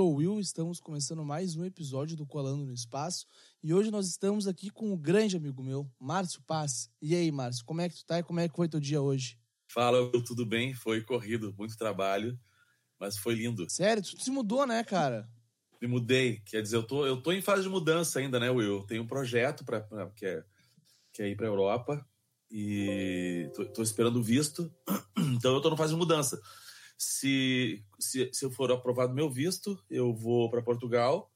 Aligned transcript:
Sou 0.00 0.14
o 0.14 0.14
Will, 0.14 0.40
estamos 0.40 0.80
começando 0.80 1.22
mais 1.22 1.56
um 1.56 1.64
episódio 1.66 2.16
do 2.16 2.24
Colando 2.24 2.64
no 2.64 2.72
Espaço 2.72 3.26
e 3.62 3.74
hoje 3.74 3.90
nós 3.90 4.08
estamos 4.08 4.48
aqui 4.48 4.70
com 4.70 4.94
um 4.94 4.96
grande 4.96 5.36
amigo 5.36 5.62
meu, 5.62 5.86
Márcio 6.00 6.40
Paz. 6.46 6.90
E 7.02 7.14
aí, 7.14 7.30
Márcio, 7.30 7.66
como 7.66 7.82
é 7.82 7.88
que 7.90 7.96
tu 7.96 8.06
tá 8.06 8.18
e 8.18 8.22
como 8.22 8.40
é 8.40 8.48
que 8.48 8.56
foi 8.56 8.66
teu 8.66 8.80
dia 8.80 9.02
hoje? 9.02 9.38
Fala, 9.68 10.00
Will, 10.00 10.24
tudo 10.24 10.46
bem? 10.46 10.72
Foi 10.72 11.02
corrido, 11.02 11.54
muito 11.58 11.76
trabalho, 11.76 12.40
mas 12.98 13.18
foi 13.18 13.34
lindo. 13.34 13.68
Sério, 13.68 14.02
tu 14.02 14.18
se 14.18 14.30
mudou, 14.30 14.66
né, 14.66 14.82
cara? 14.82 15.28
Me 15.82 15.86
mudei, 15.86 16.40
quer 16.46 16.62
dizer, 16.62 16.76
eu 16.76 16.82
tô, 16.82 17.06
eu 17.06 17.20
tô 17.20 17.30
em 17.30 17.42
fase 17.42 17.64
de 17.64 17.68
mudança 17.68 18.20
ainda, 18.20 18.40
né, 18.40 18.48
Will? 18.48 18.78
Eu 18.78 18.86
tenho 18.86 19.02
um 19.02 19.06
projeto 19.06 19.66
para 19.66 19.82
que 20.16 20.24
é, 20.24 20.42
que 21.12 21.22
é 21.22 21.28
ir 21.28 21.36
para 21.36 21.46
Europa 21.46 22.02
e 22.50 23.50
tô, 23.54 23.66
tô 23.66 23.82
esperando 23.82 24.18
o 24.18 24.22
visto, 24.22 24.74
então 25.36 25.54
eu 25.54 25.60
tô 25.60 25.70
em 25.70 25.76
fase 25.76 25.92
de 25.92 25.98
mudança. 25.98 26.40
Se, 27.02 27.82
se, 27.98 28.28
se 28.30 28.44
eu 28.44 28.50
for 28.50 28.70
aprovado 28.70 29.14
meu 29.14 29.30
visto, 29.30 29.82
eu 29.88 30.14
vou 30.14 30.50
para 30.50 30.60
Portugal. 30.60 31.32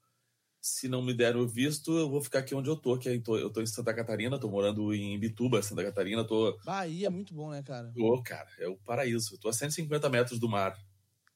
Se 0.61 0.89
não 0.89 1.01
me 1.01 1.15
der 1.15 1.39
o 1.39 1.49
visto, 1.49 1.97
eu 1.97 2.11
vou 2.11 2.21
ficar 2.21 2.41
aqui 2.41 2.55
onde 2.55 2.69
eu 2.69 2.77
tô, 2.77 2.99
que 2.99 3.09
é, 3.09 3.15
eu 3.15 3.51
tô 3.51 3.63
em 3.63 3.67
Santa 3.67 3.95
Catarina, 3.95 4.39
tô 4.39 4.47
morando 4.47 4.93
em 4.93 5.19
Bituba, 5.19 5.63
Santa 5.63 5.83
Catarina, 5.83 6.23
tô... 6.23 6.55
Bahia 6.67 7.07
é 7.07 7.11
muito 7.11 7.33
bom, 7.33 7.51
né, 7.51 7.63
cara? 7.63 7.91
Tô, 7.97 8.23
cara, 8.23 8.47
é 8.59 8.69
o 8.69 8.77
paraíso. 8.77 9.37
Eu 9.37 9.39
tô 9.39 9.49
a 9.49 9.55
150 9.55 10.07
metros 10.11 10.39
do 10.39 10.51
mar. 10.51 10.77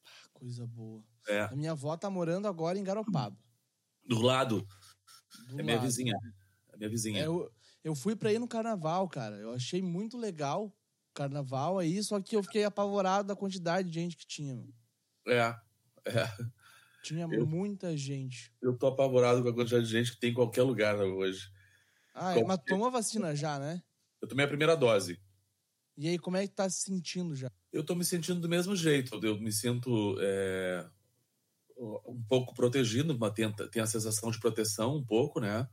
Ah, 0.05 0.29
coisa 0.31 0.67
boa. 0.67 1.03
É. 1.27 1.41
A 1.41 1.55
minha 1.55 1.71
avó 1.71 1.97
tá 1.97 2.07
morando 2.07 2.47
agora 2.47 2.77
em 2.77 2.83
Garopaba. 2.83 3.35
Do 4.05 4.21
lado. 4.21 4.63
Do 5.47 5.59
é 5.59 5.63
minha 5.63 5.77
lado. 5.77 5.85
vizinha. 5.87 6.13
É 6.71 6.77
minha 6.77 6.89
vizinha. 6.89 7.23
É, 7.23 7.25
eu, 7.25 7.51
eu 7.83 7.95
fui 7.95 8.15
pra 8.15 8.31
ir 8.31 8.37
no 8.37 8.47
carnaval, 8.47 9.09
cara. 9.09 9.37
Eu 9.37 9.53
achei 9.53 9.81
muito 9.81 10.19
legal 10.19 10.71
carnaval 11.19 11.77
aí, 11.77 12.01
só 12.01 12.21
que 12.21 12.33
eu 12.37 12.41
fiquei 12.41 12.63
apavorado 12.63 13.27
da 13.27 13.35
quantidade 13.35 13.89
de 13.89 13.93
gente 13.93 14.15
que 14.15 14.25
tinha. 14.25 14.63
É, 15.27 15.53
é. 16.05 16.25
Tinha 17.01 17.27
Eu- 17.29 17.45
muita 17.45 17.95
gente. 17.97 18.53
Eu 18.61 18.77
tô 18.77 18.87
apavorado 18.87 19.43
com 19.43 19.49
a 19.49 19.53
quantidade 19.53 19.85
de 19.85 19.91
gente 19.91 20.13
que 20.13 20.19
tem 20.19 20.31
em 20.31 20.33
qualquer 20.33 20.63
lugar 20.63 20.97
hoje. 20.97 21.49
Ah, 22.13 22.31
é, 22.31 22.35
Qualquer- 22.35 22.47
mas 22.47 22.59
tomou 22.65 22.87
a 22.87 22.91
vacina 22.91 23.35
já, 23.35 23.59
né? 23.59 23.81
Eu 24.21 24.27
tomei 24.29 24.45
a 24.45 24.47
primeira 24.47 24.75
dose. 24.77 25.19
E 25.97 26.07
aí, 26.07 26.17
como 26.17 26.37
é 26.37 26.47
que 26.47 26.53
tá 26.53 26.69
se 26.69 26.83
sentindo 26.83 27.35
já? 27.35 27.51
Eu 27.71 27.83
tô 27.83 27.95
me 27.95 28.05
sentindo 28.05 28.39
do 28.39 28.47
mesmo 28.47 28.75
jeito. 28.75 29.19
Eu 29.21 29.39
me 29.39 29.51
sinto 29.51 30.15
é, 30.21 30.89
um 31.77 32.23
pouco 32.29 32.53
protegido, 32.53 33.17
mas 33.19 33.33
tem, 33.33 33.51
tem 33.71 33.81
a 33.81 33.87
sensação 33.87 34.31
de 34.31 34.39
proteção 34.39 34.95
um 34.95 35.03
pouco, 35.03 35.41
né? 35.41 35.67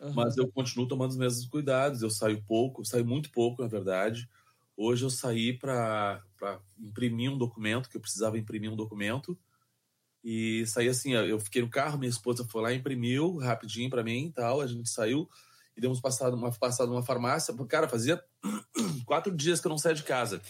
Aham. 0.00 0.14
Mas 0.14 0.36
eu 0.38 0.50
continuo 0.50 0.88
tomando 0.88 1.10
os 1.10 1.16
mesmos 1.18 1.46
cuidados. 1.46 2.00
Eu 2.02 2.10
saio 2.10 2.42
pouco, 2.44 2.84
saio 2.86 3.04
muito 3.06 3.30
pouco, 3.30 3.62
na 3.62 3.68
verdade. 3.68 4.28
Hoje 4.80 5.04
eu 5.04 5.10
saí 5.10 5.52
para 5.58 6.22
imprimir 6.78 7.32
um 7.32 7.36
documento, 7.36 7.88
que 7.90 7.96
eu 7.96 8.00
precisava 8.00 8.38
imprimir 8.38 8.72
um 8.72 8.76
documento. 8.76 9.36
E 10.22 10.64
saí 10.66 10.88
assim, 10.88 11.14
eu 11.14 11.40
fiquei 11.40 11.60
no 11.62 11.68
carro, 11.68 11.98
minha 11.98 12.08
esposa 12.08 12.44
foi 12.44 12.62
lá, 12.62 12.72
imprimiu 12.72 13.38
rapidinho 13.38 13.90
para 13.90 14.04
mim 14.04 14.26
e 14.26 14.32
tal. 14.32 14.60
A 14.60 14.68
gente 14.68 14.88
saiu 14.88 15.28
e 15.76 15.80
demos 15.80 16.00
passado 16.00 16.36
uma 16.36 16.52
passada 16.52 16.88
numa 16.88 17.02
farmácia. 17.02 17.52
Cara, 17.66 17.88
fazia 17.88 18.22
quatro 19.04 19.34
dias 19.34 19.60
que 19.60 19.66
eu 19.66 19.70
não 19.70 19.78
saía 19.78 19.96
de 19.96 20.04
casa. 20.04 20.40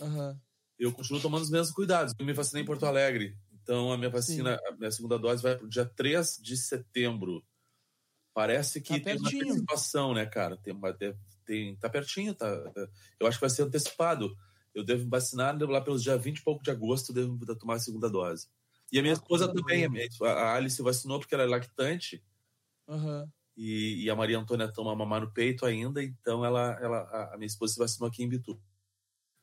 Aham. 0.00 0.40
Eu 0.78 0.90
continuo 0.90 1.20
tomando 1.20 1.42
os 1.42 1.50
mesmos 1.50 1.70
cuidados. 1.72 2.14
Eu 2.18 2.24
me 2.24 2.32
vacinei 2.32 2.62
em 2.62 2.66
Porto 2.66 2.86
Alegre. 2.86 3.36
Então 3.62 3.92
a 3.92 3.98
minha 3.98 4.08
vacina, 4.08 4.58
a 4.66 4.72
minha 4.76 4.90
segunda 4.90 5.18
dose 5.18 5.42
vai 5.42 5.56
pro 5.58 5.68
dia 5.68 5.84
3 5.84 6.38
de 6.40 6.56
setembro. 6.56 7.44
Parece 8.32 8.80
que 8.80 8.98
Tá 8.98 9.04
tem 9.04 9.16
uma 9.18 9.22
pertinho. 9.30 9.52
antecipação, 9.52 10.14
né, 10.14 10.24
cara? 10.24 10.56
Tem, 10.56 10.72
uma- 10.72 10.96
tem, 11.48 11.76
tá 11.76 11.88
pertinho, 11.90 12.34
tá. 12.34 12.46
Eu 13.20 13.26
acho 13.26 13.38
que 13.38 13.42
vai 13.42 13.50
ser 13.50 13.62
antecipado. 13.62 14.34
Eu 14.74 14.84
devo 14.84 15.08
vacinar 15.08 15.56
devo 15.56 15.72
lá 15.72 15.80
pelos 15.80 16.02
dia 16.02 16.16
20 16.16 16.38
e 16.38 16.42
pouco 16.44 16.62
de 16.62 16.70
agosto, 16.70 17.12
devo 17.12 17.38
tomar 17.58 17.74
a 17.76 17.78
segunda 17.80 18.08
dose. 18.10 18.48
E 18.92 18.98
a 18.98 19.02
minha 19.02 19.14
Ah, 19.14 19.14
esposa 19.14 19.48
coisa 19.48 19.52
também, 19.52 19.84
a, 19.84 19.88
minha- 19.90 20.06
a 20.22 20.54
Alice 20.54 20.80
vacinou 20.82 21.18
porque 21.18 21.34
ela 21.34 21.44
é 21.44 21.46
lactante 21.46 22.22
Aham. 22.86 23.32
e, 23.56 24.04
e 24.04 24.10
a 24.10 24.16
Maria 24.16 24.38
Antônia 24.38 24.72
toma 24.72 24.94
mamar 24.94 25.20
no 25.22 25.32
peito 25.32 25.66
ainda, 25.66 26.02
então 26.02 26.44
ela, 26.44 26.78
ela, 26.80 26.98
a, 27.02 27.34
a 27.34 27.36
minha 27.36 27.46
esposa 27.46 27.74
se 27.74 27.78
vacinou 27.78 28.08
aqui 28.08 28.22
em 28.22 28.28
Bitu. 28.28 28.60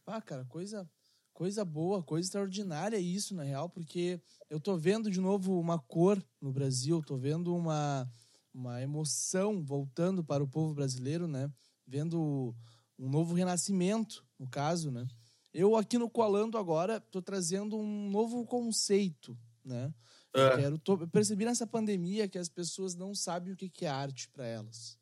Ah, 0.06 0.22
cara, 0.22 0.46
coisa, 0.46 0.90
coisa 1.34 1.66
boa, 1.66 2.04
coisa 2.04 2.28
extraordinária 2.28 2.98
isso, 3.00 3.34
na 3.36 3.44
real, 3.44 3.70
porque 3.70 4.22
eu 4.50 4.60
tô 4.60 4.78
vendo 4.78 5.10
de 5.10 5.20
novo 5.20 5.60
uma 5.60 5.80
cor 5.80 6.24
no 6.40 6.52
Brasil, 6.54 7.02
tô 7.04 7.18
vendo 7.18 7.56
uma, 7.56 8.10
uma 8.54 8.82
emoção 8.82 9.64
voltando 9.64 10.24
para 10.24 10.44
o 10.44 10.48
povo 10.48 10.74
brasileiro, 10.76 11.28
né? 11.28 11.52
Vendo 11.88 12.56
um 12.98 13.10
novo 13.10 13.34
renascimento, 13.34 14.26
no 14.40 14.48
caso, 14.48 14.90
né? 14.92 15.08
Eu 15.54 15.76
aqui 15.76 15.98
no 15.98 16.10
Colando 16.10 16.58
agora 16.58 17.00
tô 17.00 17.22
trazendo 17.22 17.78
um 17.78 18.10
novo 18.10 18.46
conceito, 18.46 19.38
né? 19.64 19.94
Eu, 20.34 20.42
É. 20.48 20.56
quero, 20.58 20.78
tô- 20.80 21.00
eu 21.00 21.08
percebi 21.08 21.46
nessa 21.46 21.66
pandemia 21.66 22.28
que 22.28 22.38
as 22.38 22.50
pessoas 22.50 22.96
não 22.96 23.14
sabem 23.16 23.54
o 23.54 23.56
que 23.56 23.70
que 23.70 23.86
é 23.86 23.90
arte 23.90 24.28
para 24.30 24.46
elas. 24.46 24.98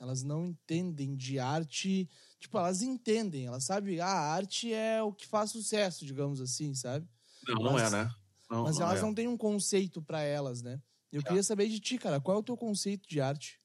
Elas 0.00 0.22
não 0.24 0.46
entendem 0.46 1.14
de 1.14 1.38
arte. 1.38 2.08
Tipo, 2.40 2.58
elas 2.58 2.82
entendem, 2.82 3.46
elas 3.46 3.64
sabem, 3.64 4.00
ah, 4.00 4.06
a 4.06 4.32
arte 4.34 4.72
é 4.72 5.00
o 5.02 5.12
que 5.12 5.26
faz 5.26 5.50
sucesso, 5.52 6.04
digamos 6.04 6.40
assim, 6.40 6.74
sabe? 6.74 7.08
Não, 7.46 7.54
não 7.62 7.72
Mas- 7.74 7.92
é, 7.92 7.96
né? 8.04 8.10
Não, 8.50 8.64
Mas 8.64 8.78
não 8.78 8.86
elas 8.86 8.98
é. 8.98 9.02
não 9.02 9.14
têm 9.14 9.28
um 9.28 9.36
conceito 9.36 10.02
para 10.02 10.20
elas, 10.22 10.60
né? 10.62 10.82
Eu 11.12 11.20
É. 11.20 11.24
queria 11.24 11.42
saber 11.42 11.68
de 11.68 11.78
ti, 11.78 11.96
cara, 11.98 12.20
qual 12.20 12.36
é 12.36 12.40
o 12.40 12.42
teu 12.44 12.56
conceito 12.56 13.08
de 13.08 13.20
arte? 13.20 13.60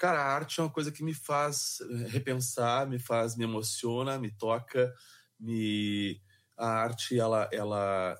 Cara, 0.00 0.20
a 0.22 0.34
arte 0.34 0.60
é 0.60 0.64
uma 0.64 0.70
coisa 0.72 0.92
que 0.92 1.04
me 1.04 1.14
faz 1.14 1.80
eh, 1.82 2.08
repensar, 2.08 2.88
me 2.88 2.98
faz, 2.98 3.36
me 3.36 3.44
emociona, 3.44 4.18
me 4.18 4.32
toca, 4.32 4.94
me 5.40 6.22
a 6.58 6.66
arte 6.68 7.18
ela 7.20 7.50
ela 7.52 8.18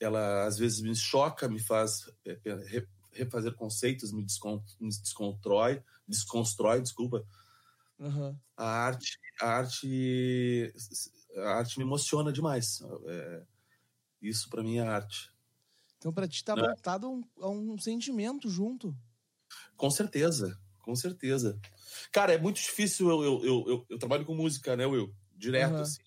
ela 0.00 0.46
às 0.46 0.58
vezes 0.58 0.80
me 0.82 0.94
choca, 0.96 1.48
me 1.48 1.60
faz 1.60 2.10
eh, 2.26 2.38
re- 2.68 2.88
refazer 3.12 3.54
conceitos, 3.54 4.12
me, 4.12 4.24
descon, 4.24 4.64
me 4.80 4.90
desconstrói, 4.90 5.82
desconstrói, 6.08 6.82
desculpa. 6.82 7.26
Aham. 7.98 8.40
A 8.56 8.64
arte 8.86 9.18
a 9.40 9.46
arte 9.58 10.72
a 11.36 11.50
arte 11.58 11.78
me 11.78 11.84
emociona 11.84 12.32
demais. 12.32 12.80
É, 13.06 13.46
isso 14.22 14.50
para 14.50 14.62
mim 14.62 14.78
é 14.78 14.82
arte. 14.82 15.30
Então, 15.96 16.12
pra 16.12 16.26
ti 16.26 16.42
tá 16.44 16.56
É. 16.56 16.62
voltado 16.66 17.06
a 17.06 17.10
um, 17.10 17.22
a 17.40 17.48
um 17.48 17.78
sentimento 17.78 18.48
junto. 18.48 18.96
Com 19.76 19.90
certeza, 19.90 20.56
com 20.82 20.94
certeza. 20.94 21.58
Cara, 22.12 22.32
é 22.32 22.38
muito 22.38 22.56
difícil. 22.56 23.08
Eu, 23.10 23.22
eu, 23.22 23.44
eu, 23.44 23.64
eu, 23.68 23.86
eu 23.90 23.98
trabalho 23.98 24.24
com 24.24 24.34
música, 24.34 24.76
né, 24.76 24.86
Will? 24.86 25.14
Direto, 25.36 25.74
Aham. 25.74 25.82
assim. 25.82 26.00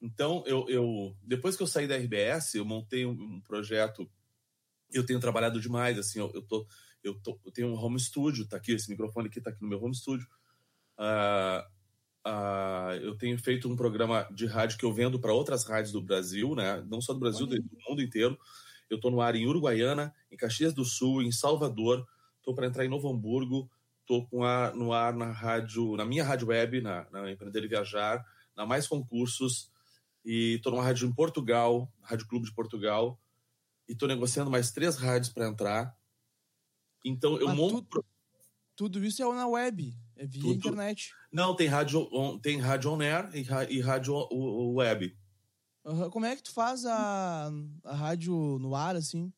Então, 0.00 0.42
eu, 0.46 0.68
eu, 0.68 1.16
depois 1.22 1.56
que 1.56 1.62
eu 1.62 1.66
saí 1.66 1.86
da 1.86 1.96
RBS, 1.96 2.54
eu 2.54 2.64
montei 2.64 3.04
um, 3.04 3.12
um 3.12 3.40
projeto. 3.40 4.10
Eu 4.92 5.04
tenho 5.04 5.20
trabalhado 5.20 5.60
demais, 5.60 5.98
assim. 5.98 6.18
Eu, 6.18 6.30
eu, 6.34 6.42
tô, 6.42 6.66
eu, 7.02 7.14
tô, 7.20 7.38
eu 7.44 7.52
tenho 7.52 7.68
um 7.68 7.76
home 7.76 7.98
studio, 7.98 8.46
tá 8.46 8.56
aqui, 8.56 8.72
esse 8.72 8.88
microfone 8.88 9.28
aqui 9.28 9.40
tá 9.40 9.50
aqui 9.50 9.62
no 9.62 9.68
meu 9.68 9.82
home 9.82 9.94
studio. 9.94 10.26
Ah, 10.96 11.66
ah, 12.24 12.98
eu 13.02 13.16
tenho 13.16 13.38
feito 13.38 13.70
um 13.70 13.76
programa 13.76 14.26
de 14.32 14.46
rádio 14.46 14.78
que 14.78 14.84
eu 14.84 14.92
vendo 14.92 15.20
para 15.20 15.34
outras 15.34 15.64
rádios 15.64 15.92
do 15.92 16.00
Brasil, 16.00 16.54
né? 16.54 16.82
Não 16.88 17.00
só 17.00 17.12
do 17.12 17.20
Brasil, 17.20 17.46
aí. 17.50 17.60
do 17.60 17.78
mundo 17.88 18.00
inteiro. 18.00 18.38
Eu 18.88 18.98
tô 18.98 19.10
no 19.10 19.20
ar 19.20 19.34
em 19.34 19.46
Uruguaiana, 19.46 20.14
em 20.30 20.36
Caxias 20.36 20.72
do 20.72 20.84
Sul, 20.84 21.22
em 21.22 21.32
Salvador. 21.32 22.06
Tô 22.42 22.54
para 22.54 22.66
entrar 22.66 22.84
em 22.84 22.88
Novo 22.88 23.10
Hamburgo. 23.10 23.70
Tô 24.06 24.26
com 24.26 24.44
a, 24.44 24.70
no 24.74 24.92
ar 24.92 25.14
na 25.14 25.30
rádio, 25.32 25.96
na 25.96 26.04
minha 26.04 26.22
rádio 26.24 26.48
web, 26.48 26.80
na, 26.80 27.08
na 27.10 27.30
Empreender 27.30 27.64
e 27.64 27.68
Viajar, 27.68 28.24
na 28.56 28.66
Mais 28.66 28.86
Concursos. 28.86 29.70
E 30.24 30.58
tô 30.62 30.70
numa 30.70 30.82
rádio 30.82 31.06
em 31.08 31.12
Portugal, 31.12 31.90
Rádio 32.02 32.26
Clube 32.26 32.46
de 32.46 32.54
Portugal. 32.54 33.18
E 33.88 33.94
tô 33.94 34.06
negociando 34.06 34.50
mais 34.50 34.70
três 34.72 34.96
rádios 34.96 35.30
para 35.32 35.46
entrar. 35.48 35.96
Então 37.04 37.38
eu 37.38 37.48
Mas 37.48 37.56
monto. 37.56 37.82
tu- 37.82 38.04
Tudo 38.76 39.04
isso 39.04 39.22
é 39.22 39.34
na 39.34 39.46
web, 39.46 39.94
é 40.16 40.26
via 40.26 40.40
Tudo- 40.42 40.54
internet. 40.54 41.12
Não, 41.30 41.54
tem 41.54 41.68
rádio 41.68 42.08
on, 42.12 42.38
tem 42.38 42.58
rádio 42.58 42.90
on 42.90 43.00
air 43.00 43.30
e, 43.34 43.40
e 43.76 43.80
rádio 43.80 44.14
web. 44.74 45.16
Aham. 45.84 46.10
Como 46.10 46.24
é 46.26 46.34
que 46.34 46.42
tu 46.42 46.50
faz 46.52 46.84
a, 46.86 47.50
a 47.84 47.94
rádio 47.94 48.34
no 48.58 48.74
ar, 48.74 48.96
assim? 48.96 49.32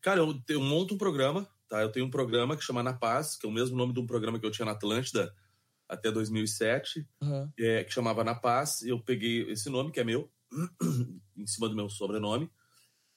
Cara, 0.00 0.20
eu, 0.20 0.40
eu 0.48 0.60
monto 0.60 0.94
um 0.94 0.98
programa, 0.98 1.48
tá? 1.68 1.82
Eu 1.82 1.90
tenho 1.90 2.06
um 2.06 2.10
programa 2.10 2.56
que 2.56 2.64
chama 2.64 2.82
Na 2.82 2.92
Paz, 2.92 3.36
que 3.36 3.46
é 3.46 3.48
o 3.48 3.52
mesmo 3.52 3.76
nome 3.76 3.92
de 3.92 4.00
um 4.00 4.06
programa 4.06 4.38
que 4.38 4.46
eu 4.46 4.50
tinha 4.50 4.66
na 4.66 4.72
Atlântida 4.72 5.34
até 5.88 6.10
2007, 6.10 7.06
Aham. 7.22 7.52
é, 7.58 7.84
que 7.84 7.92
chamava 7.92 8.24
Na 8.24 8.34
Paz. 8.34 8.82
Eu 8.82 9.00
peguei 9.00 9.50
esse 9.50 9.70
nome, 9.70 9.92
que 9.92 10.00
é 10.00 10.04
meu, 10.04 10.30
em 11.36 11.46
cima 11.46 11.68
do 11.68 11.76
meu 11.76 11.88
sobrenome. 11.88 12.50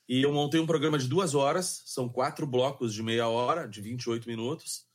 E 0.07 0.23
eu 0.23 0.33
montei 0.33 0.59
um 0.59 0.65
programa 0.65 0.97
de 0.97 1.07
duas 1.07 1.35
horas, 1.35 1.83
são 1.85 2.09
quatro 2.09 2.47
blocos 2.47 2.93
de 2.93 3.03
meia 3.03 3.27
hora, 3.27 3.67
de 3.67 3.79
28 3.79 4.27
minutos. 4.27 4.87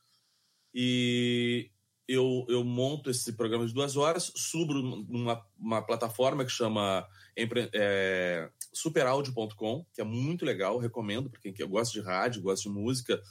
E 0.73 1.71
eu, 2.07 2.45
eu 2.49 2.63
monto 2.63 3.09
esse 3.09 3.33
programa 3.33 3.65
de 3.65 3.73
duas 3.73 3.95
horas, 3.95 4.31
subo 4.35 4.73
numa 4.73 5.45
uma 5.57 5.81
plataforma 5.81 6.43
que 6.43 6.51
chama 6.51 7.07
é, 7.73 8.49
superaudio.com, 8.73 9.85
que 9.93 10.01
é 10.01 10.03
muito 10.03 10.45
legal, 10.45 10.77
recomendo 10.77 11.29
para 11.29 11.39
quem 11.39 11.53
gosta 11.67 11.93
de 11.93 12.05
rádio, 12.05 12.41
gosta 12.41 12.69
de 12.69 12.75
música. 12.75 13.21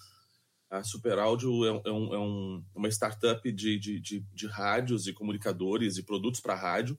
A 0.70 0.82
Super 0.82 1.18
Áudio 1.18 1.64
é, 1.64 1.82
é, 1.88 1.92
um, 1.92 2.14
é 2.14 2.18
um, 2.18 2.64
uma 2.74 2.88
startup 2.88 3.50
de, 3.52 3.78
de, 3.78 4.00
de, 4.00 4.20
de, 4.20 4.46
rádios 4.46 5.06
e 5.06 5.12
comunicadores 5.12 5.96
e 5.96 6.02
produtos 6.02 6.40
para 6.40 6.54
rádio. 6.54 6.98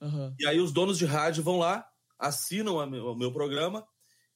Uhum. 0.00 0.34
E 0.38 0.46
aí 0.46 0.58
os 0.58 0.72
donos 0.72 0.98
de 0.98 1.04
rádio 1.04 1.42
vão 1.42 1.58
lá, 1.58 1.86
assinam 2.18 2.76
o 2.76 3.14
meu 3.14 3.32
programa 3.32 3.86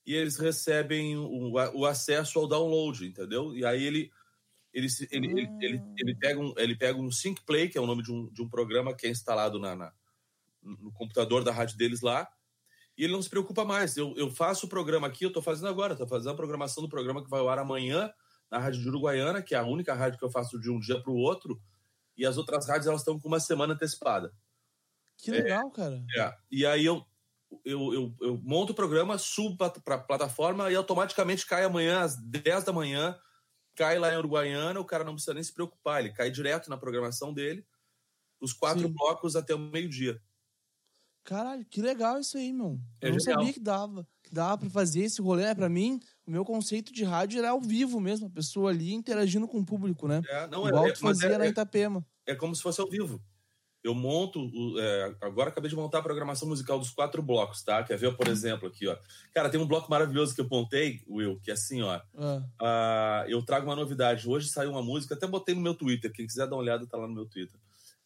e 0.06 0.14
eles 0.14 0.36
recebem 0.36 1.16
o, 1.16 1.52
o 1.74 1.86
acesso 1.86 2.38
ao 2.38 2.48
download, 2.48 3.06
entendeu? 3.06 3.56
E 3.56 3.64
aí 3.64 3.82
ele 3.82 4.10
ele, 4.72 4.86
ele, 5.10 5.26
ele, 5.26 5.50
ele, 5.60 5.82
ele, 5.98 6.14
pega 6.14 6.40
um, 6.40 6.54
ele 6.56 6.74
pega 6.74 6.98
um 6.98 7.10
Sync 7.10 7.42
Play, 7.44 7.68
que 7.68 7.76
é 7.76 7.80
o 7.80 7.86
nome 7.86 8.02
de 8.02 8.10
um, 8.10 8.32
de 8.32 8.40
um 8.42 8.48
programa 8.48 8.94
que 8.94 9.06
é 9.06 9.10
instalado 9.10 9.58
na, 9.58 9.76
na 9.76 9.92
no 10.62 10.92
computador 10.92 11.44
da 11.44 11.52
rádio 11.52 11.76
deles 11.76 12.00
lá, 12.00 12.26
e 12.96 13.04
ele 13.04 13.12
não 13.12 13.20
se 13.20 13.28
preocupa 13.28 13.64
mais. 13.64 13.96
Eu, 13.96 14.14
eu 14.16 14.30
faço 14.30 14.66
o 14.66 14.68
programa 14.68 15.08
aqui, 15.08 15.24
eu 15.24 15.28
estou 15.28 15.42
fazendo 15.42 15.68
agora, 15.68 15.92
estou 15.92 16.06
fazendo 16.06 16.30
a 16.30 16.36
programação 16.36 16.82
do 16.82 16.88
programa 16.88 17.22
que 17.22 17.28
vai 17.28 17.40
ao 17.40 17.48
ar 17.48 17.58
amanhã 17.58 18.12
na 18.52 18.58
Rádio 18.58 18.82
de 18.82 18.88
Uruguaiana, 18.88 19.40
que 19.40 19.54
é 19.54 19.58
a 19.58 19.64
única 19.64 19.94
rádio 19.94 20.18
que 20.18 20.24
eu 20.24 20.30
faço 20.30 20.60
de 20.60 20.70
um 20.70 20.78
dia 20.78 21.00
para 21.00 21.10
o 21.10 21.16
outro, 21.16 21.58
e 22.14 22.26
as 22.26 22.36
outras 22.36 22.68
rádios 22.68 22.86
elas 22.86 23.00
estão 23.00 23.18
com 23.18 23.26
uma 23.26 23.40
semana 23.40 23.72
antecipada. 23.72 24.30
Que 25.16 25.30
legal, 25.30 25.68
é, 25.68 25.70
cara. 25.70 26.04
É. 26.18 26.36
E 26.50 26.66
aí 26.66 26.84
eu 26.84 27.02
eu, 27.64 27.92
eu, 27.92 28.14
eu 28.20 28.40
monto 28.42 28.72
o 28.72 28.76
programa, 28.76 29.18
subo 29.18 29.56
para 29.56 29.94
a 29.94 29.98
plataforma 29.98 30.70
e 30.70 30.74
automaticamente 30.74 31.46
cai 31.46 31.64
amanhã 31.64 32.00
às 32.00 32.16
10 32.16 32.64
da 32.64 32.72
manhã, 32.72 33.18
cai 33.74 33.98
lá 33.98 34.12
em 34.12 34.16
Uruguaiana, 34.16 34.80
o 34.80 34.84
cara 34.84 35.04
não 35.04 35.12
precisa 35.14 35.34
nem 35.34 35.42
se 35.42 35.52
preocupar, 35.52 36.00
ele 36.00 36.14
cai 36.14 36.30
direto 36.30 36.70
na 36.70 36.78
programação 36.78 37.32
dele, 37.32 37.66
os 38.40 38.52
quatro 38.52 38.86
Sim. 38.86 38.92
blocos 38.92 39.36
até 39.36 39.54
o 39.54 39.58
meio-dia. 39.58 40.20
Caralho, 41.24 41.64
que 41.66 41.80
legal 41.80 42.18
isso 42.18 42.36
aí, 42.36 42.52
meu. 42.52 42.80
É 43.00 43.08
eu 43.08 43.12
não 43.12 43.20
sabia 43.20 43.52
que 43.52 43.60
dava, 43.60 44.06
que 44.22 44.32
dava 44.32 44.58
para 44.58 44.70
fazer 44.70 45.04
esse 45.04 45.20
rolê. 45.20 45.44
É, 45.44 45.54
para 45.54 45.68
mim, 45.68 46.00
o 46.26 46.30
meu 46.30 46.44
conceito 46.44 46.92
de 46.92 47.04
rádio 47.04 47.38
era 47.38 47.50
ao 47.50 47.60
vivo 47.60 48.00
mesmo, 48.00 48.26
a 48.26 48.30
pessoa 48.30 48.70
ali 48.70 48.92
interagindo 48.92 49.48
com 49.48 49.58
o 49.58 49.64
público, 49.64 50.06
né? 50.06 50.22
É, 50.28 50.46
não, 50.46 50.66
Igual 50.68 50.86
é, 50.86 50.92
tu 50.92 51.00
fazia 51.00 51.30
é, 51.30 51.38
na 51.38 51.46
Itapema. 51.46 52.04
É 52.26 52.34
como 52.34 52.54
se 52.54 52.62
fosse 52.62 52.80
ao 52.80 52.88
vivo 52.88 53.20
eu 53.82 53.94
monto. 53.94 54.48
É, 54.78 55.14
agora 55.20 55.50
acabei 55.50 55.68
de 55.68 55.76
montar 55.76 55.98
a 55.98 56.02
programação 56.02 56.48
musical 56.48 56.78
dos 56.78 56.90
quatro 56.90 57.22
blocos, 57.22 57.62
tá? 57.62 57.82
Quer 57.82 57.98
ver, 57.98 58.16
por 58.16 58.28
exemplo, 58.28 58.68
aqui, 58.68 58.86
ó. 58.86 58.96
Cara, 59.34 59.48
tem 59.48 59.60
um 59.60 59.66
bloco 59.66 59.90
maravilhoso 59.90 60.34
que 60.34 60.40
eu 60.40 60.48
montei, 60.48 61.02
Will, 61.08 61.40
que 61.40 61.50
é 61.50 61.54
assim, 61.54 61.82
ó. 61.82 62.00
Ah. 62.16 63.24
Uh, 63.26 63.30
eu 63.30 63.44
trago 63.44 63.66
uma 63.66 63.76
novidade. 63.76 64.28
Hoje 64.28 64.48
saiu 64.48 64.70
uma 64.70 64.82
música, 64.82 65.14
até 65.14 65.26
botei 65.26 65.54
no 65.54 65.60
meu 65.60 65.74
Twitter. 65.74 66.12
Quem 66.12 66.26
quiser 66.26 66.46
dar 66.46 66.56
uma 66.56 66.62
olhada, 66.62 66.86
tá 66.86 66.96
lá 66.96 67.08
no 67.08 67.14
meu 67.14 67.26
Twitter. 67.26 67.58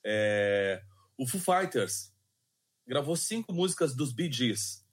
É, 0.04 0.82
o 1.18 1.26
Foo 1.26 1.40
Fighters 1.40 2.12
gravou 2.86 3.16
cinco 3.16 3.52
músicas 3.52 3.94
dos 3.94 4.12
Bee 4.12 4.32
Gees. 4.32 4.85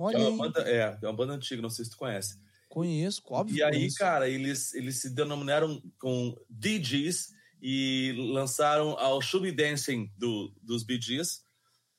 Olha 0.00 0.16
é 0.16 0.28
uma, 0.28 0.44
banda, 0.44 0.60
é, 0.60 0.98
é 1.02 1.06
uma 1.06 1.12
banda 1.12 1.32
antiga, 1.32 1.60
não 1.60 1.68
sei 1.68 1.84
se 1.84 1.90
tu 1.90 1.96
conhece. 1.96 2.38
Conheço, 2.68 3.20
óbvio. 3.26 3.56
E 3.56 3.62
aí, 3.64 3.72
conheço. 3.72 3.98
cara, 3.98 4.28
eles, 4.28 4.72
eles 4.74 5.00
se 5.00 5.10
denominaram 5.10 5.82
com 5.98 6.36
DJs 6.48 7.32
e 7.60 8.14
lançaram 8.32 8.90
ao 8.90 9.20
Should 9.20 9.50
Dancing 9.50 10.08
do, 10.16 10.54
dos 10.62 10.84
Bee 10.84 11.00
Gees, 11.00 11.42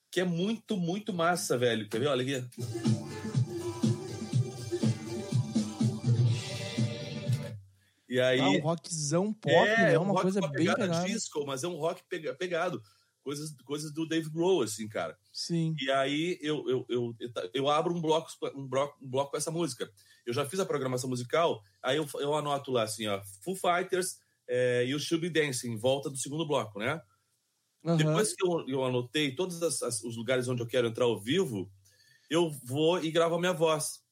que 0.10 0.22
é 0.22 0.24
muito, 0.24 0.78
muito 0.78 1.12
massa, 1.12 1.58
velho. 1.58 1.90
Quer 1.90 2.00
ver? 2.00 2.08
Olha 2.08 2.22
aqui. 2.40 2.48
E 8.08 8.20
aí, 8.20 8.40
ah, 8.40 8.50
um 8.50 8.60
rockzão 8.62 9.34
pop, 9.34 9.54
é, 9.54 9.78
né? 9.78 9.94
É 9.94 10.00
uma 10.00 10.20
coisa 10.20 10.40
bem 10.40 10.74
pegada. 10.74 11.06
disco, 11.06 11.46
mas 11.46 11.66
é 11.66 11.68
um 11.68 11.76
rock 11.76 12.02
pegado. 12.40 12.82
Coisas, 13.22 13.54
coisas 13.66 13.92
do 13.92 14.08
Dave 14.08 14.30
Grohl, 14.30 14.64
assim, 14.64 14.88
cara. 14.88 15.18
Sim. 15.40 15.74
E 15.80 15.90
aí 15.90 16.38
eu, 16.42 16.70
eu, 16.70 16.86
eu, 16.90 17.16
eu 17.54 17.70
abro 17.70 17.96
um 17.96 18.02
bloco, 18.02 18.30
um, 18.54 18.68
bloco, 18.68 18.98
um 19.02 19.10
bloco 19.10 19.32
com 19.32 19.38
essa 19.38 19.50
música. 19.50 19.90
Eu 20.26 20.34
já 20.34 20.46
fiz 20.46 20.60
a 20.60 20.66
programação 20.66 21.10
musical, 21.10 21.64
aí 21.82 21.96
eu, 21.96 22.06
eu 22.16 22.36
anoto 22.36 22.72
lá 22.72 22.84
assim, 22.84 23.08
ó, 23.08 23.22
Foo 23.42 23.56
Fighters, 23.56 24.20
é, 24.46 24.86
e 24.86 24.94
o 24.94 25.00
Should 25.00 25.22
Be 25.22 25.30
Dancing, 25.30 25.78
volta 25.78 26.10
do 26.10 26.18
segundo 26.18 26.46
bloco, 26.46 26.78
né? 26.78 27.02
Uhum. 27.86 27.96
Depois 27.96 28.34
que 28.36 28.46
eu, 28.46 28.68
eu 28.68 28.84
anotei 28.84 29.34
todos 29.34 29.64
as, 29.64 29.82
as, 29.82 30.04
os 30.04 30.18
lugares 30.18 30.50
onde 30.50 30.62
eu 30.62 30.68
quero 30.68 30.88
entrar 30.88 31.06
ao 31.06 31.18
vivo, 31.18 31.72
eu 32.30 32.50
vou 32.66 33.02
e 33.02 33.10
gravo 33.10 33.36
a 33.36 33.40
minha 33.40 33.54
voz. 33.54 34.04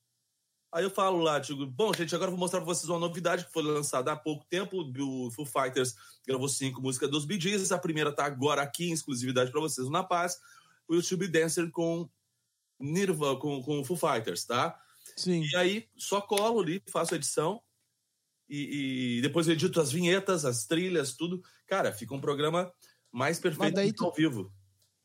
Aí 0.72 0.86
eu 0.86 0.90
falo 0.90 1.18
lá, 1.18 1.40
digo, 1.40 1.66
bom, 1.66 1.94
gente, 1.94 2.16
agora 2.16 2.30
eu 2.30 2.36
vou 2.36 2.40
mostrar 2.40 2.62
para 2.62 2.74
vocês 2.74 2.88
uma 2.88 3.00
novidade 3.00 3.46
que 3.46 3.52
foi 3.52 3.64
lançada 3.64 4.14
há 4.14 4.16
pouco 4.16 4.46
tempo. 4.50 4.82
O 4.98 5.30
Foo 5.32 5.46
Fighters 5.46 5.94
gravou 6.26 6.48
cinco 6.48 6.82
músicas 6.82 7.12
dos 7.12 7.26
Bee 7.26 7.40
Gees. 7.40 7.74
A 7.74 7.78
primeira 7.78 8.14
tá 8.14 8.24
agora 8.24 8.62
aqui 8.62 8.90
em 8.90 8.94
exclusividade 8.94 9.52
para 9.52 9.60
vocês 9.60 9.90
na 9.90 10.06
Paz. 10.06 10.38
O 10.88 10.96
YouTube 10.96 11.28
Dancer 11.28 11.70
com 11.72 12.10
Nirva, 12.80 13.38
com, 13.38 13.62
com 13.62 13.80
o 13.80 13.86
Foo 13.86 13.98
Fighters, 13.98 14.46
tá? 14.46 14.80
Sim. 15.16 15.44
E 15.52 15.56
aí 15.56 15.88
só 15.98 16.22
colo 16.22 16.62
ali, 16.62 16.82
faço 16.90 17.14
a 17.14 17.18
edição 17.18 17.62
e, 18.50 19.18
e, 19.18 19.22
depois 19.22 19.48
eu 19.48 19.54
edito 19.54 19.80
as 19.82 19.92
vinhetas, 19.92 20.46
as 20.46 20.66
trilhas, 20.66 21.14
tudo. 21.14 21.42
Cara, 21.68 21.92
fica 21.92 22.16
um 22.16 22.22
programa 22.22 22.72
mais 23.12 23.40
perfeito 23.40 23.76
do 23.76 23.94
que 23.94 24.04
ao 24.04 24.14
vivo. 24.14 24.52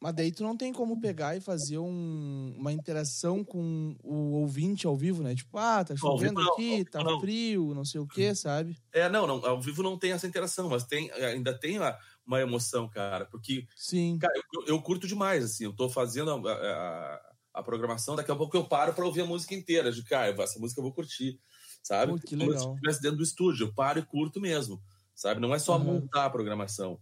Mas 0.00 0.14
daí 0.14 0.32
tu 0.32 0.42
não 0.42 0.56
tem 0.56 0.72
como 0.72 1.00
pegar 1.00 1.36
e 1.36 1.40
fazer 1.40 1.78
um, 1.78 2.54
uma 2.58 2.72
interação 2.72 3.44
com 3.44 3.94
o 4.02 4.32
ouvinte 4.32 4.84
ao 4.84 4.96
vivo, 4.96 5.22
né? 5.22 5.32
Tipo, 5.32 5.58
ah, 5.58 5.84
tá 5.84 5.96
chovendo 5.96 6.40
não, 6.40 6.52
aqui, 6.52 6.84
tá 6.84 7.04
não. 7.04 7.20
frio, 7.20 7.72
não 7.72 7.84
sei 7.84 8.00
o 8.00 8.06
quê, 8.06 8.34
sabe? 8.34 8.76
É, 8.92 9.08
não, 9.08 9.28
não, 9.28 9.46
ao 9.46 9.60
vivo 9.60 9.80
não 9.80 9.96
tem 9.96 10.10
essa 10.10 10.26
interação, 10.26 10.68
mas 10.68 10.84
tem, 10.84 11.08
ainda 11.12 11.56
tem 11.56 11.78
uma, 11.78 11.96
uma 12.26 12.40
emoção, 12.40 12.88
cara, 12.88 13.24
porque 13.26 13.66
Sim. 13.76 14.18
Cara, 14.18 14.32
eu, 14.54 14.66
eu 14.66 14.82
curto 14.82 15.06
demais, 15.06 15.44
assim, 15.44 15.64
eu 15.64 15.72
tô 15.72 15.88
fazendo 15.88 16.48
a, 16.48 16.52
a, 16.52 17.32
a 17.54 17.62
programação, 17.62 18.16
daqui 18.16 18.30
a 18.30 18.36
pouco 18.36 18.56
eu 18.56 18.64
paro 18.64 18.94
para 18.94 19.04
ouvir 19.04 19.22
a 19.22 19.26
música 19.26 19.54
inteira, 19.54 19.90
de 19.90 20.04
cara, 20.04 20.30
essa 20.42 20.58
música 20.58 20.80
eu 20.80 20.84
vou 20.84 20.92
curtir 20.92 21.40
sabe? 21.82 22.12
Pô, 22.12 22.18
que 22.18 22.36
legal. 22.36 22.54
Como 22.54 22.60
se 22.60 22.74
estivesse 22.74 23.02
dentro 23.02 23.18
do 23.18 23.22
estúdio, 23.24 23.66
eu 23.66 23.74
paro 23.74 23.98
e 23.98 24.04
curto 24.04 24.40
mesmo, 24.40 24.82
sabe? 25.14 25.40
Não 25.40 25.54
é 25.54 25.58
só 25.58 25.76
uhum. 25.76 25.84
montar 25.84 26.26
a 26.26 26.30
programação. 26.30 26.98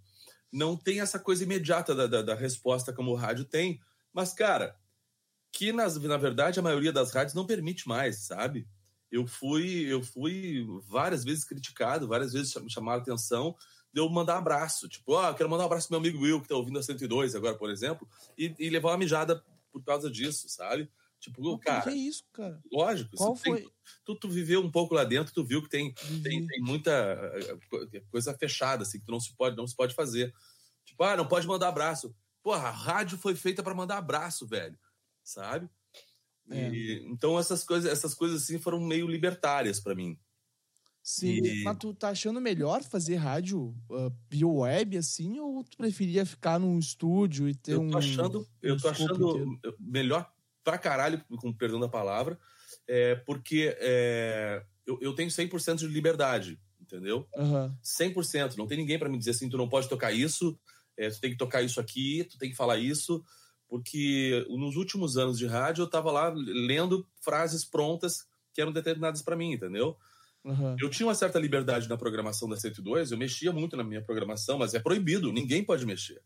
Não 0.50 0.76
tem 0.76 1.00
essa 1.00 1.18
coisa 1.18 1.44
imediata 1.44 1.94
da, 1.94 2.06
da, 2.06 2.22
da, 2.22 2.34
resposta 2.34 2.92
como 2.92 3.12
o 3.12 3.16
rádio 3.16 3.44
tem, 3.44 3.78
mas, 4.12 4.32
cara, 4.32 4.74
que 5.52 5.72
nas, 5.72 5.96
na 5.96 6.16
verdade 6.16 6.58
a 6.58 6.62
maioria 6.62 6.92
das 6.92 7.12
rádios 7.12 7.34
não 7.34 7.46
permite 7.46 7.86
mais, 7.86 8.26
sabe? 8.26 8.66
Eu 9.10 9.26
fui, 9.26 9.86
eu 9.86 10.02
fui 10.02 10.64
várias 10.88 11.24
vezes 11.24 11.44
criticado, 11.44 12.08
várias 12.08 12.32
vezes 12.32 12.54
me 12.56 12.70
chamaram 12.70 13.02
atenção 13.02 13.54
de 13.92 14.00
eu 14.00 14.08
mandar 14.08 14.38
abraço. 14.38 14.88
Tipo, 14.88 15.18
oh, 15.18 15.34
quero 15.34 15.48
mandar 15.48 15.64
um 15.64 15.66
abraço 15.66 15.88
pro 15.88 16.00
meu 16.00 16.08
amigo 16.08 16.24
Will, 16.24 16.40
que 16.40 16.48
tá 16.48 16.54
ouvindo 16.54 16.78
a 16.78 16.82
102 16.82 17.34
agora, 17.34 17.56
por 17.56 17.70
exemplo, 17.70 18.08
e, 18.36 18.54
e 18.58 18.70
levar 18.70 18.90
uma 18.90 18.98
mijada 18.98 19.44
por 19.72 19.82
causa 19.84 20.10
disso, 20.10 20.48
sabe? 20.48 20.90
Tipo, 21.20 21.52
Mas 21.52 21.60
cara. 21.60 21.82
Que 21.82 21.90
é 21.90 21.94
isso, 21.94 22.24
cara? 22.32 22.58
Lógico. 22.72 23.14
Qual 23.14 23.36
foi? 23.36 23.60
Tem, 23.60 23.70
tu, 24.04 24.14
tu 24.14 24.28
viveu 24.28 24.60
um 24.60 24.70
pouco 24.70 24.94
lá 24.94 25.04
dentro, 25.04 25.34
tu 25.34 25.44
viu 25.44 25.62
que 25.62 25.68
tem, 25.68 25.92
tem, 26.22 26.46
tem, 26.46 26.60
muita 26.60 26.90
eh, 27.92 28.02
coisa 28.10 28.32
fechada, 28.34 28.82
assim, 28.82 28.98
que 28.98 29.04
tu 29.04 29.12
não 29.12 29.20
se 29.20 29.34
pode, 29.36 29.56
não 29.56 29.66
se 29.66 29.76
pode 29.76 29.94
fazer. 29.94 30.34
Tipo, 30.84 31.04
ah, 31.04 31.16
não 31.16 31.28
pode 31.28 31.46
mandar 31.46 31.68
abraço. 31.68 32.14
Porra, 32.42 32.68
a 32.68 32.70
rádio 32.70 33.18
foi 33.18 33.34
feita 33.34 33.62
para 33.62 33.74
mandar 33.74 33.98
abraço, 33.98 34.46
velho. 34.46 34.78
Sabe? 35.22 35.68
É. 36.50 36.70
E, 36.70 37.06
então 37.06 37.38
essas 37.38 37.64
coisas, 37.64 37.90
essas 37.90 38.14
coisas 38.14 38.42
assim 38.42 38.58
foram 38.58 38.80
meio 38.80 39.06
libertárias 39.06 39.78
para 39.78 39.94
mim. 39.94 40.18
Sim, 41.02 41.40
e... 41.42 41.64
mas 41.64 41.78
tu 41.78 41.94
tá 41.94 42.10
achando 42.10 42.40
melhor 42.40 42.82
fazer 42.82 43.16
rádio 43.16 43.74
uh, 43.88 44.12
via 44.28 44.46
web 44.46 44.98
assim 44.98 45.40
ou 45.40 45.64
tu 45.64 45.76
preferia 45.76 46.26
ficar 46.26 46.58
num 46.58 46.78
estúdio 46.78 47.48
e 47.48 47.54
ter 47.54 47.72
eu 47.72 47.88
tô 47.88 47.98
achando, 47.98 48.40
um, 48.40 48.46
eu 48.62 48.76
tô 48.76 48.88
achando 48.88 49.38
inteiro? 49.38 49.76
melhor 49.80 50.30
pra 50.62 50.78
caralho, 50.78 51.24
com 51.38 51.52
perdão 51.52 51.80
da 51.80 51.88
palavra, 51.88 52.38
é, 52.86 53.14
porque 53.14 53.76
é, 53.80 54.62
eu, 54.86 54.98
eu 55.00 55.14
tenho 55.14 55.30
100% 55.30 55.76
de 55.78 55.86
liberdade, 55.88 56.60
entendeu? 56.80 57.26
Uhum. 57.34 57.74
100%. 57.82 58.56
Não 58.56 58.66
tem 58.66 58.78
ninguém 58.78 58.98
para 58.98 59.08
me 59.08 59.18
dizer 59.18 59.30
assim, 59.30 59.48
tu 59.48 59.56
não 59.56 59.68
pode 59.68 59.88
tocar 59.88 60.12
isso, 60.12 60.58
é, 60.96 61.08
tu 61.08 61.20
tem 61.20 61.30
que 61.30 61.38
tocar 61.38 61.62
isso 61.62 61.80
aqui, 61.80 62.26
tu 62.30 62.38
tem 62.38 62.50
que 62.50 62.56
falar 62.56 62.78
isso, 62.78 63.24
porque 63.68 64.44
nos 64.50 64.76
últimos 64.76 65.16
anos 65.16 65.38
de 65.38 65.46
rádio 65.46 65.82
eu 65.82 65.90
tava 65.90 66.10
lá 66.10 66.28
lendo 66.28 67.06
frases 67.20 67.64
prontas 67.64 68.26
que 68.52 68.60
eram 68.60 68.72
determinadas 68.72 69.22
para 69.22 69.36
mim, 69.36 69.52
entendeu? 69.52 69.96
Uhum. 70.44 70.76
Eu 70.80 70.88
tinha 70.88 71.06
uma 71.06 71.14
certa 71.14 71.38
liberdade 71.38 71.88
na 71.88 71.96
programação 71.96 72.48
da 72.48 72.56
102, 72.56 73.12
eu 73.12 73.18
mexia 73.18 73.52
muito 73.52 73.76
na 73.76 73.84
minha 73.84 74.02
programação, 74.02 74.58
mas 74.58 74.74
é 74.74 74.80
proibido, 74.80 75.32
ninguém 75.32 75.62
pode 75.62 75.84
mexer. 75.84 76.22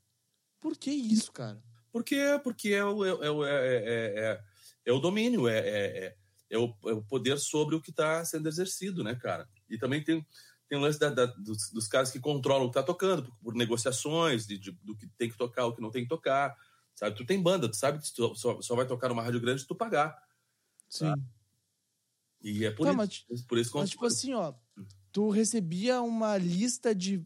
Por 0.61 0.76
que 0.76 0.90
isso, 0.90 1.33
cara? 1.33 1.61
Porque, 1.92 2.40
porque 2.42 2.71
é, 2.71 2.85
o, 2.85 3.04
é, 3.04 3.11
é, 3.11 4.14
é, 4.16 4.40
é 4.87 4.92
o 4.92 4.99
domínio, 4.99 5.49
é, 5.49 6.14
é, 6.50 6.59
o, 6.59 6.75
é 6.87 6.92
o 6.92 7.02
poder 7.02 7.38
sobre 7.38 7.75
o 7.75 7.80
que 7.80 7.90
está 7.90 8.25
sendo 8.25 8.49
exercido, 8.49 9.02
né, 9.02 9.14
cara? 9.14 9.49
E 9.68 9.76
também 9.76 10.02
tem, 10.02 10.25
tem 10.68 10.78
o 10.78 10.80
lance 10.80 10.99
da, 10.99 11.11
da, 11.11 11.26
dos, 11.26 11.71
dos, 11.71 11.87
caras 11.87 12.11
que 12.11 12.21
controlam 12.21 12.64
o 12.64 12.71
que 12.71 12.78
está 12.78 12.83
tocando, 12.83 13.25
por, 13.25 13.37
por 13.37 13.54
negociações, 13.54 14.47
de, 14.47 14.59
de, 14.59 14.73
do 14.83 14.97
que 14.97 15.06
tem 15.18 15.28
que 15.28 15.37
tocar, 15.37 15.66
o 15.66 15.75
que 15.75 15.83
não 15.83 15.90
tem 15.90 16.02
que 16.02 16.09
tocar. 16.09 16.56
Sabe? 16.94 17.16
Tu 17.16 17.26
tem 17.26 17.42
banda, 17.42 17.68
tu 17.68 17.76
sabe 17.76 17.99
que 17.99 18.14
tu 18.14 18.35
só, 18.37 18.61
só 18.62 18.76
vai 18.76 18.87
tocar 18.87 19.09
numa 19.09 19.23
rádio 19.23 19.40
grande 19.40 19.62
se 19.62 19.66
tu 19.66 19.75
pagar. 19.75 20.16
Sim. 20.88 21.06
Tá? 21.06 21.14
E 22.44 22.66
é 22.66 22.70
por 22.70 22.84
tá, 22.84 22.90
isso. 22.90 23.24
Mas, 23.30 23.42
por 23.42 23.58
isso 23.58 23.70
mas, 23.74 23.90
tipo 23.90 24.04
assim, 24.04 24.34
ó, 24.34 24.52
tu 25.10 25.30
recebia 25.30 26.02
uma 26.02 26.36
lista 26.36 26.94
de 26.94 27.24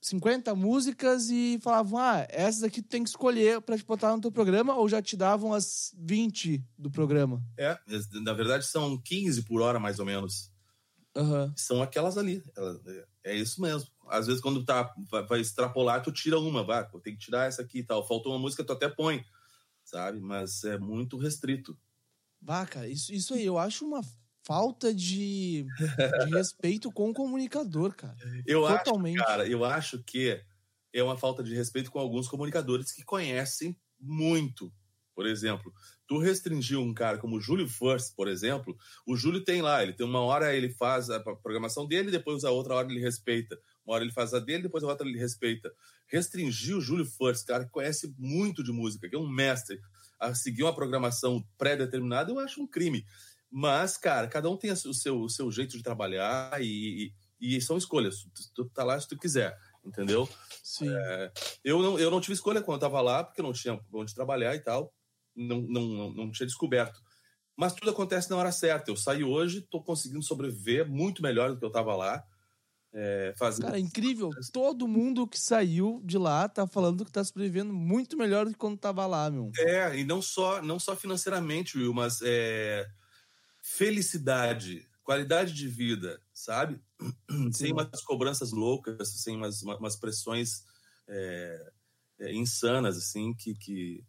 50 0.00 0.54
músicas 0.54 1.30
e 1.30 1.58
falavam, 1.62 1.98
ah, 1.98 2.26
essas 2.28 2.62
aqui 2.62 2.82
tu 2.82 2.88
tem 2.88 3.02
que 3.02 3.08
escolher 3.08 3.62
para 3.62 3.78
te 3.78 3.84
botar 3.84 4.14
no 4.14 4.20
teu 4.20 4.30
programa, 4.30 4.76
ou 4.76 4.86
já 4.86 5.00
te 5.00 5.16
davam 5.16 5.54
as 5.54 5.94
20 5.98 6.62
do 6.76 6.90
programa? 6.90 7.42
É, 7.56 7.78
na 8.20 8.34
verdade 8.34 8.66
são 8.66 8.98
15 8.98 9.42
por 9.42 9.62
hora, 9.62 9.80
mais 9.80 9.98
ou 9.98 10.04
menos. 10.04 10.52
Uhum. 11.16 11.52
São 11.56 11.82
aquelas 11.82 12.18
ali. 12.18 12.44
É 13.24 13.34
isso 13.34 13.60
mesmo. 13.62 13.88
Às 14.06 14.26
vezes, 14.26 14.40
quando 14.40 14.64
tá, 14.64 14.94
vai 15.28 15.40
extrapolar, 15.40 16.02
tu 16.02 16.12
tira 16.12 16.38
uma, 16.38 16.62
vai, 16.62 16.86
tem 17.02 17.14
que 17.14 17.18
tirar 17.18 17.46
essa 17.46 17.62
aqui 17.62 17.78
e 17.80 17.82
tal. 17.82 18.06
Faltou 18.06 18.32
uma 18.32 18.38
música, 18.38 18.62
tu 18.62 18.72
até 18.72 18.88
põe, 18.88 19.24
sabe? 19.82 20.20
Mas 20.20 20.62
é 20.64 20.78
muito 20.78 21.16
restrito. 21.16 21.76
Vaca, 22.40 22.86
isso, 22.86 23.12
isso 23.12 23.34
aí, 23.34 23.44
eu 23.44 23.58
acho 23.58 23.84
uma 23.84 24.00
falta 24.48 24.94
de, 24.94 25.66
de 25.66 26.34
respeito 26.34 26.90
com 26.90 27.10
o 27.10 27.14
comunicador, 27.14 27.94
cara. 27.94 28.16
Eu 28.46 28.62
Totalmente. 28.62 29.20
acho, 29.20 29.26
cara, 29.26 29.46
eu 29.46 29.62
acho 29.62 30.02
que 30.02 30.42
é 30.90 31.02
uma 31.02 31.18
falta 31.18 31.44
de 31.44 31.54
respeito 31.54 31.90
com 31.90 31.98
alguns 31.98 32.26
comunicadores 32.26 32.90
que 32.90 33.04
conhecem 33.04 33.76
muito. 34.00 34.72
Por 35.14 35.26
exemplo, 35.26 35.70
tu 36.06 36.18
restringir 36.18 36.78
um 36.78 36.94
cara 36.94 37.18
como 37.18 37.36
o 37.36 37.40
Júlio 37.40 37.68
First, 37.68 38.14
por 38.14 38.26
exemplo, 38.28 38.74
o 39.06 39.16
Júlio 39.16 39.44
tem 39.44 39.60
lá, 39.60 39.82
ele 39.82 39.92
tem 39.92 40.06
uma 40.06 40.20
hora 40.20 40.54
ele 40.54 40.70
faz 40.70 41.10
a 41.10 41.20
programação 41.20 41.86
dele, 41.86 42.10
depois 42.10 42.44
a 42.44 42.50
outra 42.50 42.74
hora 42.74 42.88
ele 42.88 43.00
respeita. 43.00 43.58
Uma 43.84 43.96
hora 43.96 44.04
ele 44.04 44.12
faz 44.12 44.32
a 44.32 44.38
dele, 44.38 44.62
depois 44.62 44.82
a 44.82 44.86
outra 44.86 45.06
ele 45.06 45.18
respeita. 45.18 45.70
Restringir 46.06 46.76
o 46.76 46.80
Júlio 46.80 47.04
First, 47.04 47.46
cara 47.46 47.64
que 47.64 47.70
conhece 47.70 48.14
muito 48.16 48.62
de 48.62 48.72
música, 48.72 49.08
que 49.08 49.16
é 49.16 49.18
um 49.18 49.28
mestre, 49.28 49.78
a 50.18 50.34
seguir 50.34 50.62
uma 50.62 50.74
programação 50.74 51.44
pré-determinada, 51.58 52.30
eu 52.30 52.38
acho 52.38 52.62
um 52.62 52.66
crime. 52.66 53.04
Mas, 53.50 53.96
cara, 53.96 54.28
cada 54.28 54.50
um 54.50 54.56
tem 54.56 54.70
o 54.70 54.76
seu, 54.76 55.20
o 55.20 55.28
seu 55.28 55.50
jeito 55.50 55.76
de 55.76 55.82
trabalhar 55.82 56.62
e, 56.62 57.12
e, 57.40 57.56
e 57.56 57.60
são 57.60 57.78
escolhas. 57.78 58.26
Tu, 58.54 58.64
tá 58.70 58.84
lá 58.84 59.00
se 59.00 59.08
tu 59.08 59.16
quiser, 59.16 59.56
entendeu? 59.84 60.28
Sim. 60.62 60.88
É, 60.90 61.32
eu, 61.64 61.82
não, 61.82 61.98
eu 61.98 62.10
não 62.10 62.20
tive 62.20 62.34
escolha 62.34 62.60
quando 62.60 62.76
eu 62.76 62.80
tava 62.88 63.00
lá, 63.00 63.24
porque 63.24 63.42
não 63.42 63.52
tinha 63.52 63.80
onde 63.92 64.14
trabalhar 64.14 64.54
e 64.54 64.60
tal. 64.60 64.92
Não, 65.34 65.62
não, 65.62 65.88
não, 65.88 66.12
não 66.12 66.30
tinha 66.30 66.46
descoberto. 66.46 67.00
Mas 67.56 67.72
tudo 67.72 67.90
acontece 67.90 68.30
na 68.30 68.36
hora 68.36 68.52
certa. 68.52 68.90
Eu 68.90 68.96
saí 68.96 69.24
hoje, 69.24 69.62
tô 69.62 69.82
conseguindo 69.82 70.22
sobreviver 70.22 70.88
muito 70.88 71.22
melhor 71.22 71.50
do 71.50 71.58
que 71.58 71.64
eu 71.64 71.72
tava 71.72 71.96
lá. 71.96 72.22
É, 72.92 73.34
fazendo... 73.36 73.66
Cara, 73.66 73.78
incrível. 73.78 74.30
Todo 74.52 74.88
mundo 74.88 75.26
que 75.26 75.38
saiu 75.38 76.00
de 76.04 76.16
lá 76.16 76.48
tá 76.48 76.66
falando 76.66 77.04
que 77.04 77.12
tá 77.12 77.22
sobrevivendo 77.24 77.72
muito 77.72 78.16
melhor 78.16 78.44
do 78.44 78.52
que 78.52 78.58
quando 78.58 78.78
tava 78.78 79.06
lá, 79.06 79.30
meu. 79.30 79.50
É, 79.58 79.98
e 79.98 80.04
não 80.04 80.22
só, 80.22 80.62
não 80.62 80.78
só 80.78 80.94
financeiramente, 80.94 81.76
Will, 81.76 81.92
mas 81.92 82.20
é, 82.22 82.86
felicidade, 83.76 84.88
qualidade 85.04 85.52
de 85.52 85.68
vida, 85.68 86.20
sabe? 86.32 86.80
Sim. 87.30 87.52
Sem 87.52 87.72
umas 87.72 88.02
cobranças 88.02 88.50
loucas, 88.50 89.08
sem 89.22 89.36
umas, 89.36 89.62
umas 89.62 89.96
pressões 89.96 90.64
é, 91.06 91.72
é, 92.20 92.34
insanas, 92.34 92.96
assim, 92.96 93.34
que, 93.34 93.54
que 93.54 94.04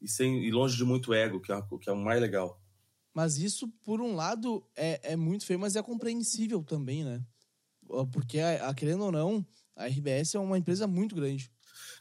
e, 0.00 0.08
sem, 0.08 0.44
e 0.44 0.50
longe 0.50 0.76
de 0.76 0.84
muito 0.84 1.12
ego, 1.12 1.40
que 1.40 1.52
é, 1.52 1.62
que 1.80 1.90
é 1.90 1.92
o 1.92 1.96
mais 1.96 2.20
legal. 2.20 2.60
Mas 3.14 3.36
isso, 3.36 3.68
por 3.84 4.00
um 4.00 4.14
lado, 4.14 4.66
é, 4.74 5.12
é 5.12 5.16
muito 5.16 5.44
feio, 5.44 5.60
mas 5.60 5.76
é 5.76 5.82
compreensível 5.82 6.62
também, 6.62 7.04
né? 7.04 7.22
Porque, 8.12 8.38
a, 8.38 8.70
a, 8.70 8.74
querendo 8.74 9.04
ou 9.04 9.12
não, 9.12 9.46
a 9.76 9.86
RBS 9.86 10.34
é 10.34 10.38
uma 10.38 10.56
empresa 10.56 10.86
muito 10.86 11.14
grande. 11.14 11.52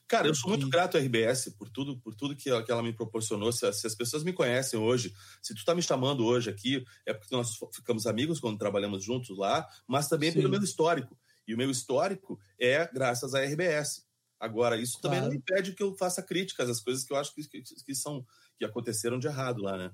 Cara, 0.08 0.28
eu 0.28 0.36
sou 0.36 0.50
muito 0.50 0.68
grato 0.70 0.98
à 0.98 1.00
RBS 1.00 1.56
por 1.58 1.70
tudo, 1.70 2.00
por 2.00 2.16
tudo 2.16 2.36
que 2.36 2.50
ela, 2.50 2.64
que 2.64 2.72
ela 2.72 2.84
me 2.84 2.94
proporcionou. 2.94 3.52
Se, 3.52 3.72
se, 3.74 3.88
as 3.88 3.96
pessoas 3.96 4.24
me 4.24 4.34
conhecem 4.34 4.80
hoje, 4.80 5.14
se 5.42 5.56
tu 5.56 5.64
tá 5.64 5.74
me 5.74 5.82
chamando 5.82 6.26
hoje 6.26 6.50
aqui, 6.50 6.84
é 7.06 7.14
porque 7.14 7.36
nós 7.36 7.58
ficamos 7.74 8.06
amigos 8.06 8.40
quando 8.40 8.58
trabalhamos 8.58 9.04
juntos 9.04 9.38
lá, 9.38 9.68
mas 9.88 10.08
também 10.08 10.32
Sim. 10.32 10.40
pelo 10.40 10.50
meu 10.50 10.62
histórico. 10.62 11.18
E 11.48 11.54
o 11.54 11.58
meu 11.58 11.72
histórico 11.72 12.40
é 12.60 12.90
graças 12.94 13.34
à 13.34 13.42
RBS. 13.42 14.06
Agora, 14.40 14.76
isso 14.76 15.00
claro. 15.00 15.16
também 15.16 15.30
não 15.30 15.36
impede 15.36 15.74
que 15.74 15.84
eu 15.84 15.96
faça 15.96 16.24
críticas 16.24 16.70
às 16.70 16.82
coisas 16.82 17.04
que 17.04 17.14
eu 17.14 17.18
acho 17.18 17.34
que, 17.34 17.48
que, 17.48 17.62
que 17.62 17.96
são 17.96 18.26
que 18.58 18.66
aconteceram 18.66 19.20
de 19.20 19.28
errado 19.28 19.62
lá, 19.62 19.78
né? 19.78 19.92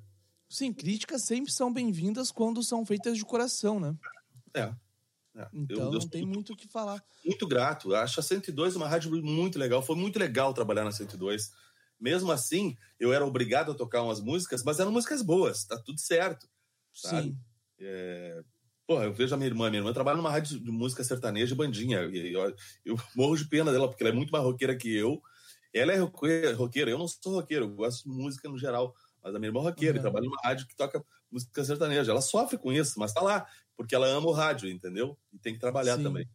Sim, 0.50 0.74
críticas 0.74 1.24
sempre 1.24 1.52
são 1.52 1.72
bem-vindas 1.72 2.32
quando 2.32 2.64
são 2.64 2.86
feitas 2.86 3.18
de 3.18 3.26
coração, 3.26 3.80
né? 3.80 3.96
É. 4.54 4.74
É, 5.38 5.48
então 5.54 5.78
eu, 5.78 5.86
eu 5.86 5.92
não 5.92 6.10
tem 6.10 6.26
muito 6.26 6.54
o 6.54 6.56
que 6.56 6.68
falar. 6.68 7.04
Muito 7.24 7.48
grato. 7.48 7.94
Acho 7.94 8.20
a 8.20 8.24
102 8.24 8.76
uma 8.76 8.88
rádio 8.88 9.12
muito 9.24 9.60
legal. 9.60 9.82
Foi 9.84 9.96
muito 9.96 10.18
legal 10.18 10.54
trabalhar 10.54 10.84
na 10.84 10.92
102. 10.92 11.52
Mesmo 12.00 12.32
assim, 12.32 12.76
eu 13.00 13.14
era 13.14 13.26
obrigado 13.26 13.72
a 13.72 13.76
tocar 13.76 14.02
umas 14.02 14.20
músicas, 14.20 14.64
mas 14.64 14.80
eram 14.80 14.92
músicas 14.92 15.22
boas, 15.22 15.66
tá 15.66 15.78
tudo 15.78 16.00
certo. 16.00 16.48
Sabe? 16.94 17.30
Sim. 17.30 17.38
É... 17.80 18.44
Porra, 18.88 19.04
eu 19.04 19.14
vejo 19.14 19.34
a 19.34 19.38
minha 19.38 19.50
irmã, 19.50 19.70
minha 19.70 19.82
irmã 19.82 19.92
trabalha 19.94 20.18
numa 20.18 20.32
rádio 20.32 20.60
de 20.60 20.72
música 20.72 21.04
sertaneja 21.04 21.54
e 21.54 21.58
bandinha. 21.58 22.04
E 22.06 22.34
eu, 22.34 22.56
eu, 22.86 22.96
morro 23.16 23.36
de 23.36 23.48
pena 23.48 23.72
dela, 23.72 23.88
porque 23.88 24.04
ela 24.04 24.12
é 24.12 24.16
muito 24.16 24.32
mais 24.32 24.44
roqueira 24.44 24.76
que 24.76 24.96
eu. 24.96 25.22
Ela 25.74 25.92
é 25.92 25.98
roqueira, 26.54 26.90
eu 26.90 26.98
não 26.98 27.08
sou 27.08 27.34
roqueiro, 27.34 27.66
eu 27.66 27.70
gosto 27.70 28.04
de 28.04 28.10
música 28.10 28.48
no 28.48 28.58
geral. 28.58 28.96
Mas 29.22 29.36
a 29.36 29.40
minha 29.40 29.50
irmã 29.50 29.60
é 29.60 29.64
roqueira, 29.64 29.98
uhum. 29.98 30.02
trabalha 30.02 30.26
numa 30.26 30.42
rádio 30.42 30.68
que 30.68 30.76
toca 30.76 31.04
música 31.30 31.64
sertaneja. 31.64 32.12
Ela 32.12 32.22
sofre 32.22 32.58
com 32.58 32.72
isso, 32.72 32.98
mas 32.98 33.14
tá 33.14 33.22
lá 33.22 33.46
porque 33.78 33.96
ela 33.96 34.08
ama 34.08 34.28
o 34.28 34.34
rádio, 34.34 34.70
entendeu? 34.70 35.18
E 35.32 35.38
tem 35.38 35.54
que 35.54 35.60
trabalhar 35.60 35.98
Sim. 35.98 36.04
também. 36.04 36.28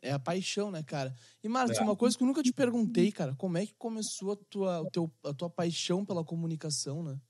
É 0.00 0.12
a 0.12 0.18
paixão, 0.18 0.70
né, 0.70 0.82
cara? 0.84 1.12
E, 1.42 1.48
Marcos, 1.48 1.76
é. 1.78 1.82
uma 1.82 1.96
coisa 1.96 2.16
que 2.16 2.22
eu 2.22 2.26
nunca 2.26 2.42
te 2.42 2.52
perguntei, 2.52 3.10
cara, 3.10 3.34
como 3.34 3.58
é 3.58 3.66
que 3.66 3.74
começou 3.74 4.32
a 4.32 4.36
tua, 4.48 4.80
o 4.82 4.90
teu, 4.90 5.12
a 5.24 5.34
tua 5.34 5.50
paixão 5.50 6.04
pela 6.04 6.24
comunicação, 6.24 7.02
né? 7.02 7.20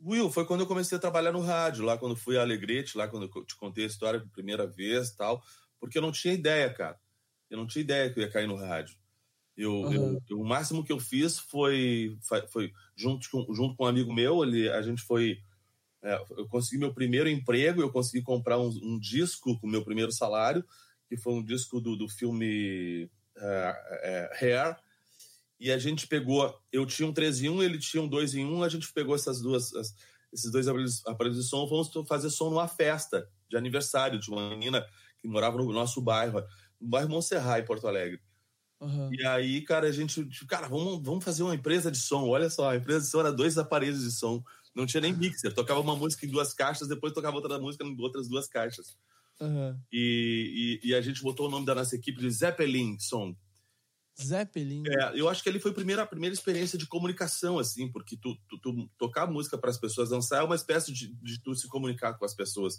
Will, 0.00 0.30
foi 0.30 0.44
quando 0.44 0.60
eu 0.60 0.66
comecei 0.66 0.96
a 0.96 1.00
trabalhar 1.00 1.32
no 1.32 1.40
rádio, 1.40 1.84
lá 1.84 1.96
quando 1.98 2.16
fui 2.16 2.36
a 2.36 2.42
Alegrete, 2.42 2.96
lá 2.96 3.08
quando 3.08 3.30
eu 3.34 3.44
te 3.44 3.56
contei 3.56 3.84
a 3.84 3.86
história 3.86 4.20
pela 4.20 4.32
primeira 4.32 4.66
vez 4.66 5.12
tal, 5.12 5.42
porque 5.80 5.98
eu 5.98 6.02
não 6.02 6.12
tinha 6.12 6.34
ideia, 6.34 6.72
cara. 6.72 6.98
Eu 7.48 7.58
não 7.58 7.66
tinha 7.66 7.82
ideia 7.82 8.12
que 8.12 8.18
eu 8.18 8.24
ia 8.24 8.30
cair 8.30 8.46
no 8.46 8.56
rádio. 8.56 8.96
Eu, 9.56 9.72
uhum. 9.72 9.92
eu, 9.92 10.22
eu 10.30 10.40
o 10.40 10.44
máximo 10.44 10.84
que 10.84 10.92
eu 10.92 10.98
fiz 10.98 11.38
foi, 11.38 12.18
foi 12.50 12.72
junto, 12.96 13.28
com, 13.30 13.54
junto 13.54 13.76
com 13.76 13.84
um 13.84 13.88
amigo 13.88 14.12
meu, 14.12 14.42
ele, 14.42 14.68
a 14.70 14.82
gente 14.82 15.02
foi 15.02 15.38
eu 16.02 16.48
consegui 16.48 16.78
meu 16.78 16.92
primeiro 16.92 17.28
emprego, 17.28 17.80
eu 17.80 17.90
consegui 17.90 18.22
comprar 18.22 18.58
um, 18.58 18.68
um, 18.82 18.98
disco 18.98 19.58
com 19.60 19.68
meu 19.68 19.84
primeiro 19.84 20.10
salário, 20.10 20.64
que 21.08 21.16
foi 21.16 21.32
um 21.32 21.44
disco 21.44 21.80
do, 21.80 21.96
do 21.96 22.08
filme 22.08 23.08
é, 23.36 24.30
é, 24.40 24.44
Hair. 24.44 24.76
E 25.60 25.70
a 25.70 25.78
gente 25.78 26.08
pegou, 26.08 26.52
eu 26.72 26.84
tinha 26.84 27.08
um 27.08 27.12
3 27.12 27.42
em 27.42 27.48
1, 27.50 27.62
ele 27.62 27.78
tinha 27.78 28.02
um 28.02 28.08
2 28.08 28.34
em 28.34 28.44
1, 28.44 28.64
a 28.64 28.68
gente 28.68 28.92
pegou 28.92 29.14
essas 29.14 29.40
duas, 29.40 29.72
as, 29.74 29.94
esses 30.32 30.50
dois 30.50 30.66
aparelhos, 31.06 31.38
de 31.38 31.48
som, 31.48 31.68
vamos 31.68 31.92
fazer 32.08 32.30
som 32.30 32.50
numa 32.50 32.66
festa 32.66 33.28
de 33.48 33.56
aniversário 33.56 34.18
de 34.18 34.28
uma 34.28 34.50
menina 34.50 34.84
que 35.20 35.28
morava 35.28 35.56
no 35.58 35.72
nosso 35.72 36.00
bairro, 36.02 36.42
no 36.80 36.88
bairro 36.88 37.08
Montserrat, 37.08 37.62
em 37.62 37.64
Porto 37.64 37.86
Alegre. 37.86 38.20
Uhum. 38.80 39.08
E 39.14 39.24
aí, 39.24 39.60
cara, 39.60 39.86
a 39.86 39.92
gente, 39.92 40.28
cara, 40.48 40.66
vamos, 40.66 41.00
vamos 41.00 41.24
fazer 41.24 41.44
uma 41.44 41.54
empresa 41.54 41.92
de 41.92 41.98
som. 41.98 42.26
Olha 42.26 42.50
só, 42.50 42.70
a 42.70 42.76
empresa 42.76 43.02
de 43.02 43.06
som 43.06 43.20
era 43.20 43.32
dois 43.32 43.56
aparelhos 43.56 44.02
de 44.02 44.10
som 44.10 44.42
não 44.74 44.86
tinha 44.86 45.00
nem 45.00 45.12
mixer. 45.12 45.54
Tocava 45.54 45.80
uma 45.80 45.96
música 45.96 46.26
em 46.26 46.28
duas 46.28 46.52
caixas, 46.54 46.88
depois 46.88 47.12
tocava 47.12 47.36
outra 47.36 47.58
música 47.58 47.84
em 47.84 48.00
outras 48.00 48.28
duas 48.28 48.48
caixas. 48.48 48.96
Uhum. 49.40 49.78
E, 49.92 50.80
e, 50.82 50.90
e, 50.90 50.94
a 50.94 51.00
gente 51.00 51.22
botou 51.22 51.48
o 51.48 51.50
nome 51.50 51.66
da 51.66 51.74
nossa 51.74 51.96
equipe 51.96 52.20
de 52.20 52.30
Zeppelin 52.30 52.98
Song. 52.98 53.36
Zeppelin. 54.20 54.84
É, 54.86 55.18
eu 55.18 55.28
acho 55.28 55.42
que 55.42 55.48
ali 55.48 55.58
foi 55.58 55.70
a 55.70 55.74
primeira, 55.74 56.02
a 56.02 56.06
primeira 56.06 56.34
experiência 56.34 56.78
de 56.78 56.86
comunicação, 56.86 57.58
assim, 57.58 57.90
porque 57.90 58.16
tu, 58.16 58.36
tu, 58.48 58.58
tu 58.58 58.90
tocar 58.98 59.26
música 59.26 59.58
para 59.58 59.70
as 59.70 59.78
pessoas 59.78 60.10
dançar 60.10 60.40
é 60.40 60.44
uma 60.44 60.54
espécie 60.54 60.92
de, 60.92 61.12
de 61.14 61.42
tu 61.42 61.54
se 61.54 61.66
comunicar 61.66 62.14
com 62.14 62.24
as 62.24 62.34
pessoas, 62.34 62.78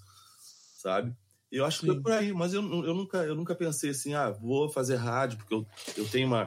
sabe? 0.78 1.14
Eu 1.52 1.66
acho 1.66 1.82
Sim. 1.82 1.88
que 1.88 1.94
foi 1.94 2.02
por 2.02 2.12
aí, 2.12 2.34
mas 2.34 2.54
eu, 2.54 2.62
eu, 2.62 2.94
nunca, 2.94 3.18
eu 3.26 3.36
nunca 3.36 3.56
pensei 3.56 3.90
assim, 3.90 4.14
ah, 4.14 4.30
vou 4.32 4.70
fazer 4.70 4.96
rádio, 4.96 5.38
porque 5.40 5.54
eu, 5.54 5.68
eu 5.98 6.08
tenho 6.08 6.28
uma, 6.28 6.46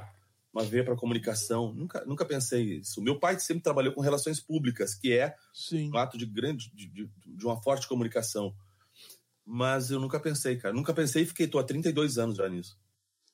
uma 0.57 0.65
veia 0.65 0.83
para 0.83 0.97
comunicação. 0.97 1.73
Nunca, 1.75 2.03
nunca 2.07 2.25
pensei 2.25 2.79
isso. 2.79 3.03
Meu 3.03 3.19
pai 3.19 3.39
sempre 3.39 3.63
trabalhou 3.63 3.93
com 3.93 4.01
relações 4.01 4.41
públicas, 4.41 4.95
que 4.95 5.13
é 5.13 5.37
Sim. 5.53 5.91
um 5.93 5.99
ato 5.99 6.17
de 6.17 6.25
grande, 6.25 6.73
de, 6.75 6.89
de, 6.89 7.11
de, 7.27 7.45
uma 7.45 7.61
forte 7.63 7.87
comunicação. 7.87 8.55
Mas 9.45 9.91
eu 9.91 10.01
nunca 10.01 10.19
pensei, 10.19 10.57
cara. 10.57 10.75
Nunca 10.75 10.95
pensei 10.95 11.23
e 11.23 11.27
fiquei, 11.27 11.47
tô 11.47 11.59
há 11.59 11.65
32 11.65 12.17
anos 12.17 12.39
já 12.39 12.49
nisso. 12.49 12.79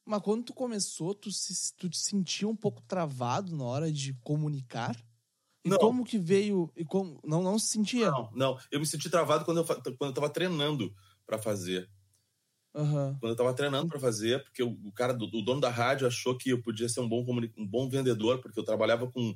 Mas 0.05 0.21
quando 0.21 0.47
tu 0.47 0.53
começou, 0.53 1.15
tu, 1.15 1.31
se, 1.31 1.73
tu 1.77 1.89
te 1.89 1.97
sentia 1.97 2.49
um 2.49 2.57
pouco 2.57 2.83
travado 2.83 3.57
na 3.57 3.65
hora 3.65 3.93
de 3.93 4.15
comunicar? 4.25 4.97
E 5.65 5.69
não. 5.69 5.79
como 5.79 6.05
que 6.05 6.19
veio. 6.19 6.73
E 6.77 6.85
como, 6.85 7.21
não, 7.25 7.41
não 7.41 7.57
se 7.57 7.69
sentia? 7.69 8.11
Não, 8.11 8.31
não. 8.35 8.59
Eu 8.71 8.81
me 8.81 8.87
senti 8.87 9.09
travado 9.09 9.45
quando 9.45 9.59
eu, 9.59 9.65
quando 9.65 10.11
eu 10.11 10.13
tava 10.13 10.29
treinando 10.29 10.93
para 11.25 11.39
fazer. 11.39 11.89
Uhum. 12.75 13.17
Quando 13.19 13.33
eu 13.33 13.37
tava 13.37 13.55
treinando 13.55 13.89
para 13.89 14.01
fazer, 14.01 14.43
porque 14.45 14.63
o, 14.63 14.79
o 14.85 14.93
cara, 14.93 15.13
do, 15.13 15.27
o 15.27 15.43
dono 15.43 15.61
da 15.61 15.69
rádio 15.69 16.07
achou 16.07 16.37
que 16.37 16.51
eu 16.51 16.63
podia 16.63 16.89
ser 16.89 17.01
um 17.01 17.09
bom, 17.09 17.25
um 17.57 17.67
bom 17.67 17.89
vendedor, 17.89 18.41
porque 18.41 18.59
eu 18.59 18.65
trabalhava 18.65 19.11
com, 19.11 19.35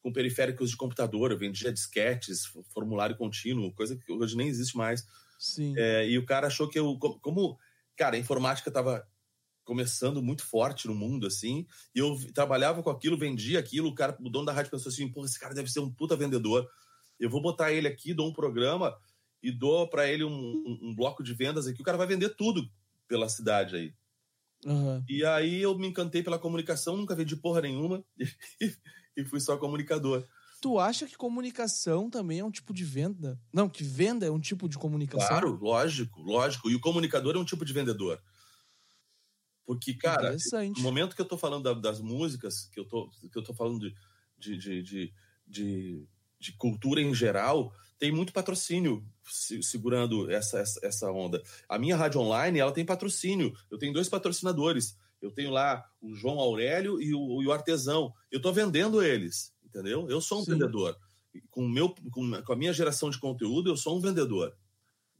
com 0.00 0.12
periféricos 0.12 0.70
de 0.70 0.76
computador, 0.76 1.30
eu 1.30 1.38
vendia 1.38 1.72
disquetes, 1.72 2.46
formulário 2.72 3.16
contínuo, 3.16 3.72
coisa 3.74 3.96
que 3.96 4.10
hoje 4.10 4.36
nem 4.36 4.48
existe 4.48 4.76
mais. 4.76 5.06
Sim. 5.38 5.74
É, 5.76 6.08
e 6.08 6.16
o 6.18 6.24
cara 6.24 6.46
achou 6.46 6.68
que 6.68 6.78
eu, 6.78 6.98
como, 6.98 7.58
cara, 7.96 8.16
a 8.16 8.18
informática 8.18 8.70
tava 8.70 9.06
começando 9.62 10.22
muito 10.22 10.44
forte 10.44 10.88
no 10.88 10.94
mundo, 10.94 11.26
assim, 11.26 11.66
e 11.94 11.98
eu 11.98 12.18
trabalhava 12.34 12.82
com 12.82 12.90
aquilo, 12.90 13.16
vendia 13.16 13.58
aquilo, 13.58 13.88
o 13.88 13.94
cara, 13.94 14.16
o 14.20 14.30
dono 14.30 14.46
da 14.46 14.52
rádio 14.52 14.70
pensou 14.70 14.90
assim, 14.90 15.06
pô, 15.06 15.24
esse 15.24 15.38
cara 15.38 15.54
deve 15.54 15.70
ser 15.70 15.80
um 15.80 15.92
puta 15.92 16.16
vendedor. 16.16 16.68
Eu 17.20 17.28
vou 17.28 17.42
botar 17.42 17.70
ele 17.70 17.86
aqui, 17.86 18.14
dou 18.14 18.28
um 18.28 18.32
programa 18.32 18.96
e 19.42 19.50
dou 19.50 19.88
para 19.88 20.08
ele 20.08 20.24
um, 20.24 20.30
um, 20.30 20.78
um, 20.82 20.94
bloco 20.94 21.22
de 21.22 21.34
vendas 21.34 21.66
aqui, 21.66 21.80
o 21.80 21.84
cara 21.84 21.98
vai 21.98 22.06
vender 22.06 22.30
tudo 22.36 22.68
pela 23.08 23.28
cidade 23.28 23.76
aí. 23.76 23.94
Uhum. 24.64 25.02
E 25.08 25.24
aí 25.24 25.62
eu 25.62 25.76
me 25.76 25.86
encantei 25.86 26.22
pela 26.22 26.38
comunicação, 26.38 26.96
nunca 26.96 27.14
vendi 27.14 27.34
porra 27.34 27.62
nenhuma 27.62 28.04
e, 29.16 29.24
fui 29.24 29.40
só 29.40 29.56
comunicador. 29.56 30.26
Tu 30.60 30.78
acha 30.78 31.06
que 31.06 31.16
comunicação 31.16 32.10
também 32.10 32.40
é 32.40 32.44
um 32.44 32.50
tipo 32.50 32.74
de 32.74 32.84
venda? 32.84 33.40
Não, 33.50 33.68
que 33.68 33.82
venda 33.82 34.26
é 34.26 34.30
um 34.30 34.38
tipo 34.38 34.68
de 34.68 34.76
comunicação? 34.76 35.26
Claro, 35.26 35.58
lógico, 35.60 36.20
lógico. 36.20 36.68
E 36.68 36.74
o 36.74 36.80
comunicador 36.80 37.34
é 37.34 37.38
um 37.38 37.44
tipo 37.44 37.64
de 37.64 37.72
vendedor. 37.72 38.22
Porque, 39.64 39.94
cara, 39.94 40.36
no 40.76 40.82
momento 40.82 41.14
que 41.14 41.22
eu 41.22 41.28
tô 41.28 41.38
falando 41.38 41.62
da, 41.62 41.72
das 41.72 42.00
músicas, 42.00 42.68
que 42.72 42.80
eu 42.80 42.84
tô, 42.84 43.08
que 43.08 43.38
eu 43.38 43.42
tô 43.42 43.54
falando 43.54 43.88
de, 44.36 44.58
de, 44.58 44.82
de, 44.82 45.14
de, 45.46 46.08
de, 46.40 46.52
cultura 46.52 47.00
em 47.00 47.14
geral, 47.14 47.72
tem 47.98 48.10
muito 48.10 48.32
patrocínio 48.32 49.04
segurando 49.62 50.30
essa, 50.30 50.58
essa, 50.58 50.80
essa 50.82 51.12
onda. 51.12 51.42
A 51.68 51.78
minha 51.78 51.96
rádio 51.96 52.20
online, 52.20 52.58
ela 52.58 52.72
tem 52.72 52.84
patrocínio. 52.84 53.54
Eu 53.70 53.78
tenho 53.78 53.92
dois 53.92 54.08
patrocinadores. 54.08 54.96
Eu 55.20 55.30
tenho 55.30 55.50
lá 55.50 55.84
o 56.00 56.14
João 56.14 56.40
Aurélio 56.40 57.00
e 57.00 57.14
o, 57.14 57.42
e 57.42 57.46
o 57.46 57.52
Artesão. 57.52 58.12
Eu 58.30 58.38
estou 58.38 58.52
vendendo 58.52 59.02
eles 59.02 59.52
entendeu? 59.70 60.08
Eu 60.10 60.20
sou 60.20 60.40
um 60.40 60.44
Sim. 60.44 60.52
vendedor. 60.52 60.96
Com, 61.50 61.66
meu, 61.66 61.94
com, 62.10 62.42
com, 62.42 62.52
a 62.52 62.56
minha 62.56 62.72
geração 62.72 63.08
de 63.08 63.18
conteúdo, 63.18 63.70
eu 63.70 63.76
sou 63.76 63.96
um 63.96 64.00
vendedor, 64.00 64.54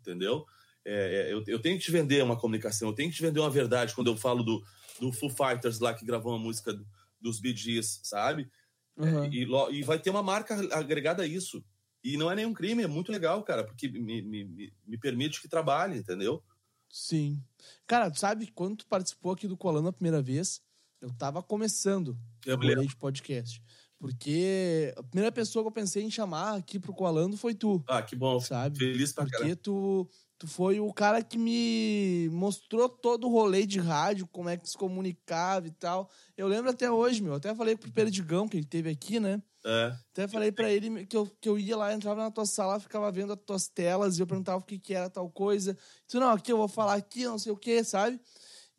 entendeu? 0.00 0.44
É, 0.84 1.28
é, 1.28 1.32
eu, 1.32 1.44
eu, 1.46 1.58
tenho 1.60 1.78
que 1.78 1.84
te 1.84 1.90
vender 1.90 2.22
uma 2.22 2.36
comunicação, 2.36 2.88
eu 2.88 2.94
tenho 2.94 3.10
que 3.10 3.16
te 3.16 3.22
vender 3.22 3.38
uma 3.38 3.50
verdade 3.50 3.94
quando 3.94 4.08
eu 4.08 4.16
falo 4.16 4.42
do, 4.42 4.62
do 4.98 5.12
Foo 5.12 5.30
Fighters 5.30 5.78
lá 5.78 5.94
que 5.94 6.04
gravou 6.04 6.32
uma 6.32 6.38
música 6.38 6.76
dos 7.20 7.38
Bee 7.38 7.56
Gees, 7.56 8.00
sabe? 8.02 8.50
Uhum. 8.96 9.24
É, 9.24 9.28
e, 9.28 9.78
e, 9.78 9.82
vai 9.82 9.98
ter 9.98 10.10
uma 10.10 10.22
marca 10.22 10.54
agregada 10.74 11.22
a 11.22 11.26
isso. 11.26 11.64
E 12.02 12.16
não 12.16 12.30
é 12.30 12.34
nenhum 12.34 12.54
crime, 12.54 12.82
é 12.82 12.86
muito 12.86 13.12
legal, 13.12 13.42
cara, 13.42 13.64
porque 13.64 13.88
me, 13.88 14.22
me, 14.22 14.72
me 14.86 14.98
permite 14.98 15.40
que 15.40 15.48
trabalhe, 15.48 15.98
entendeu? 15.98 16.42
Sim. 16.88 17.42
Cara, 17.86 18.10
tu 18.10 18.18
sabe 18.18 18.50
quando 18.52 18.78
tu 18.78 18.86
participou 18.86 19.32
aqui 19.32 19.46
do 19.46 19.56
Colando 19.56 19.88
a 19.88 19.92
primeira 19.92 20.20
vez? 20.20 20.60
Eu 21.00 21.12
tava 21.12 21.42
começando 21.42 22.18
eu 22.44 22.56
o 22.56 22.86
de 22.86 22.96
podcast. 22.96 23.62
Porque 24.00 24.94
a 24.96 25.02
primeira 25.02 25.30
pessoa 25.30 25.62
que 25.62 25.68
eu 25.68 25.72
pensei 25.72 26.02
em 26.02 26.10
chamar 26.10 26.56
aqui 26.56 26.78
pro 26.78 26.94
Coalando 26.94 27.36
foi 27.36 27.54
tu. 27.54 27.84
Ah, 27.86 28.00
que 28.00 28.16
bom. 28.16 28.40
Sabe? 28.40 28.78
Feliz 28.78 29.12
pra 29.12 29.24
Porque 29.26 29.54
tu, 29.54 30.08
tu 30.40 30.48
foi 30.48 30.80
o 30.80 30.90
cara 30.90 31.22
que 31.22 31.36
me 31.36 32.30
mostrou 32.32 32.88
todo 32.88 33.26
o 33.26 33.30
rolê 33.30 33.66
de 33.66 33.78
rádio, 33.78 34.26
como 34.26 34.48
é 34.48 34.56
que 34.56 34.70
se 34.70 34.76
comunicava 34.76 35.66
e 35.66 35.70
tal. 35.70 36.08
Eu 36.34 36.48
lembro 36.48 36.70
até 36.70 36.90
hoje, 36.90 37.22
meu. 37.22 37.34
Até 37.34 37.54
falei 37.54 37.76
pro 37.76 37.92
Perdigão, 37.92 38.48
que 38.48 38.56
ele 38.56 38.64
teve 38.64 38.88
aqui, 38.88 39.20
né? 39.20 39.42
É. 39.62 39.94
Até 40.12 40.26
falei 40.26 40.50
para 40.50 40.72
ele 40.72 41.04
que 41.04 41.14
eu, 41.14 41.30
que 41.38 41.46
eu 41.46 41.58
ia 41.58 41.76
lá, 41.76 41.92
entrava 41.92 42.22
na 42.22 42.30
tua 42.30 42.46
sala, 42.46 42.80
ficava 42.80 43.12
vendo 43.12 43.34
as 43.34 43.38
tuas 43.44 43.68
telas 43.68 44.16
e 44.16 44.22
eu 44.22 44.26
perguntava 44.26 44.56
o 44.56 44.64
que, 44.64 44.78
que 44.78 44.94
era 44.94 45.10
tal 45.10 45.28
coisa. 45.28 45.76
Tu, 46.08 46.18
não, 46.18 46.30
aqui 46.30 46.50
eu 46.50 46.56
vou 46.56 46.68
falar 46.68 46.94
aqui, 46.94 47.26
não 47.26 47.38
sei 47.38 47.52
o 47.52 47.56
que, 47.56 47.84
sabe? 47.84 48.18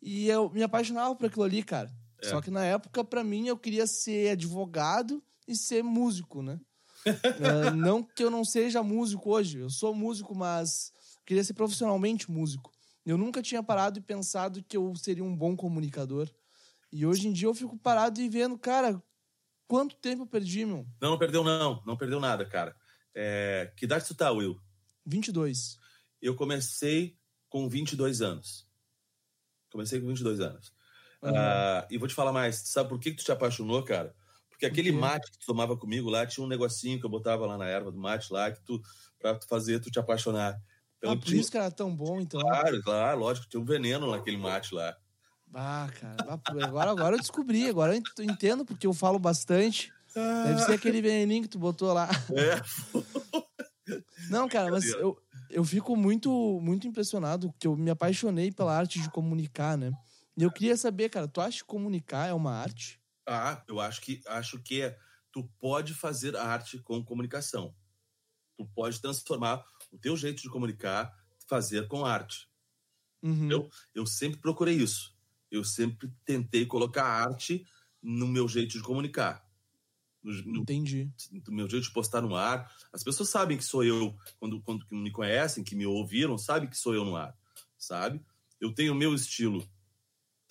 E 0.02 0.28
eu 0.28 0.50
me 0.50 0.64
apaixonava 0.64 1.14
por 1.14 1.26
aquilo 1.26 1.44
ali, 1.44 1.62
cara. 1.62 1.94
É. 2.20 2.28
Só 2.28 2.40
que 2.40 2.50
na 2.50 2.64
época, 2.64 3.04
para 3.04 3.22
mim, 3.22 3.46
eu 3.46 3.56
queria 3.56 3.86
ser 3.86 4.32
advogado 4.32 5.22
e 5.46 5.54
ser 5.54 5.84
músico, 5.84 6.42
né? 6.42 6.58
uh, 7.06 7.70
não 7.76 8.02
que 8.02 8.24
eu 8.24 8.32
não 8.32 8.44
seja 8.44 8.82
músico 8.82 9.30
hoje, 9.30 9.60
eu 9.60 9.70
sou 9.70 9.94
músico, 9.94 10.34
mas 10.34 10.92
queria 11.24 11.44
ser 11.44 11.54
profissionalmente 11.54 12.30
músico. 12.30 12.72
Eu 13.04 13.18
nunca 13.18 13.42
tinha 13.42 13.62
parado 13.62 13.98
e 13.98 14.02
pensado 14.02 14.62
que 14.62 14.76
eu 14.76 14.94
seria 14.96 15.24
um 15.24 15.36
bom 15.36 15.56
comunicador. 15.56 16.28
E 16.92 17.04
hoje 17.04 17.26
em 17.26 17.32
dia 17.32 17.48
eu 17.48 17.54
fico 17.54 17.76
parado 17.76 18.20
e 18.20 18.28
vendo, 18.28 18.58
cara, 18.58 19.02
quanto 19.66 19.96
tempo 19.96 20.22
eu 20.22 20.26
perdi, 20.26 20.64
meu? 20.64 20.86
Não, 21.00 21.10
não 21.10 21.18
perdeu 21.18 21.42
não, 21.42 21.82
não 21.84 21.96
perdeu 21.96 22.20
nada, 22.20 22.44
cara. 22.44 22.76
É... 23.14 23.72
Que 23.76 23.86
idade 23.86 24.06
tu 24.06 24.14
tá, 24.14 24.30
Will? 24.30 24.60
22. 25.04 25.78
Eu 26.20 26.36
comecei 26.36 27.18
com 27.48 27.68
22 27.68 28.22
anos. 28.22 28.66
Comecei 29.70 30.00
com 30.00 30.06
22 30.06 30.40
anos. 30.40 30.72
Uhum. 31.22 31.30
Uh, 31.30 31.86
e 31.90 31.98
vou 31.98 32.08
te 32.08 32.14
falar 32.14 32.32
mais. 32.32 32.56
Sabe 32.56 32.88
por 32.88 32.98
que, 32.98 33.10
que 33.10 33.16
tu 33.16 33.24
te 33.24 33.32
apaixonou, 33.32 33.82
cara? 33.84 34.14
Porque 34.50 34.66
aquele 34.66 34.92
mate 34.92 35.30
que 35.30 35.38
tu 35.38 35.46
tomava 35.46 35.76
comigo 35.76 36.08
lá, 36.08 36.26
tinha 36.26 36.44
um 36.44 36.48
negocinho 36.48 37.00
que 37.00 37.06
eu 37.06 37.10
botava 37.10 37.46
lá 37.46 37.58
na 37.58 37.66
erva 37.66 37.90
do 37.90 37.98
mate 37.98 38.32
lá, 38.32 38.50
que 38.50 38.60
tu, 38.62 38.80
pra 39.18 39.34
tu 39.34 39.46
fazer, 39.48 39.80
tu 39.80 39.90
te 39.90 39.98
apaixonar. 39.98 40.60
Então, 41.02 41.14
ah, 41.14 41.16
por 41.16 41.24
tinha... 41.24 41.40
isso 41.40 41.50
que 41.50 41.56
era 41.56 41.68
tão 41.68 41.94
bom, 41.94 42.20
então. 42.20 42.40
Claro, 42.40 42.80
claro, 42.80 43.18
lógico, 43.18 43.48
tinha 43.48 43.60
um 43.60 43.64
veneno 43.64 44.08
naquele 44.08 44.36
mate 44.36 44.72
lá. 44.72 44.96
Ah, 45.52 45.90
cara, 46.00 46.40
agora, 46.64 46.90
agora 46.92 47.16
eu 47.16 47.20
descobri, 47.20 47.68
agora 47.68 47.96
eu 47.96 48.24
entendo 48.24 48.64
porque 48.64 48.86
eu 48.86 48.94
falo 48.94 49.18
bastante. 49.18 49.92
Ah. 50.16 50.44
Deve 50.46 50.62
ser 50.62 50.72
aquele 50.74 51.02
veneninho 51.02 51.42
que 51.42 51.48
tu 51.48 51.58
botou 51.58 51.92
lá. 51.92 52.08
É. 52.30 52.62
Não, 54.30 54.48
cara, 54.48 54.70
mas 54.70 54.84
eu, 54.84 55.20
eu 55.50 55.64
fico 55.64 55.96
muito, 55.96 56.30
muito 56.62 56.86
impressionado, 56.86 57.50
porque 57.50 57.66
eu 57.66 57.76
me 57.76 57.90
apaixonei 57.90 58.52
pela 58.52 58.74
arte 58.74 59.00
de 59.00 59.10
comunicar, 59.10 59.76
né? 59.76 59.92
E 60.36 60.44
eu 60.44 60.52
queria 60.52 60.76
saber, 60.76 61.08
cara, 61.08 61.26
tu 61.26 61.40
acha 61.40 61.58
que 61.58 61.64
comunicar 61.64 62.28
é 62.28 62.32
uma 62.32 62.52
arte? 62.52 63.00
Ah, 63.26 63.60
eu 63.66 63.80
acho 63.80 64.00
que 64.00 64.20
acho 64.28 64.60
que 64.60 64.82
é. 64.82 64.96
Tu 65.32 65.42
pode 65.58 65.94
fazer 65.94 66.36
arte 66.36 66.78
com 66.78 67.04
comunicação. 67.04 67.74
Tu 68.56 68.64
pode 68.74 69.00
transformar 69.00 69.64
o 69.92 69.98
teu 69.98 70.16
jeito 70.16 70.42
de 70.42 70.48
comunicar, 70.48 71.14
fazer 71.46 71.86
com 71.86 72.04
arte. 72.04 72.48
Uhum. 73.22 73.50
Eu, 73.50 73.70
eu 73.94 74.06
sempre 74.06 74.40
procurei 74.40 74.74
isso. 74.74 75.14
Eu 75.50 75.62
sempre 75.62 76.10
tentei 76.24 76.66
colocar 76.66 77.04
arte 77.04 77.64
no 78.02 78.26
meu 78.26 78.48
jeito 78.48 78.72
de 78.72 78.82
comunicar. 78.82 79.46
No, 80.22 80.32
no, 80.44 80.62
Entendi. 80.62 81.12
No 81.46 81.52
meu 81.52 81.68
jeito 81.68 81.84
de 81.84 81.92
postar 81.92 82.22
no 82.22 82.34
ar. 82.34 82.72
As 82.92 83.04
pessoas 83.04 83.28
sabem 83.28 83.56
que 83.56 83.64
sou 83.64 83.84
eu, 83.84 84.16
quando, 84.40 84.60
quando 84.62 84.86
me 84.90 85.10
conhecem, 85.10 85.62
que 85.62 85.76
me 85.76 85.86
ouviram, 85.86 86.38
sabem 86.38 86.68
que 86.68 86.76
sou 86.76 86.94
eu 86.94 87.04
no 87.04 87.16
ar, 87.16 87.36
sabe? 87.78 88.24
Eu 88.60 88.72
tenho 88.74 88.92
o 88.92 88.96
meu 88.96 89.14
estilo 89.14 89.68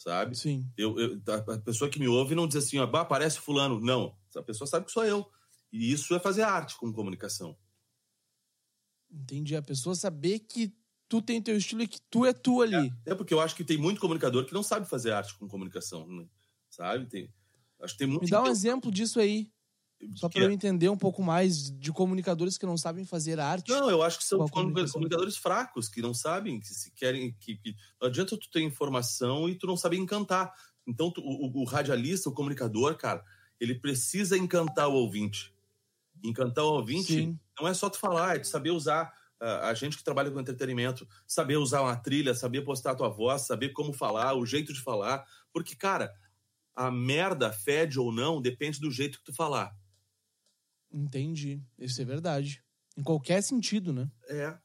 sabe? 0.01 0.35
Sim. 0.35 0.67
Eu, 0.75 0.99
eu, 0.99 1.21
a 1.27 1.59
pessoa 1.59 1.89
que 1.89 1.99
me 1.99 2.07
ouve 2.07 2.33
não 2.33 2.47
diz 2.47 2.57
assim, 2.57 2.79
ó, 2.79 2.87
bah, 2.87 3.05
parece 3.05 3.39
fulano. 3.39 3.79
Não, 3.79 4.15
a 4.35 4.41
pessoa 4.41 4.67
sabe 4.67 4.85
que 4.85 4.91
sou 4.91 5.05
eu. 5.05 5.29
E 5.71 5.91
isso 5.91 6.13
é 6.15 6.19
fazer 6.19 6.41
arte 6.41 6.75
com 6.75 6.91
comunicação. 6.91 7.55
Entendi. 9.11 9.55
A 9.55 9.61
pessoa 9.61 9.95
saber 9.95 10.39
que 10.39 10.73
tu 11.09 11.21
tem 11.21 11.41
teu 11.41 11.57
estilo 11.57 11.83
e 11.83 11.87
que 11.87 11.99
tu 12.09 12.25
é 12.25 12.33
tu 12.33 12.61
ali. 12.61 12.91
É, 13.05 13.11
é 13.11 13.15
porque 13.15 13.33
eu 13.33 13.41
acho 13.41 13.55
que 13.55 13.63
tem 13.63 13.77
muito 13.77 13.99
comunicador 13.99 14.45
que 14.45 14.53
não 14.53 14.63
sabe 14.63 14.87
fazer 14.87 15.11
arte 15.11 15.37
com 15.37 15.47
comunicação, 15.47 16.07
né? 16.07 16.25
sabe? 16.71 17.05
Tem, 17.05 17.29
acho 17.81 17.93
que 17.93 17.99
tem 17.99 18.07
muito. 18.07 18.23
Me 18.23 18.29
dá 18.29 18.41
um 18.41 18.47
exemplo 18.47 18.91
disso 18.91 19.19
aí. 19.19 19.49
Só 20.15 20.27
para 20.27 20.41
eu 20.41 20.51
entender 20.51 20.89
um 20.89 20.97
pouco 20.97 21.21
mais 21.21 21.69
de 21.69 21.91
comunicadores 21.91 22.57
que 22.57 22.65
não 22.65 22.75
sabem 22.75 23.05
fazer 23.05 23.39
arte. 23.39 23.69
Não, 23.69 23.87
eu 23.87 24.01
acho 24.01 24.17
que 24.17 24.23
são 24.23 24.47
comunicadores 24.47 25.37
fracos, 25.37 25.87
que 25.87 26.01
não 26.01 26.11
sabem, 26.11 26.59
que 26.59 26.73
se 26.73 26.91
querem. 26.91 27.35
Que, 27.39 27.57
que... 27.57 27.75
Não 28.01 28.07
adianta 28.07 28.35
tu 28.35 28.49
ter 28.49 28.61
informação 28.61 29.47
e 29.47 29.53
tu 29.53 29.67
não 29.67 29.77
saber 29.77 29.97
encantar. 29.97 30.51
Então, 30.87 31.11
tu, 31.11 31.21
o, 31.21 31.61
o, 31.61 31.63
radialista, 31.65 32.29
o 32.29 32.33
comunicador, 32.33 32.97
cara, 32.97 33.23
ele 33.59 33.75
precisa 33.75 34.35
encantar 34.35 34.89
o 34.89 34.93
ouvinte. 34.93 35.53
Encantar 36.23 36.63
o 36.63 36.73
ouvinte 36.73 37.13
Sim. 37.13 37.39
não 37.59 37.67
é 37.67 37.73
só 37.73 37.89
tu 37.89 37.97
falar, 37.97 38.35
é 38.35 38.39
tu 38.39 38.47
saber 38.47 38.71
usar. 38.71 39.11
Uh, 39.41 39.65
a 39.65 39.73
gente 39.73 39.97
que 39.97 40.03
trabalha 40.03 40.29
com 40.29 40.39
entretenimento, 40.39 41.07
saber 41.25 41.57
usar 41.57 41.81
uma 41.81 41.95
trilha, 41.95 42.35
saber 42.35 42.61
postar 42.61 42.91
a 42.91 42.95
tua 42.95 43.09
voz, 43.09 43.41
saber 43.41 43.69
como 43.69 43.91
falar, 43.91 44.35
o 44.35 44.45
jeito 44.45 44.71
de 44.71 44.79
falar. 44.79 45.25
Porque, 45.51 45.75
cara, 45.75 46.13
a 46.75 46.91
merda, 46.91 47.51
fede 47.51 47.99
ou 47.99 48.11
não, 48.11 48.41
depende 48.41 48.79
do 48.79 48.91
jeito 48.91 49.17
que 49.17 49.25
tu 49.25 49.33
falar. 49.33 49.75
Entendi. 50.91 51.61
Isso 51.79 52.01
é 52.01 52.05
verdade. 52.05 52.63
Em 52.97 53.03
qualquer 53.03 53.41
sentido, 53.41 53.91
né? 53.91 54.11
É. 54.27 54.57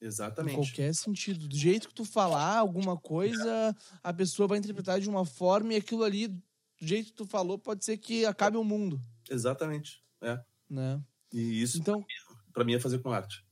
Exatamente. 0.00 0.52
Em 0.52 0.56
qualquer 0.56 0.94
sentido. 0.94 1.48
Do 1.48 1.56
jeito 1.56 1.88
que 1.88 1.94
tu 1.94 2.04
falar 2.04 2.58
alguma 2.58 2.96
coisa, 2.96 3.74
a 4.02 4.12
pessoa 4.12 4.46
vai 4.46 4.58
interpretar 4.58 5.00
de 5.00 5.08
uma 5.08 5.24
forma 5.24 5.74
e 5.74 5.76
aquilo 5.76 6.04
ali, 6.04 6.28
do 6.28 6.42
jeito 6.80 7.06
que 7.06 7.16
tu 7.16 7.26
falou, 7.26 7.58
pode 7.58 7.84
ser 7.84 7.96
que 7.96 8.24
acabe 8.24 8.56
o 8.56 8.64
mundo. 8.64 9.00
Exatamente. 9.28 10.02
É. 10.22 10.40
Né? 10.68 11.02
E 11.32 11.62
isso, 11.62 11.78
então, 11.78 12.04
para 12.52 12.64
mim, 12.64 12.74
é 12.74 12.80
fazer 12.80 12.98
com 12.98 13.12
arte. 13.12 13.44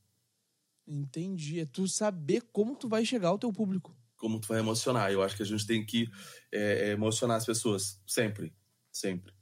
Entendi. 0.87 1.59
É 1.59 1.65
tu 1.65 1.87
saber 1.87 2.41
como 2.51 2.75
tu 2.75 2.87
vai 2.87 3.05
chegar 3.05 3.29
ao 3.29 3.39
teu 3.39 3.51
público. 3.51 3.95
Como 4.15 4.39
tu 4.39 4.47
vai 4.47 4.59
emocionar. 4.59 5.11
Eu 5.11 5.21
acho 5.21 5.35
que 5.35 5.43
a 5.43 5.45
gente 5.45 5.67
tem 5.67 5.85
que 5.85 6.09
é, 6.51 6.91
emocionar 6.91 7.37
as 7.37 7.45
pessoas. 7.45 8.01
Sempre. 8.07 8.53
Sempre. 8.91 9.33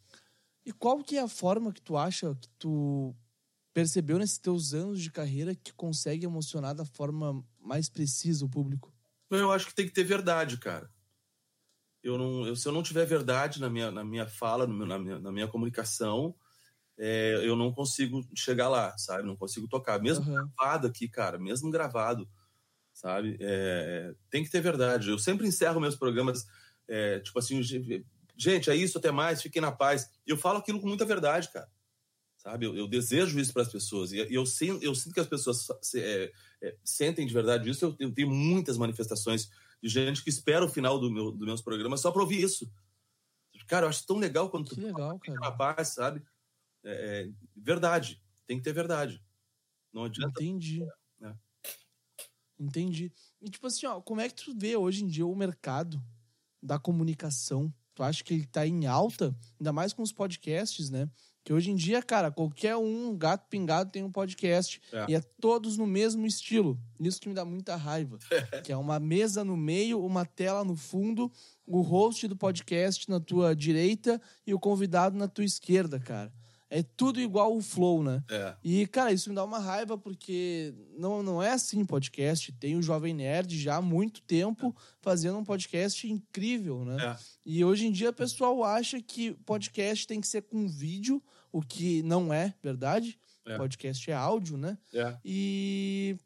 E 0.66 0.72
qual 0.74 1.04
que 1.04 1.18
é 1.18 1.22
a 1.22 1.28
forma 1.28 1.72
que 1.72 1.82
tu 1.82 1.96
acha 1.96 2.36
que 2.36 2.50
tu 2.58 3.16
percebeu 3.74 4.18
nesses 4.18 4.40
teus 4.40 4.74
anos 4.74 5.02
de 5.02 5.12
carreira 5.12 5.54
que 5.54 5.72
consegue 5.74 6.26
emocionar 6.26 6.74
da 6.74 6.86
forma 6.86 7.46
mais 7.60 7.90
precisa 7.90 8.44
o 8.44 8.50
público? 8.50 8.92
Eu 9.30 9.52
acho 9.52 9.68
que 9.68 9.76
tem 9.76 9.86
que 9.86 9.94
ter 9.94 10.04
verdade, 10.04 10.58
cara. 10.58 10.90
Eu 12.02 12.18
não, 12.18 12.48
eu, 12.48 12.56
se 12.56 12.68
eu 12.68 12.72
não 12.72 12.84
tiver 12.84 13.06
verdade 13.06 13.60
na 13.60 13.70
minha, 13.70 13.92
na 13.92 14.04
minha 14.04 14.28
fala, 14.28 14.66
na 14.66 15.00
minha, 15.00 15.20
na 15.20 15.32
minha 15.32 15.48
comunicação, 15.48 16.36
é, 16.98 17.42
eu 17.44 17.56
não 17.56 17.72
consigo 17.72 18.26
chegar 18.36 18.70
lá, 18.70 18.98
sabe? 18.98 19.24
Não 19.24 19.36
consigo 19.36 19.68
tocar. 19.68 20.02
Mesmo 20.02 20.26
uhum. 20.26 20.34
gravado 20.34 20.88
aqui, 20.88 21.08
cara, 21.08 21.38
mesmo 21.38 21.70
gravado, 21.70 22.30
sabe? 22.94 23.38
É, 23.40 24.14
tem 24.30 24.44
que 24.44 24.50
ter 24.50 24.62
verdade. 24.62 25.10
Eu 25.10 25.20
sempre 25.20 25.48
encerro 25.48 25.82
meus 25.82 25.96
programas 25.96 26.46
é, 26.88 27.20
tipo 27.20 27.38
assim, 27.40 27.62
gente, 28.38 28.70
é 28.70 28.76
isso, 28.76 28.98
até 28.98 29.12
mais, 29.12 29.42
fiquem 29.42 29.62
na 29.62 29.72
paz. 29.72 30.10
Eu 30.26 30.38
falo 30.38 30.60
aquilo 30.60 30.80
com 30.80 30.88
muita 30.88 31.06
verdade, 31.06 31.50
cara. 31.50 31.70
Sabe? 32.38 32.66
Eu, 32.66 32.76
eu 32.76 32.88
desejo 32.88 33.40
isso 33.40 33.52
para 33.52 33.64
as 33.64 33.72
pessoas. 33.72 34.12
E 34.12 34.18
eu, 34.30 34.46
sinto, 34.46 34.84
eu 34.84 34.94
sinto 34.94 35.14
que 35.14 35.20
as 35.20 35.28
pessoas 35.28 35.68
é, 35.96 36.32
é, 36.62 36.78
sentem 36.84 37.26
de 37.26 37.34
verdade 37.34 37.70
isso. 37.70 37.86
Eu, 37.86 37.96
eu, 38.00 38.14
tenho 38.14 38.30
muitas 38.30 38.78
manifestações 38.78 39.50
de 39.82 39.90
gente 39.90 40.24
que 40.24 40.30
espera 40.30 40.64
o 40.64 40.70
final 40.70 41.00
do 41.00 41.10
meu, 41.10 41.32
dos 41.32 41.46
meus 41.46 41.62
programas 41.62 42.02
só 42.02 42.12
para 42.12 42.22
ouvir 42.22 42.42
isso. 42.42 42.72
Cara, 43.68 43.88
eu 43.88 43.90
acho 43.90 44.06
tão 44.06 44.20
legal 44.20 44.50
quando 44.52 44.70
que 44.70 44.76
tu 44.76 44.82
legal, 44.82 45.20
fica 45.20 45.40
na 45.40 45.52
paz, 45.52 45.90
sabe? 45.90 46.22
É, 46.86 47.24
é, 47.24 47.30
verdade. 47.56 48.22
Tem 48.46 48.58
que 48.58 48.64
ter 48.64 48.74
verdade. 48.74 49.22
Não 49.92 50.04
adianta. 50.04 50.42
Entendi. 50.42 50.86
Né? 51.20 51.36
Entendi. 52.60 53.12
E 53.42 53.50
tipo 53.50 53.66
assim, 53.66 53.88
ó, 53.88 54.00
como 54.00 54.22
é 54.22 54.30
que 54.30 54.36
tu 54.36 54.54
vê 54.56 54.78
hoje 54.78 55.04
em 55.04 55.08
dia 55.08 55.26
o 55.26 55.36
mercado 55.36 56.02
da 56.62 56.78
comunicação? 56.78 57.74
Tu 57.96 58.04
acha 58.04 58.24
que 58.24 58.34
ele 58.34 58.46
tá 58.46 58.68
em 58.68 58.86
alta? 58.86 59.36
Ainda 59.60 59.74
mais 59.74 59.94
com 59.94 60.04
os 60.04 60.12
podcasts, 60.12 60.90
né? 60.90 61.10
Que 61.44 61.54
hoje 61.54 61.72
em 61.72 61.76
dia, 61.76 62.02
cara, 62.02 62.32
qualquer 62.32 62.76
um 62.76 63.16
gato 63.16 63.48
pingado 63.48 63.92
tem 63.92 64.04
um 64.04 64.12
podcast 64.12 64.82
é. 64.92 65.06
e 65.10 65.16
é 65.16 65.22
todos 65.40 65.78
no 65.78 65.86
mesmo 65.86 66.26
estilo. 66.26 66.80
Isso 67.00 67.22
que 67.22 67.30
me 67.30 67.36
dá 67.36 67.46
muita 67.46 67.76
raiva. 67.76 68.18
que 68.66 68.72
é 68.72 68.78
uma 68.78 69.00
mesa 69.00 69.44
no 69.44 69.56
meio, 69.56 70.04
uma 70.04 70.26
tela 70.26 70.64
no 70.64 70.76
fundo, 70.76 71.32
o 71.66 71.82
host 71.82 72.28
do 72.28 72.36
podcast 72.36 73.10
na 73.10 73.20
tua 73.20 73.56
direita 73.56 74.22
e 74.46 74.54
o 74.54 74.60
convidado 74.60 75.18
na 75.18 75.28
tua 75.28 75.46
esquerda, 75.46 76.00
cara 76.00 76.34
é 76.70 76.82
tudo 76.82 77.22
igual 77.22 77.56
o 77.56 77.62
Flow, 77.62 78.04
né? 78.04 78.24
É. 78.30 78.56
E, 78.64 78.88
cara, 78.88 79.12
isso 79.12 79.30
me 79.30 79.36
dá 79.36 79.44
uma 79.44 79.60
raiva 79.60 79.98
porque 79.98 80.74
não, 80.98 81.22
não 81.22 81.42
é 81.42 81.52
assim 81.52 81.86
podcast. 81.86 82.52
Tem 82.54 82.76
o 82.76 82.82
Jovem 82.82 83.14
Nerd 83.14 83.58
já 83.60 83.76
há 83.76 83.82
muito 83.82 84.22
tempo 84.22 84.76
fazendo 85.02 85.38
um 85.38 85.44
podcast 85.44 86.10
incrível, 86.10 86.84
né? 86.84 86.98
É. 87.04 87.18
E 87.46 87.64
hoje 87.64 87.86
em 87.86 87.92
dia 87.92 88.10
o 88.10 88.14
pessoal 88.14 88.64
acha 88.64 89.02
que 89.02 89.34
podcast 89.46 90.08
tem 90.08 90.20
que 90.20 90.28
ser 90.28 90.42
com 90.42 90.68
vídeo, 90.68 91.22
o 91.52 91.62
que 91.62 92.02
não 92.04 92.34
é 92.34 92.54
verdade. 92.62 93.20
É. 93.46 93.58
Podcast 93.58 94.10
é 94.10 94.14
áudio, 94.14 94.58
né? 94.58 94.78
É. 94.92 95.16
E, 95.24 96.18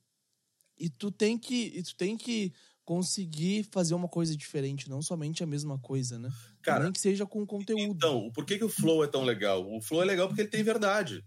e 0.78 0.90
tu 0.90 1.12
tem 1.12 1.38
que. 1.38 1.74
E 1.76 1.84
tu 1.84 1.96
tem 1.96 2.16
que 2.16 2.54
conseguir 2.90 3.68
fazer 3.72 3.94
uma 3.94 4.08
coisa 4.08 4.36
diferente, 4.36 4.90
não 4.90 5.00
somente 5.00 5.44
a 5.44 5.46
mesma 5.46 5.78
coisa, 5.78 6.18
né? 6.18 6.32
Cara, 6.60 6.86
Nem 6.86 6.92
que 6.92 7.00
seja 7.00 7.24
com 7.24 7.46
conteúdo. 7.46 7.84
Então, 7.84 8.32
por 8.32 8.44
que, 8.44 8.58
que 8.58 8.64
o 8.64 8.70
Flow 8.70 9.04
é 9.04 9.08
tão 9.08 9.24
legal? 9.24 9.64
O 9.72 9.80
Flow 9.80 10.02
é 10.02 10.06
legal 10.06 10.28
porque 10.28 10.42
ele 10.42 10.50
tem 10.50 10.64
verdade. 10.64 11.24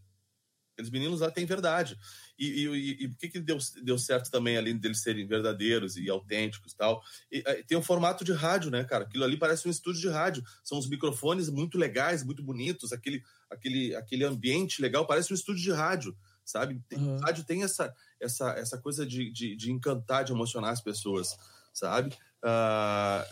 Aqueles 0.72 0.90
meninos 0.90 1.20
lá 1.20 1.31
têm 1.31 1.46
verdade. 1.46 1.96
E, 2.37 2.66
e, 2.66 3.05
e, 3.05 3.09
por 3.11 3.16
que, 3.16 3.29
que 3.29 3.38
deu, 3.38 3.59
deu 3.85 3.96
certo 3.96 4.29
também, 4.29 4.57
além 4.57 4.77
deles 4.77 5.03
serem 5.03 5.25
verdadeiros 5.25 5.96
e 5.96 6.11
autênticos 6.11 6.75
tal? 6.75 7.01
e 7.31 7.40
tal? 7.42 7.55
Tem 7.64 7.77
o 7.77 7.81
um 7.81 7.85
formato 7.85 8.25
de 8.25 8.33
rádio, 8.33 8.68
né, 8.68 8.83
cara? 8.83 9.05
Aquilo 9.05 9.22
ali 9.22 9.37
parece 9.37 9.68
um 9.68 9.70
estúdio 9.70 10.01
de 10.01 10.09
rádio. 10.09 10.42
São 10.64 10.77
os 10.77 10.88
microfones 10.88 11.48
muito 11.48 11.79
legais, 11.79 12.25
muito 12.25 12.42
bonitos, 12.42 12.92
aquele, 12.92 13.22
aquele, 13.48 13.94
aquele 13.94 14.25
ambiente 14.25 14.83
legal, 14.83 15.07
parece 15.07 15.33
um 15.33 15.37
estúdio 15.37 15.62
de 15.62 15.70
rádio, 15.70 16.16
sabe? 16.44 16.83
Tem, 16.88 16.98
uhum. 16.98 17.18
Rádio 17.18 17.44
tem 17.44 17.62
essa, 17.62 17.94
essa, 18.20 18.51
essa 18.59 18.79
coisa 18.79 19.07
de, 19.07 19.31
de, 19.31 19.55
de 19.55 19.70
encantar, 19.70 20.25
de 20.25 20.33
emocionar 20.33 20.72
as 20.72 20.81
pessoas, 20.81 21.37
sabe? 21.73 22.15
Uh, 22.43 23.25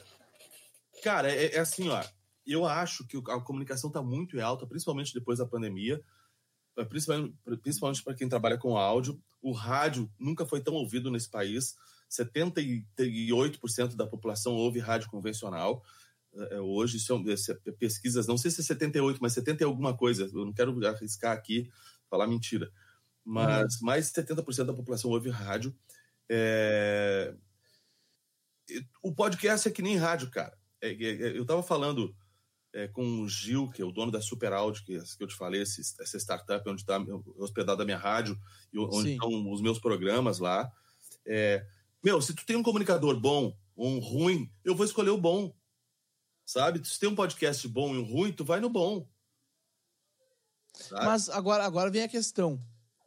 cara, 1.03 1.31
é, 1.31 1.57
é, 1.57 1.59
assim, 1.59 1.88
ó. 1.88 2.03
Eu 2.46 2.64
acho 2.66 3.07
que 3.07 3.16
a 3.16 3.40
comunicação 3.40 3.88
está 3.88 4.03
muito 4.03 4.40
alta, 4.40 4.66
principalmente 4.66 5.14
depois 5.14 5.38
da 5.38 5.46
pandemia, 5.46 6.03
eh, 6.76 6.85
principalmente, 6.85 7.37
principalmente 7.62 8.03
para 8.03 8.14
quem 8.14 8.29
trabalha 8.29 8.59
com 8.59 8.76
áudio. 8.76 9.22
O 9.40 9.53
rádio 9.53 10.11
nunca 10.18 10.44
foi 10.46 10.61
tão 10.61 10.74
ouvido 10.74 11.11
nesse 11.11 11.31
país. 11.31 11.76
78% 12.11 13.94
da 13.94 14.07
população 14.07 14.55
ouve 14.55 14.81
rádio 14.81 15.09
convencional. 15.11 15.85
Eh, 16.35 16.48
eh, 16.53 16.61
hoje, 16.61 16.98
são 16.98 17.22
pesquisas, 17.79 18.26
não 18.26 18.38
sei 18.38 18.50
se 18.50 18.62
é 18.62 18.64
78, 18.64 19.18
mas 19.20 19.35
70 19.35 19.62
é 19.62 19.66
alguma 19.66 19.96
coisa. 19.96 20.24
Eu 20.24 20.44
não 20.44 20.53
quero 20.53 20.85
arriscar 20.87 21.37
aqui, 21.37 21.70
falar 22.09 22.26
mentira 22.26 22.72
mas 23.24 23.76
uhum. 23.76 23.87
mais 23.87 24.11
de 24.11 24.22
70% 24.22 24.64
da 24.64 24.74
população 24.74 25.11
ouve 25.11 25.31
rádio. 25.31 25.74
É... 26.29 27.35
O 29.02 29.14
podcast 29.14 29.68
é 29.68 29.70
que 29.70 29.83
nem 29.83 29.96
rádio, 29.96 30.30
cara. 30.30 30.56
É, 30.80 30.90
é, 30.90 30.92
é 30.92 31.37
eu 31.37 31.42
estava 31.42 31.62
falando 31.62 32.14
é, 32.72 32.88
com 32.88 33.20
o 33.20 33.28
Gil, 33.28 33.70
que 33.70 33.83
é 33.83 33.85
o 33.85 33.92
dono 33.92 34.11
da 34.11 34.20
Super 34.20 34.52
Audio, 34.52 34.85
que, 34.85 34.98
que 34.98 35.22
eu 35.24 35.28
te 35.28 35.35
falei, 35.35 35.62
esse, 35.62 35.80
essa 36.00 36.18
startup 36.18 36.68
onde 36.68 36.83
está 36.83 36.98
hospedada 37.37 37.83
a 37.83 37.85
minha 37.85 37.98
rádio 37.98 38.38
e 38.72 38.78
onde 38.78 39.02
Sim. 39.02 39.12
estão 39.12 39.52
os 39.52 39.61
meus 39.61 39.78
programas 39.78 40.38
lá. 40.38 40.70
É, 41.26 41.66
meu, 42.02 42.20
se 42.22 42.35
tu 42.35 42.44
tem 42.46 42.56
um 42.56 42.62
comunicador 42.62 43.18
bom 43.18 43.56
ou 43.76 43.88
um 43.88 43.98
ruim, 43.98 44.50
eu 44.64 44.74
vou 44.74 44.87
escolher 44.87 45.11
o 45.11 45.20
bom. 45.20 45.54
Sabe? 46.44 46.87
Se 46.87 46.98
tem 46.98 47.09
um 47.09 47.14
podcast 47.14 47.66
bom 47.68 47.94
e 47.94 47.98
um 47.98 48.04
ruim, 48.04 48.33
tu 48.33 48.44
vai 48.44 48.61
no 48.61 48.68
bom. 48.68 49.09
Sabe? 50.74 51.04
Mas 51.04 51.28
agora, 51.28 51.64
agora 51.64 51.90
vem 51.90 52.02
a 52.02 52.09
questão 52.09 52.61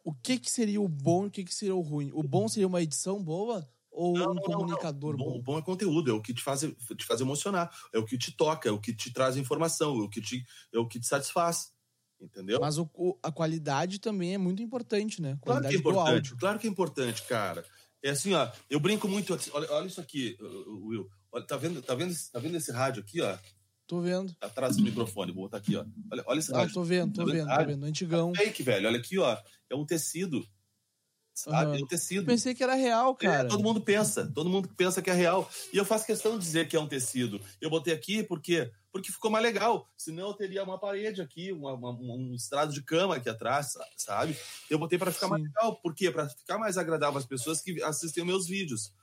o 0.04 0.13
que, 0.13 0.38
que 0.38 0.52
seria 0.52 0.82
o 0.82 0.88
bom 0.88 1.23
e 1.23 1.28
o 1.28 1.32
que, 1.32 1.43
que 1.43 1.54
seria 1.54 1.76
o 1.76 1.82
ruim? 1.82 2.12
O 2.13 2.21
bom 2.21 2.47
seria 2.47 2.67
uma 2.67 2.82
edição 2.82 3.23
boa 3.23 3.67
ou 3.93 4.17
não, 4.17 4.32
um 4.32 4.34
não, 4.34 4.41
comunicador 4.41 5.17
não, 5.17 5.25
bom? 5.25 5.41
Bom 5.41 5.60
é 5.60 5.62
conteúdo, 5.62 6.10
é 6.12 6.13
o 6.13 6.21
que 6.21 6.34
te 6.34 6.41
faz, 6.41 6.62
te 6.62 7.06
faz 7.06 7.21
emocionar, 7.21 7.71
é 7.93 7.99
o 7.99 8.06
que 8.06 8.17
te 8.17 8.32
toca, 8.36 8.67
é 8.67 8.71
o 8.71 8.79
que 8.79 8.93
te 8.93 9.13
traz 9.13 9.38
informação, 9.38 9.99
é 9.99 10.03
o 10.03 10.10
que 10.10 10.21
te, 10.21 10.43
é 10.73 10.79
o 10.79 10.88
que 10.88 10.99
te 10.99 11.08
satisfaz. 11.08 11.71
Entendeu? 12.19 12.60
Mas 12.60 12.77
o, 12.77 12.89
a 13.21 13.32
qualidade 13.32 13.99
também 13.99 14.34
é 14.34 14.38
muito 14.38 14.63
importante, 14.63 15.21
né? 15.21 15.38
Claro 15.41 15.67
que 15.67 15.75
é 15.75 15.77
importante, 15.77 16.36
claro 16.36 16.60
que 16.60 16.67
é 16.67 16.69
importante, 16.69 17.23
cara. 17.23 17.65
É 18.01 18.10
assim, 18.10 18.34
ó, 18.34 18.49
eu 18.69 18.79
brinco 18.79 19.08
muito. 19.08 19.38
Olha, 19.53 19.71
olha 19.71 19.88
isso 19.88 20.01
aqui, 20.01 20.38
Will. 20.41 21.10
Olha, 21.32 21.45
tá 21.45 21.58
vendo, 21.58 21.82
tá 21.82 21.95
vendo, 21.95 22.13
tá 22.32 22.39
vendo 22.39 22.56
esse 22.56 22.71
rádio 22.71 23.01
aqui, 23.01 23.21
ó? 23.21 23.38
Tô 23.86 24.01
vendo. 24.01 24.34
Atrás 24.39 24.77
do 24.77 24.84
microfone, 24.84 25.32
vou 25.32 25.43
botar 25.43 25.58
aqui, 25.58 25.75
ó. 25.75 25.86
Olha, 26.12 26.23
olha 26.27 26.39
esse 26.39 26.56
Ah, 26.56 26.67
tô 26.67 26.84
vendo, 26.84 27.13
tô 27.13 27.25
tá 27.25 27.32
vendo, 27.32 27.47
tô 27.47 27.65
vendo. 27.65 27.86
Antigão. 27.86 28.32
É 28.36 28.45
fake, 28.45 28.63
velho. 28.63 28.88
Olha 28.88 28.97
aqui, 28.97 29.17
ó. 29.19 29.38
É 29.69 29.75
um 29.75 29.86
tecido. 29.86 30.45
Sabe? 31.34 31.82
Uhum. 31.82 32.26
Pensei 32.26 32.54
que 32.54 32.63
era 32.63 32.76
real, 32.76 33.17
é, 33.19 33.24
cara. 33.24 33.43
É, 33.43 33.50
todo 33.50 33.63
mundo 33.63 33.82
pensa. 33.82 34.32
Todo 34.34 34.50
mundo 34.50 34.69
pensa 34.78 35.02
que 35.02 35.10
é 35.10 35.13
real. 35.13 35.50
E 35.74 35.78
eu 35.78 35.84
faço 35.84 36.06
questão 36.06 36.38
de 36.38 36.46
dizer 36.46 36.67
que 36.67 36.76
é 36.76 36.80
um 36.80 36.88
tecido. 36.88 37.41
Eu 37.60 37.69
botei 37.69 37.93
aqui 37.93 38.24
porque 38.24 38.72
porque 38.91 39.12
ficou 39.12 39.32
mais 39.32 39.43
legal. 39.43 39.89
Senão 39.98 40.28
eu 40.28 40.34
teria 40.36 40.63
uma 40.63 40.78
parede 40.78 41.19
aqui, 41.19 41.52
uma, 41.52 41.74
uma, 41.74 41.91
um 41.91 42.36
estrado 42.36 42.72
de 42.72 42.84
cama 42.84 43.15
aqui 43.15 43.28
atrás, 43.28 43.74
sabe? 43.98 44.38
Eu 44.69 44.78
botei 44.78 45.00
para 45.00 45.12
ficar 45.12 45.26
Sim. 45.26 45.32
mais 45.32 45.43
legal. 45.43 45.76
Por 45.78 45.96
quê? 45.96 46.12
Para 46.12 46.30
ficar 46.30 46.60
mais 46.60 46.78
agradável 46.78 47.17
às 47.17 47.26
pessoas 47.26 47.60
que 47.60 47.82
assistem 47.82 48.24
meus 48.24 48.46
vídeos 48.46 48.93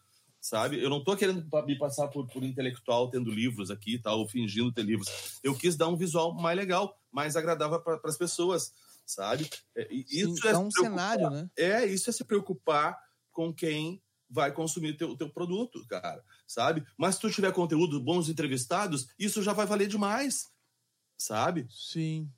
sabe? 0.41 0.83
Eu 0.83 0.89
não 0.89 1.05
tô 1.05 1.15
querendo 1.17 1.47
me 1.67 1.79
passar 1.79 2.09
por, 2.09 2.27
por 2.27 2.43
intelectual 2.43 3.11
tendo 3.11 3.31
livros 3.31 3.71
aqui 3.71 3.99
tal, 3.99 4.21
ou 4.21 4.29
fingindo 4.29 4.73
ter 4.73 4.83
livros. 4.83 5.39
Eu 5.45 5.55
quis 5.55 5.77
dar 5.77 5.89
um 5.89 5.97
visual 5.97 6.33
mais 6.35 6.57
legal, 6.57 6.99
mais 7.13 7.37
agradável 7.37 7.79
para 7.81 8.01
as 8.05 8.17
pessoas, 8.17 8.73
sabe? 9.15 9.49
É, 9.77 9.89
isso 9.93 10.37
Sim, 10.37 10.49
é, 10.49 10.51
é 10.51 10.59
um 10.59 10.71
cenário, 10.71 11.31
né? 11.31 11.51
É, 11.57 11.87
isso 11.87 12.09
é 12.09 12.13
se 12.13 12.25
preocupar 12.25 12.99
com 13.33 13.53
quem 13.53 14.03
vai 14.29 14.53
consumir 14.53 14.93
o 14.93 14.97
teu, 14.97 15.17
teu 15.17 15.29
produto, 15.29 15.85
cara, 15.89 16.25
sabe? 16.47 16.85
Mas 16.97 17.17
se 17.17 17.21
tu 17.21 17.31
tiver 17.31 17.53
conteúdo, 17.53 18.01
bons 18.01 18.29
entrevistados, 18.29 19.09
isso 19.19 19.43
já 19.43 19.53
vai 19.53 19.67
valer 19.67 19.89
demais, 19.89 20.47
sabe? 21.19 21.67
Sim. 21.71 22.31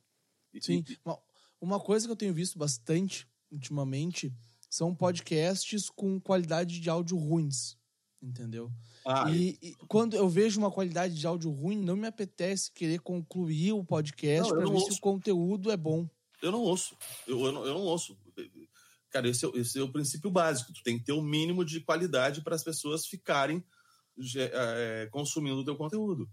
Sim. 0.60 0.84
E, 0.88 0.98
uma, 1.04 1.18
uma 1.60 1.80
coisa 1.80 2.06
que 2.06 2.12
eu 2.12 2.16
tenho 2.16 2.34
visto 2.34 2.58
bastante 2.58 3.28
ultimamente 3.50 4.34
são 4.70 4.94
podcasts 4.94 5.90
com 5.90 6.18
qualidade 6.18 6.80
de 6.80 6.88
áudio 6.88 7.18
ruins 7.18 7.76
entendeu? 8.22 8.70
Ah, 9.04 9.30
e, 9.30 9.58
e, 9.60 9.74
quando 9.88 10.14
eu 10.14 10.28
vejo 10.28 10.60
uma 10.60 10.70
qualidade 10.70 11.14
de 11.14 11.26
áudio 11.26 11.50
ruim, 11.50 11.76
não 11.76 11.96
me 11.96 12.06
apetece 12.06 12.70
querer 12.70 13.00
concluir 13.00 13.72
o 13.72 13.84
podcast 13.84 14.48
para 14.52 14.60
ver 14.60 14.72
ouço. 14.72 14.92
se 14.92 14.98
o 14.98 15.00
conteúdo 15.00 15.70
é 15.70 15.76
bom. 15.76 16.08
Eu 16.42 16.50
não 16.50 16.60
ouço. 16.60 16.96
Eu, 17.26 17.46
eu, 17.46 17.52
não, 17.52 17.64
eu 17.64 17.74
não 17.74 17.82
ouço. 17.82 18.18
Cara, 19.10 19.28
esse 19.28 19.46
é, 19.46 19.48
esse 19.54 19.78
é, 19.78 19.82
o 19.82 19.92
princípio 19.92 20.30
básico. 20.30 20.72
Tu 20.72 20.82
tem 20.82 20.98
que 20.98 21.04
ter 21.04 21.12
o 21.12 21.20
um 21.20 21.22
mínimo 21.22 21.64
de 21.64 21.80
qualidade 21.80 22.42
para 22.42 22.56
as 22.56 22.64
pessoas 22.64 23.06
ficarem 23.06 23.64
é, 24.36 25.08
consumindo 25.10 25.60
o 25.60 25.64
teu 25.64 25.76
conteúdo. 25.76 26.28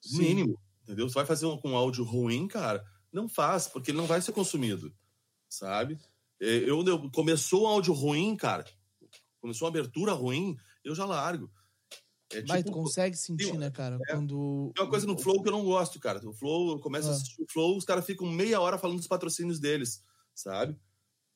Sim. 0.00 0.18
Mínimo. 0.18 0.60
Entendeu? 0.82 1.08
Você 1.08 1.14
vai 1.14 1.26
fazer 1.26 1.46
um, 1.46 1.56
com 1.56 1.76
áudio 1.76 2.04
ruim, 2.04 2.48
cara? 2.48 2.84
Não 3.12 3.28
faz, 3.28 3.68
porque 3.68 3.90
ele 3.90 3.98
não 3.98 4.06
vai 4.06 4.20
ser 4.20 4.32
consumido. 4.32 4.92
Sabe? 5.48 5.98
É, 6.40 6.46
eu, 6.68 6.84
eu 6.84 7.10
começou 7.10 7.64
um 7.64 7.68
áudio 7.68 7.94
ruim, 7.94 8.36
cara. 8.36 8.64
Começou 9.40 9.66
uma 9.66 9.70
abertura 9.70 10.12
ruim, 10.12 10.56
eu 10.84 10.94
já 10.94 11.04
largo. 11.04 11.50
É, 12.32 12.36
tipo, 12.36 12.48
Mas 12.48 12.64
tu 12.64 12.72
consegue 12.72 13.16
sentir, 13.16 13.58
né, 13.58 13.70
cara? 13.70 13.98
É, 14.08 14.12
quando. 14.12 14.72
Tem 14.74 14.84
uma 14.84 14.90
coisa 14.90 15.06
no 15.06 15.18
Flow 15.18 15.42
que 15.42 15.48
eu 15.48 15.52
não 15.52 15.64
gosto, 15.64 16.00
cara. 16.00 16.20
O 16.26 16.32
Flow, 16.32 16.72
eu 16.72 16.78
começo 16.78 17.08
ah. 17.08 17.12
a 17.12 17.14
assistir 17.14 17.42
o 17.42 17.46
Flow, 17.50 17.76
os 17.76 17.84
caras 17.84 18.06
ficam 18.06 18.26
meia 18.26 18.60
hora 18.60 18.78
falando 18.78 18.98
dos 18.98 19.06
patrocínios 19.06 19.60
deles, 19.60 20.02
sabe? 20.34 20.76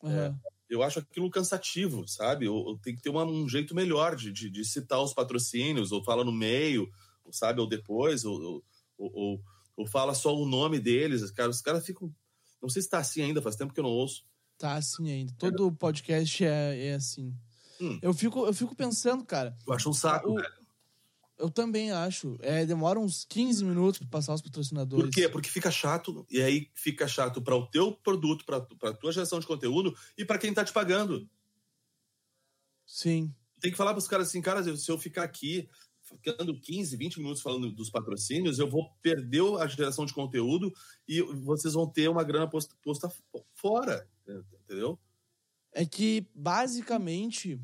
Uhum. 0.03 0.11
É, 0.11 0.35
eu 0.69 0.83
acho 0.83 0.99
aquilo 0.99 1.31
cansativo, 1.31 2.07
sabe? 2.09 2.49
Ou, 2.49 2.79
tem 2.79 2.95
que 2.95 3.03
ter 3.03 3.11
uma, 3.11 3.25
um 3.25 3.49
jeito 3.49 3.75
melhor 3.75 4.17
de, 4.17 4.33
de, 4.33 4.51
de, 4.51 4.65
citar 4.65 5.01
os 5.01 5.15
patrocínios, 5.15 5.93
ou 5.93 6.03
fala 6.03 6.25
no 6.25 6.33
meio, 6.33 6.91
ou, 7.25 7.33
sabe? 7.33 7.61
Ou 7.61 7.69
depois, 7.69 8.25
ou, 8.25 8.63
ou, 8.99 9.13
ou, 9.15 9.43
ou 9.77 9.87
fala 9.87 10.15
só 10.15 10.35
o 10.35 10.47
nome 10.47 10.81
deles. 10.81 11.31
Cara, 11.31 11.51
os 11.51 11.61
caras 11.61 11.85
ficam. 11.85 12.13
Não 12.61 12.69
sei 12.69 12.83
se 12.83 12.89
tá 12.89 12.99
assim 12.99 13.23
ainda, 13.23 13.43
faz 13.43 13.55
tempo 13.55 13.73
que 13.73 13.81
eu 13.81 13.85
não 13.85 13.91
ouço. 13.91 14.25
Tá 14.59 14.75
assim 14.75 15.11
ainda. 15.11 15.35
Todo 15.39 15.73
podcast 15.73 16.45
é, 16.45 16.87
é 16.89 16.95
assim. 16.95 17.35
Hum. 17.81 17.99
Eu, 18.01 18.15
fico, 18.15 18.47
eu 18.47 18.55
fico 18.55 18.75
pensando, 18.75 19.25
cara. 19.25 19.55
Eu 19.67 19.75
acho 19.75 19.91
um 19.91 19.93
saco, 19.93 20.31
o, 20.31 20.37
velho. 20.37 20.66
Eu 21.39 21.51
também 21.51 21.91
acho. 21.91 22.37
É, 22.41 22.65
demora 22.65 22.99
uns 22.99 23.25
15 23.25 23.65
minutos 23.65 23.99
para 23.99 24.09
passar 24.09 24.35
os 24.35 24.41
patrocinadores. 24.41 25.05
Por 25.05 25.13
quê? 25.13 25.29
Porque 25.29 25.51
fica 25.51 25.71
chato, 25.71 26.27
e 26.31 26.41
aí 26.41 26.71
fica 26.75 27.07
chato 27.07 27.43
para 27.43 27.55
o 27.55 27.67
teu 27.67 27.93
produto, 27.93 28.45
para 28.45 28.59
a 28.91 28.95
tua 28.95 29.13
geração 29.13 29.39
de 29.39 29.47
conteúdo 29.47 29.95
e 30.17 30.25
para 30.25 30.39
quem 30.39 30.55
tá 30.55 30.65
te 30.65 30.73
pagando. 30.73 31.29
Sim. 32.87 33.35
Tem 33.61 33.71
que 33.71 33.77
falar 33.77 33.93
para 33.93 33.99
os 33.99 34.09
caras 34.09 34.29
assim, 34.29 34.41
cara, 34.41 34.63
se 34.77 34.91
eu 34.91 34.99
ficar 34.99 35.25
aqui 35.25 35.69
ficando 36.07 36.59
15, 36.59 36.97
20 36.97 37.19
minutos 37.19 37.43
falando 37.43 37.71
dos 37.71 37.91
patrocínios, 37.91 38.59
eu 38.59 38.71
vou 38.71 38.91
perder 39.03 39.43
a 39.59 39.67
geração 39.67 40.07
de 40.07 40.15
conteúdo 40.15 40.73
e 41.07 41.21
vocês 41.21 41.75
vão 41.75 41.87
ter 41.87 42.09
uma 42.09 42.23
grana 42.23 42.49
posta, 42.49 42.75
posta 42.81 43.13
fora, 43.55 44.09
entendeu? 44.65 44.99
É 45.73 45.85
que, 45.85 46.27
basicamente, 46.35 47.61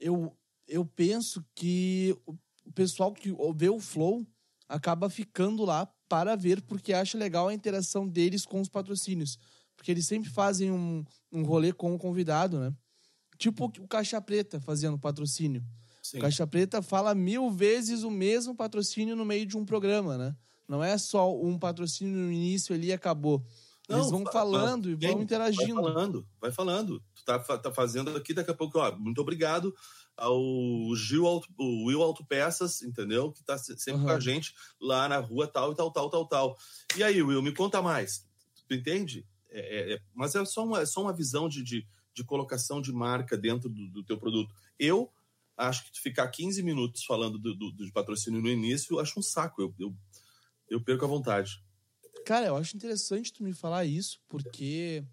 eu, 0.00 0.34
eu 0.66 0.84
penso 0.84 1.44
que 1.54 2.16
o 2.64 2.72
pessoal 2.72 3.12
que 3.12 3.34
vê 3.54 3.68
o 3.68 3.80
Flow 3.80 4.26
acaba 4.68 5.10
ficando 5.10 5.64
lá 5.64 5.86
para 6.08 6.36
ver, 6.36 6.62
porque 6.62 6.92
acha 6.92 7.18
legal 7.18 7.48
a 7.48 7.54
interação 7.54 8.08
deles 8.08 8.44
com 8.44 8.60
os 8.60 8.68
patrocínios. 8.68 9.38
Porque 9.76 9.90
eles 9.90 10.06
sempre 10.06 10.30
fazem 10.30 10.70
um, 10.70 11.04
um 11.32 11.42
rolê 11.42 11.72
com 11.72 11.94
o 11.94 11.98
convidado, 11.98 12.58
né? 12.58 12.72
Tipo 13.38 13.64
o 13.64 13.88
Caixa 13.88 14.20
Preta 14.20 14.60
fazendo 14.60 14.98
patrocínio. 14.98 15.64
Sim. 16.02 16.18
O 16.18 16.20
Caixa 16.20 16.46
Preta 16.46 16.80
fala 16.80 17.14
mil 17.14 17.50
vezes 17.50 18.02
o 18.02 18.10
mesmo 18.10 18.54
patrocínio 18.54 19.16
no 19.16 19.24
meio 19.24 19.44
de 19.44 19.56
um 19.56 19.64
programa, 19.64 20.16
né? 20.16 20.36
Não 20.68 20.82
é 20.82 20.96
só 20.96 21.34
um 21.34 21.58
patrocínio 21.58 22.16
no 22.16 22.32
início 22.32 22.74
ali 22.74 22.88
e 22.88 22.92
acabou. 22.92 23.44
Não, 23.88 23.98
Eles 23.98 24.10
vão 24.10 24.24
falando 24.24 24.88
e 24.88 24.94
vão 24.94 25.20
interagindo. 25.20 25.74
Vai 25.74 25.92
falando, 25.92 26.28
vai 26.40 26.52
falando. 26.52 27.02
Tu 27.14 27.24
tá, 27.24 27.38
tá 27.38 27.72
fazendo 27.72 28.16
aqui, 28.16 28.32
daqui 28.32 28.50
a 28.50 28.54
pouco, 28.54 28.78
ó, 28.78 28.96
muito 28.96 29.20
obrigado 29.20 29.74
ao 30.16 30.40
Gil 30.94 31.26
Auto, 31.26 31.48
o 31.58 31.86
Will 31.86 32.02
Autopeças, 32.02 32.82
entendeu? 32.82 33.32
Que 33.32 33.42
tá 33.42 33.58
sempre 33.58 33.92
uhum. 33.92 34.04
com 34.04 34.10
a 34.10 34.20
gente 34.20 34.54
lá 34.80 35.08
na 35.08 35.18
rua, 35.18 35.46
tal 35.46 35.72
e 35.72 35.74
tal, 35.74 35.90
tal, 35.90 36.10
tal, 36.10 36.26
tal. 36.26 36.58
E 36.96 37.02
aí, 37.02 37.22
Will, 37.22 37.42
me 37.42 37.52
conta 37.52 37.82
mais. 37.82 38.26
Tu 38.68 38.74
entende? 38.74 39.26
É, 39.50 39.60
é, 39.60 39.94
é, 39.94 40.02
mas 40.12 40.34
é 40.34 40.44
só 40.44 40.64
uma, 40.64 40.80
é 40.80 40.86
só 40.86 41.02
uma 41.02 41.12
visão 41.12 41.48
de, 41.48 41.62
de, 41.62 41.86
de 42.12 42.24
colocação 42.24 42.80
de 42.80 42.92
marca 42.92 43.36
dentro 43.36 43.68
do, 43.68 43.88
do, 43.88 44.04
teu 44.04 44.18
produto. 44.18 44.52
Eu 44.78 45.12
acho 45.56 45.90
que 45.90 46.00
ficar 46.00 46.28
15 46.28 46.62
minutos 46.62 47.04
falando 47.04 47.38
do, 47.38 47.54
do, 47.54 47.70
do 47.70 47.92
patrocínio 47.92 48.42
no 48.42 48.48
início, 48.48 48.94
eu 48.94 49.00
acho 49.00 49.18
um 49.18 49.22
saco. 49.22 49.62
Eu, 49.62 49.74
eu, 49.78 49.96
eu 50.68 50.80
perco 50.80 51.04
a 51.04 51.08
vontade. 51.08 51.62
Cara, 52.24 52.46
eu 52.46 52.56
acho 52.56 52.76
interessante 52.76 53.32
tu 53.32 53.44
me 53.44 53.52
falar 53.52 53.84
isso, 53.84 54.20
porque 54.28 55.04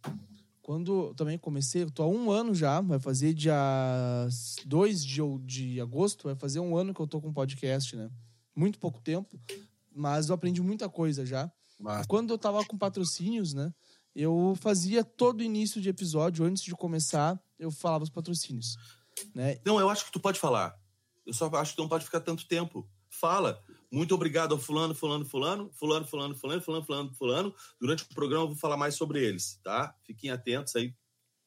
quando 0.62 1.14
também 1.16 1.38
comecei, 1.38 1.84
eu 1.84 1.92
tô 1.92 2.04
há 2.04 2.08
um 2.08 2.32
ano 2.32 2.54
já, 2.54 2.82
vai 2.82 3.00
fazer 3.00 3.34
dia 3.34 3.56
2 4.66 5.06
de, 5.06 5.22
de 5.44 5.82
agosto, 5.82 6.26
vai 6.26 6.36
fazer 6.36 6.60
um 6.60 6.76
ano 6.78 6.94
que 6.94 7.00
eu 7.00 7.08
tô 7.08 7.20
com 7.20 7.34
podcast, 7.34 7.96
né? 7.96 8.10
Muito 8.56 8.78
pouco 8.80 9.02
tempo, 9.02 9.40
mas 9.94 10.30
eu 10.30 10.36
aprendi 10.36 10.62
muita 10.62 10.88
coisa 10.88 11.26
já. 11.26 11.52
Quando 12.08 12.32
eu 12.32 12.38
tava 12.38 12.64
com 12.66 12.78
patrocínios, 12.78 13.54
né? 13.54 13.74
Eu 14.16 14.56
fazia 14.60 15.04
todo 15.04 15.42
início 15.42 15.82
de 15.82 15.90
episódio, 15.90 16.46
antes 16.46 16.64
de 16.64 16.76
começar, 16.76 17.42
eu 17.58 17.72
falava 17.72 18.04
os 18.04 18.10
patrocínios. 18.10 18.78
Né? 19.34 19.60
Não, 19.66 19.80
eu 19.80 19.90
acho 19.90 20.06
que 20.06 20.12
tu 20.12 20.20
pode 20.20 20.40
falar. 20.40 20.78
Eu 21.26 21.34
só 21.34 21.50
acho 21.56 21.72
que 21.72 21.78
tu 21.78 21.82
não 21.82 21.90
pode 21.90 22.06
ficar 22.06 22.20
tanto 22.20 22.48
tempo. 22.48 22.88
Fala. 23.10 23.64
Muito 23.92 24.16
obrigado 24.16 24.54
ao 24.54 24.60
fulano, 24.60 24.96
fulano, 24.96 25.26
fulano, 25.26 25.70
fulano, 25.74 26.06
fulano, 26.06 26.36
fulano, 26.36 26.62
fulano, 26.62 26.86
fulano, 26.86 27.14
fulano. 27.14 27.56
Durante 27.80 28.04
o 28.04 28.08
programa 28.16 28.46
eu 28.46 28.48
vou 28.50 28.58
falar 28.58 28.78
mais 28.78 28.96
sobre 28.96 29.22
eles, 29.22 29.60
tá? 29.62 29.94
Fiquem 30.06 30.32
atentos 30.32 30.76
aí. 30.76 30.96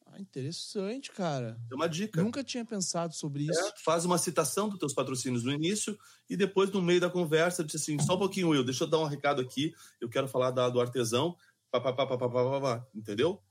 Ah, 0.05 0.21
interessante, 0.21 1.11
cara. 1.11 1.59
É 1.71 1.75
uma 1.75 1.89
dica. 1.89 2.21
Nunca 2.21 2.43
tinha 2.43 2.63
pensado 2.63 3.13
sobre 3.15 3.45
isso. 3.45 3.59
É, 3.59 3.73
faz 3.83 4.05
uma 4.05 4.17
citação 4.17 4.69
dos 4.69 4.77
teus 4.77 4.93
patrocínios 4.93 5.43
no 5.43 5.51
início 5.51 5.97
e 6.29 6.37
depois, 6.37 6.71
no 6.71 6.81
meio 6.81 7.01
da 7.01 7.09
conversa, 7.09 7.63
diz 7.63 7.81
assim: 7.81 7.97
só 7.99 8.15
um 8.15 8.19
pouquinho, 8.19 8.49
Will, 8.49 8.63
deixa 8.63 8.83
eu 8.83 8.87
dar 8.87 8.99
um 8.99 9.05
recado 9.05 9.41
aqui. 9.41 9.73
Eu 9.99 10.07
quero 10.07 10.27
falar 10.27 10.51
da, 10.51 10.69
do 10.69 10.79
artesão. 10.79 11.35
Pá, 11.71 11.81
pá, 11.81 11.91
pá, 11.91 12.05
pá, 12.05 12.17
pá, 12.17 12.29
pá, 12.29 12.61
pá, 12.61 12.87
entendeu? 12.93 13.41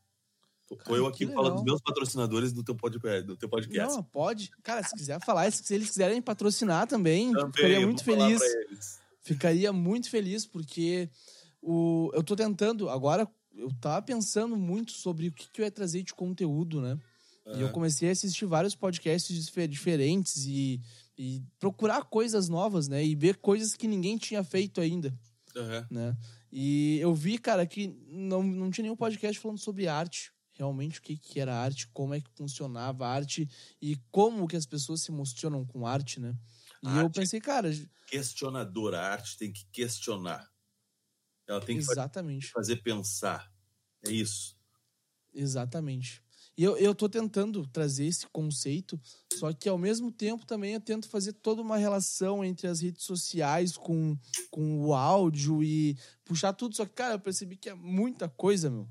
Cara, 0.79 0.97
eu 0.97 1.07
aqui 1.07 1.27
falando 1.27 1.57
dos 1.57 1.65
meus 1.65 1.81
patrocinadores 1.81 2.53
do 2.53 2.65
teu, 2.65 2.75
podcast, 2.75 3.23
do 3.23 3.37
teu 3.37 3.49
podcast. 3.49 3.95
Não, 3.95 4.03
pode. 4.03 4.51
Cara, 4.63 4.83
se 4.83 4.95
quiser 4.95 5.23
falar, 5.23 5.51
se 5.53 5.75
eles 5.75 5.91
quiserem 5.91 6.23
patrocinar 6.23 6.87
também, 6.87 7.33
também 7.33 7.53
ficaria 7.53 7.81
muito 7.81 8.03
feliz. 8.03 8.43
Ficaria 9.21 9.73
muito 9.73 10.11
feliz, 10.11 10.47
porque 10.47 11.09
o, 11.63 12.11
eu 12.15 12.23
tô 12.23 12.35
tentando, 12.35 12.89
agora 12.89 13.29
eu 13.55 13.71
tava 13.81 14.03
pensando 14.03 14.57
muito 14.57 14.93
sobre 14.93 15.29
o 15.29 15.33
que, 15.33 15.49
que 15.51 15.61
eu 15.61 15.65
ia 15.65 15.71
trazer 15.71 16.03
de 16.03 16.15
conteúdo, 16.15 16.81
né? 16.81 16.99
Uhum. 17.47 17.59
E 17.59 17.61
eu 17.61 17.71
comecei 17.71 18.09
a 18.09 18.13
assistir 18.13 18.47
vários 18.47 18.75
podcasts 18.75 19.51
diferentes 19.69 20.47
e, 20.47 20.81
e 21.17 21.43
procurar 21.59 22.05
coisas 22.05 22.49
novas, 22.49 22.89
né? 22.89 23.05
E 23.05 23.15
ver 23.15 23.37
coisas 23.37 23.75
que 23.75 23.87
ninguém 23.87 24.17
tinha 24.17 24.43
feito 24.43 24.81
ainda. 24.81 25.15
Uhum. 25.55 25.87
Né? 25.91 26.17
E 26.51 26.99
eu 27.01 27.15
vi, 27.15 27.39
cara, 27.39 27.67
que 27.67 27.97
não, 28.09 28.43
não 28.43 28.71
tinha 28.71 28.83
nenhum 28.83 28.97
podcast 28.97 29.39
falando 29.39 29.59
sobre 29.59 29.87
arte 29.87 30.34
realmente 30.55 30.99
o 30.99 31.03
que, 31.03 31.17
que 31.17 31.41
era 31.41 31.55
arte, 31.55 31.89
como 31.89 32.15
é 32.15 32.21
que 32.21 32.31
funcionava 32.31 33.07
a 33.07 33.11
arte 33.11 33.49
e 33.83 33.97
como 34.11 34.49
que 34.49 34.57
as 34.57 34.67
pessoas 34.67 35.03
se 35.03 35.11
emocionam 35.11 35.65
com 35.67 35.87
arte, 35.87 36.21
né? 36.21 36.35
E 36.83 36.99
eu 36.99 37.11
pensei, 37.11 37.41
cara. 37.41 37.71
Questionadora, 38.07 39.01
a 39.01 39.13
arte 39.13 39.37
tem 39.37 39.53
que 39.53 39.67
questionar. 39.73 40.49
Ela 41.47 41.61
tem 41.61 41.77
que 41.77 41.83
Exatamente. 41.83 42.51
fazer 42.51 42.77
pensar. 42.77 43.51
É 44.07 44.13
isso. 44.13 44.57
Exatamente. 45.33 46.23
E 46.57 46.63
eu, 46.63 46.77
eu 46.77 46.95
tô 46.95 47.09
tentando 47.09 47.67
trazer 47.67 48.07
esse 48.07 48.27
conceito, 48.29 49.01
só 49.33 49.53
que 49.53 49.69
ao 49.69 49.77
mesmo 49.77 50.13
tempo 50.13 50.47
também 50.47 50.75
eu 50.75 50.81
tento 50.81 51.09
fazer 51.09 51.33
toda 51.33 51.61
uma 51.61 51.77
relação 51.77 52.45
entre 52.45 52.69
as 52.69 52.81
redes 52.81 53.05
sociais 53.05 53.77
com, 53.77 54.17
com 54.51 54.81
o 54.81 54.95
áudio 54.95 55.65
e 55.65 55.99
puxar 56.25 56.53
tudo. 56.53 56.77
Só 56.77 56.87
que, 56.87 56.93
cara, 56.93 57.15
eu 57.15 57.21
percebi 57.21 57.57
que 57.57 57.71
é 57.71 57.75
muita 57.75 58.29
coisa, 58.29 58.71
meu 58.71 58.89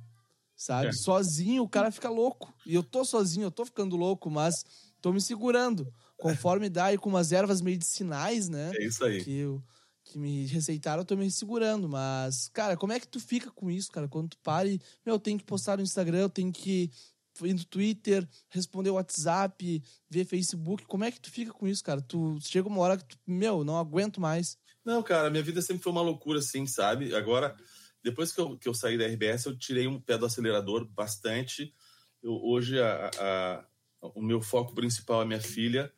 sabe? 0.64 0.88
É. 0.88 0.92
Sozinho 0.94 1.64
o 1.64 1.70
cara 1.70 1.92
fica 1.92 2.10
louco. 2.10 2.54
E 2.66 2.74
eu 2.74 2.84
tô 2.84 3.04
sozinho, 3.04 3.46
eu 3.46 3.52
tô 3.52 3.66
ficando 3.66 3.98
louco, 3.98 4.30
mas 4.30 4.66
tô 5.02 5.12
me 5.12 5.20
segurando. 5.20 5.94
Conforme 6.18 6.70
dá 6.70 6.94
e 6.94 6.98
com 6.98 7.10
umas 7.10 7.34
ervas 7.34 7.60
medicinais, 7.60 8.48
né? 8.48 8.72
É 8.76 8.86
isso 8.86 9.04
aí. 9.04 9.22
Que, 9.22 9.40
eu, 9.40 9.62
que 10.06 10.18
me 10.18 10.46
receitaram, 10.46 11.02
eu 11.02 11.06
tô 11.06 11.18
me 11.18 11.30
segurando. 11.30 11.90
Mas, 11.90 12.50
cara, 12.54 12.78
como 12.78 12.94
é 12.94 13.00
que 13.00 13.08
tu 13.08 13.20
fica 13.20 13.52
com 13.52 13.70
isso, 13.70 13.92
cara? 13.92 14.08
Quando 14.08 14.30
tu 14.30 14.38
para 14.42 14.68
e, 14.68 14.80
meu, 15.06 15.16
eu 15.16 15.20
tenho 15.20 15.38
que 15.38 15.44
postar 15.44 15.78
no 15.78 15.84
Instagram, 15.84 16.20
eu 16.20 16.30
tenho 16.30 16.52
que 16.52 16.90
ir 17.42 17.54
no 17.54 17.66
Twitter, 17.66 18.26
responder 18.50 18.92
o 18.92 18.94
WhatsApp, 18.94 19.84
ver 20.10 20.26
Facebook. 20.26 20.86
Como 20.86 21.04
é 21.04 21.12
que 21.12 21.20
tu 21.20 21.30
fica 21.30 21.52
com 21.52 21.68
isso, 21.68 21.84
cara? 21.84 22.02
Tu 22.02 22.38
chega 22.42 22.70
uma 22.70 22.80
hora 22.80 22.98
que 22.98 23.04
tu, 23.04 23.18
meu, 23.28 23.66
não 23.66 23.78
aguento 23.78 24.22
mais. 24.22 24.58
Não, 24.86 25.04
cara, 25.04 25.30
minha 25.30 25.44
vida 25.44 25.62
sempre 25.62 25.84
foi 25.84 25.92
uma 25.92 26.02
loucura, 26.02 26.40
assim, 26.40 26.66
sabe? 26.66 27.14
Agora 27.14 27.54
depois 28.04 28.32
que 28.32 28.42
eu, 28.42 28.58
que 28.58 28.68
eu 28.68 28.74
saí 28.74 28.98
da 28.98 29.08
RBS, 29.08 29.46
eu 29.46 29.58
tirei 29.58 29.88
um 29.88 30.00
pé 30.00 30.18
do 30.18 30.26
acelerador 30.26 30.86
bastante. 30.86 31.74
Eu, 32.22 32.34
hoje, 32.44 32.80
a, 32.80 33.10
a, 33.20 33.66
o 34.14 34.22
meu 34.22 34.42
foco 34.42 34.76
principal 34.76 35.22
é 35.22 35.26
minha 35.26 35.42
filha. 35.42 35.92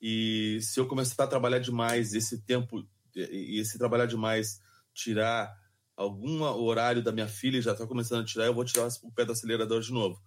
E 0.00 0.58
se 0.62 0.80
eu 0.80 0.86
começar 0.86 1.24
a 1.24 1.26
trabalhar 1.26 1.58
demais 1.58 2.14
esse 2.14 2.40
tempo, 2.42 2.86
e 3.14 3.60
esse 3.60 3.78
trabalhar 3.78 4.06
demais, 4.06 4.60
tirar 4.94 5.54
algum 5.94 6.42
horário 6.42 7.02
da 7.02 7.12
minha 7.12 7.28
filha, 7.28 7.60
já 7.60 7.72
está 7.72 7.86
começando 7.86 8.22
a 8.22 8.24
tirar, 8.24 8.46
eu 8.46 8.54
vou 8.54 8.64
tirar 8.64 8.88
o 9.02 9.12
pé 9.12 9.24
do 9.24 9.32
acelerador 9.32 9.80
de 9.80 9.92
novo. 9.92 10.20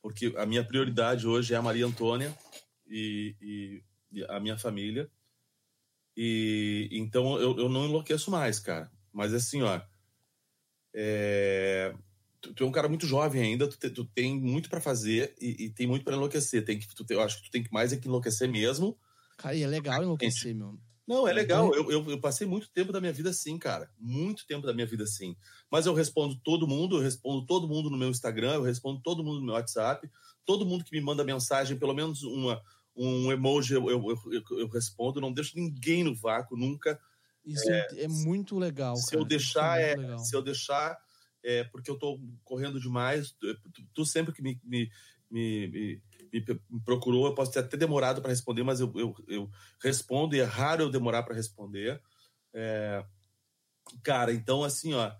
Porque 0.00 0.34
a 0.36 0.46
minha 0.46 0.64
prioridade 0.64 1.26
hoje 1.26 1.54
é 1.54 1.56
a 1.56 1.62
Maria 1.62 1.86
Antônia 1.86 2.36
e, 2.86 3.34
e, 3.40 3.82
e 4.12 4.24
a 4.28 4.38
minha 4.38 4.56
família. 4.56 5.10
E 6.16 6.88
então 6.92 7.38
eu, 7.40 7.58
eu 7.58 7.68
não 7.68 7.86
enlouqueço 7.86 8.30
mais, 8.30 8.60
cara. 8.60 8.90
Mas 9.12 9.32
assim, 9.32 9.62
ó, 9.62 9.80
é, 10.94 11.94
tu, 12.40 12.54
tu, 12.54 12.64
é 12.64 12.66
um 12.66 12.72
cara 12.72 12.88
muito 12.88 13.06
jovem 13.06 13.42
ainda, 13.42 13.68
tu, 13.68 13.76
te, 13.76 13.90
tu 13.90 14.04
tem 14.04 14.38
muito 14.38 14.70
para 14.70 14.80
fazer 14.80 15.34
e, 15.40 15.64
e, 15.64 15.70
tem 15.70 15.86
muito 15.86 16.04
para 16.04 16.14
enlouquecer. 16.14 16.64
Tem 16.64 16.78
que, 16.78 16.86
tu, 16.94 17.04
eu 17.10 17.20
acho 17.20 17.38
que 17.38 17.48
tu 17.48 17.50
tem 17.50 17.62
que 17.62 17.72
mais 17.72 17.92
é 17.92 17.96
que 17.96 18.06
enlouquecer 18.06 18.48
mesmo. 18.48 18.96
Cara, 19.36 19.54
e 19.54 19.62
é 19.62 19.66
legal 19.66 20.02
enlouquecer, 20.02 20.54
meu. 20.54 20.78
Não, 21.06 21.28
é 21.28 21.32
legal. 21.32 21.74
Eu, 21.74 21.90
eu, 21.90 22.10
eu, 22.10 22.20
passei 22.20 22.46
muito 22.46 22.70
tempo 22.70 22.90
da 22.90 23.00
minha 23.00 23.12
vida 23.12 23.30
assim, 23.30 23.58
cara. 23.58 23.90
Muito 23.98 24.46
tempo 24.46 24.66
da 24.66 24.72
minha 24.72 24.86
vida 24.86 25.04
assim. 25.04 25.36
Mas 25.70 25.84
eu 25.84 25.92
respondo 25.92 26.36
todo 26.42 26.66
mundo, 26.66 26.96
eu 26.96 27.02
respondo 27.02 27.44
todo 27.44 27.68
mundo 27.68 27.90
no 27.90 27.98
meu 27.98 28.08
Instagram, 28.08 28.54
eu 28.54 28.62
respondo 28.62 29.00
todo 29.02 29.22
mundo 29.22 29.40
no 29.40 29.46
meu 29.46 29.54
WhatsApp. 29.54 30.08
Todo 30.46 30.64
mundo 30.64 30.84
que 30.84 30.92
me 30.92 31.02
manda 31.02 31.22
mensagem, 31.22 31.78
pelo 31.78 31.92
menos 31.92 32.22
uma, 32.22 32.62
um 32.96 33.30
emoji, 33.30 33.74
eu, 33.74 33.90
eu, 33.90 34.02
eu, 34.32 34.58
eu 34.58 34.68
respondo. 34.68 35.20
Não 35.20 35.32
deixo 35.32 35.56
ninguém 35.56 36.04
no 36.04 36.14
vácuo, 36.14 36.56
nunca. 36.56 36.98
Isso 37.44 37.70
é, 37.70 38.04
é 38.04 38.08
muito 38.08 38.58
legal. 38.58 38.96
Se 38.96 39.10
cara. 39.10 39.22
eu 39.22 39.24
deixar, 39.24 39.80
é, 39.80 39.92
é 39.92 40.18
se 40.18 40.34
eu 40.34 40.42
deixar, 40.42 40.98
é 41.42 41.64
porque 41.64 41.90
eu 41.90 41.94
estou 41.94 42.20
correndo 42.42 42.80
demais. 42.80 43.32
Tu, 43.32 43.58
tu, 43.92 44.06
sempre 44.06 44.32
que 44.32 44.42
me, 44.42 44.58
me, 44.64 44.90
me, 45.30 46.00
me, 46.32 46.52
procurou, 46.84 47.26
eu 47.26 47.34
posso 47.34 47.52
ter 47.52 47.60
até 47.60 47.76
demorado 47.76 48.22
para 48.22 48.30
responder, 48.30 48.62
mas 48.62 48.80
eu, 48.80 48.92
eu, 48.96 49.14
eu, 49.28 49.50
respondo 49.82 50.34
e 50.34 50.40
é 50.40 50.44
raro 50.44 50.84
eu 50.84 50.90
demorar 50.90 51.22
para 51.22 51.34
responder. 51.34 52.00
É, 52.52 53.04
cara, 54.02 54.32
então 54.32 54.64
assim, 54.64 54.94
ó, 54.94 55.12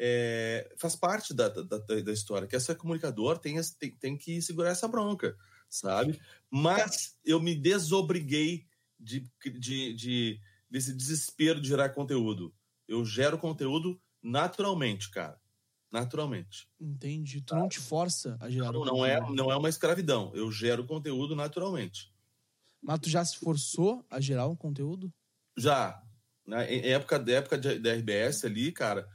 é, 0.00 0.72
faz 0.76 0.94
parte 0.94 1.34
da, 1.34 1.48
da, 1.48 1.78
da, 1.78 2.12
história. 2.12 2.46
Que 2.46 2.56
essa 2.56 2.74
comunicador 2.74 3.38
tem, 3.38 3.60
tem, 3.78 3.90
tem 3.92 4.16
que 4.16 4.40
segurar 4.42 4.70
essa 4.70 4.88
bronca, 4.88 5.36
sabe? 5.68 6.20
Mas 6.50 7.16
eu 7.24 7.40
me 7.40 7.54
desobriguei 7.54 8.66
de, 8.98 9.30
de, 9.58 9.94
de 9.94 10.40
desse 10.70 10.92
desespero 10.92 11.60
de 11.60 11.68
gerar 11.68 11.90
conteúdo. 11.90 12.54
Eu 12.86 13.04
gero 13.04 13.38
conteúdo 13.38 14.00
naturalmente, 14.22 15.10
cara. 15.10 15.40
Naturalmente. 15.90 16.68
Entendi. 16.78 17.40
Tu 17.40 17.54
não 17.54 17.68
te 17.68 17.78
força 17.78 18.36
a 18.40 18.50
gerar 18.50 18.72
Não, 18.72 18.84
não 18.84 19.06
é, 19.06 19.20
não 19.32 19.50
é 19.50 19.56
uma 19.56 19.68
escravidão. 19.68 20.30
Eu 20.34 20.52
gero 20.52 20.86
conteúdo 20.86 21.34
naturalmente. 21.34 22.12
Mas 22.82 23.00
tu 23.00 23.08
já 23.08 23.24
se 23.24 23.36
forçou 23.36 24.04
a 24.10 24.20
gerar 24.20 24.46
um 24.46 24.56
conteúdo? 24.56 25.12
Já. 25.56 26.02
Na 26.46 26.62
época, 26.62 27.18
da 27.18 27.32
época 27.32 27.58
da 27.58 27.92
RBS 27.92 28.44
ali, 28.44 28.72
cara, 28.72 29.08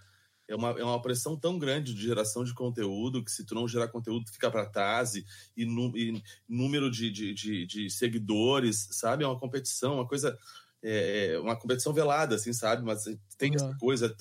é 0.47 0.55
uma, 0.55 0.69
é 0.71 0.83
uma 0.83 1.01
pressão 1.01 1.37
tão 1.37 1.57
grande 1.57 1.93
de 1.93 2.01
geração 2.01 2.43
de 2.43 2.53
conteúdo 2.53 3.23
que 3.23 3.31
se 3.31 3.45
tu 3.45 3.55
não 3.55 3.67
gerar 3.67 3.87
conteúdo, 3.87 4.29
fica 4.31 4.51
para 4.51 4.69
trás 4.69 5.15
e, 5.15 5.25
e, 5.55 5.63
e 5.63 6.23
número 6.47 6.91
de, 6.91 7.09
de, 7.09 7.33
de, 7.33 7.65
de, 7.65 7.89
seguidores, 7.89 8.87
sabe? 8.91 9.23
É 9.23 9.27
uma 9.27 9.39
competição, 9.39 9.95
uma 9.95 10.07
coisa, 10.07 10.37
é, 10.83 11.33
é 11.33 11.39
uma 11.39 11.55
competição 11.55 11.93
velada, 11.93 12.35
assim, 12.35 12.53
sabe? 12.53 12.83
Mas 12.83 13.03
tem 13.37 13.51
uhum. 13.51 13.55
essa 13.55 13.77
coisa, 13.77 14.15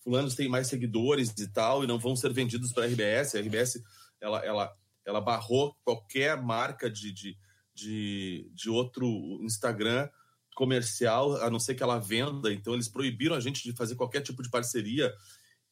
fulanos 0.00 0.34
têm 0.34 0.48
mais 0.48 0.66
seguidores 0.66 1.30
e 1.38 1.48
tal, 1.48 1.82
e 1.82 1.86
não 1.86 1.98
vão 1.98 2.14
ser 2.14 2.32
vendidos 2.32 2.72
para 2.72 2.84
a 2.84 2.86
RBS. 2.86 3.34
A 3.34 3.40
RBS, 3.40 3.82
ela, 4.20 4.44
ela, 4.44 4.76
ela 5.04 5.20
barrou 5.20 5.74
qualquer 5.84 6.40
marca 6.40 6.90
de, 6.90 7.12
de, 7.12 7.36
de, 7.74 8.50
de 8.54 8.70
outro 8.70 9.06
Instagram 9.42 10.08
comercial, 10.54 11.36
a 11.36 11.48
não 11.48 11.60
ser 11.60 11.74
que 11.74 11.82
ela 11.82 11.98
venda. 11.98 12.52
Então, 12.52 12.74
eles 12.74 12.88
proibiram 12.88 13.36
a 13.36 13.40
gente 13.40 13.62
de 13.62 13.76
fazer 13.76 13.94
qualquer 13.94 14.20
tipo 14.20 14.42
de 14.42 14.50
parceria 14.50 15.12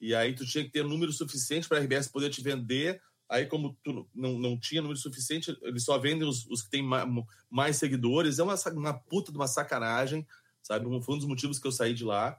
e 0.00 0.14
aí 0.14 0.34
tu 0.34 0.44
tinha 0.44 0.64
que 0.64 0.70
ter 0.70 0.84
número 0.84 1.12
suficiente 1.12 1.68
para 1.68 1.78
a 1.78 1.80
RBS 1.80 2.08
poder 2.08 2.30
te 2.30 2.42
vender. 2.42 3.00
Aí, 3.28 3.46
como 3.46 3.76
tu 3.82 4.08
não, 4.14 4.38
não 4.38 4.58
tinha 4.58 4.80
número 4.80 4.98
suficiente, 4.98 5.56
eles 5.62 5.84
só 5.84 5.98
vendem 5.98 6.28
os, 6.28 6.46
os 6.46 6.62
que 6.62 6.70
têm 6.70 6.82
mais, 6.82 7.06
mais, 7.50 7.76
seguidores. 7.76 8.38
É 8.38 8.42
uma, 8.42 8.54
uma 8.72 8.94
puta 8.94 9.32
de 9.32 9.38
uma 9.38 9.48
sacanagem, 9.48 10.26
sabe? 10.62 10.84
Foi 11.02 11.14
um 11.14 11.18
dos 11.18 11.26
motivos 11.26 11.58
que 11.58 11.66
eu 11.66 11.72
saí 11.72 11.92
de 11.92 12.04
lá. 12.04 12.38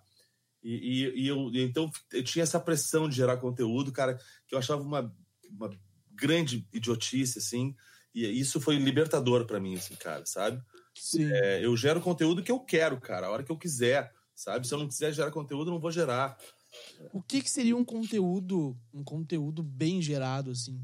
E, 0.64 0.74
e, 0.74 1.24
e 1.24 1.28
eu, 1.28 1.52
então 1.54 1.92
eu 2.12 2.24
tinha 2.24 2.44
essa 2.44 2.60
pressão 2.60 3.10
de 3.10 3.16
gerar 3.16 3.38
conteúdo, 3.38 3.92
cara, 3.92 4.18
que 4.48 4.56
eu 4.56 4.60
achava 4.60 4.82
uma, 4.82 5.14
uma 5.50 5.70
grande 6.12 6.68
idiotice, 6.74 7.40
assim. 7.40 7.76
E 8.14 8.26
isso 8.40 8.60
foi 8.60 8.78
libertador 8.78 9.46
para 9.46 9.60
mim, 9.60 9.76
assim, 9.76 9.96
cara, 9.96 10.26
sabe? 10.26 10.62
Sim. 10.96 11.32
É, 11.32 11.64
eu 11.64 11.76
gero 11.78 12.02
conteúdo 12.02 12.42
que 12.42 12.52
eu 12.52 12.60
quero, 12.60 13.00
cara, 13.00 13.28
a 13.28 13.30
hora 13.30 13.44
que 13.44 13.52
eu 13.52 13.58
quiser, 13.58 14.12
sabe? 14.34 14.68
Se 14.68 14.74
eu 14.74 14.80
não 14.80 14.88
quiser 14.88 15.14
gerar 15.14 15.32
conteúdo, 15.32 15.70
eu 15.70 15.74
não 15.74 15.82
vou 15.82 15.92
gerar. 15.92 16.38
O 17.14 17.22
que, 17.22 17.42
que 17.42 17.50
seria 17.50 17.76
um 17.76 17.86
conteúdo, 17.86 18.78
um 18.94 19.04
conteúdo 19.04 19.64
bem 19.64 20.02
gerado, 20.02 20.52
assim? 20.52 20.82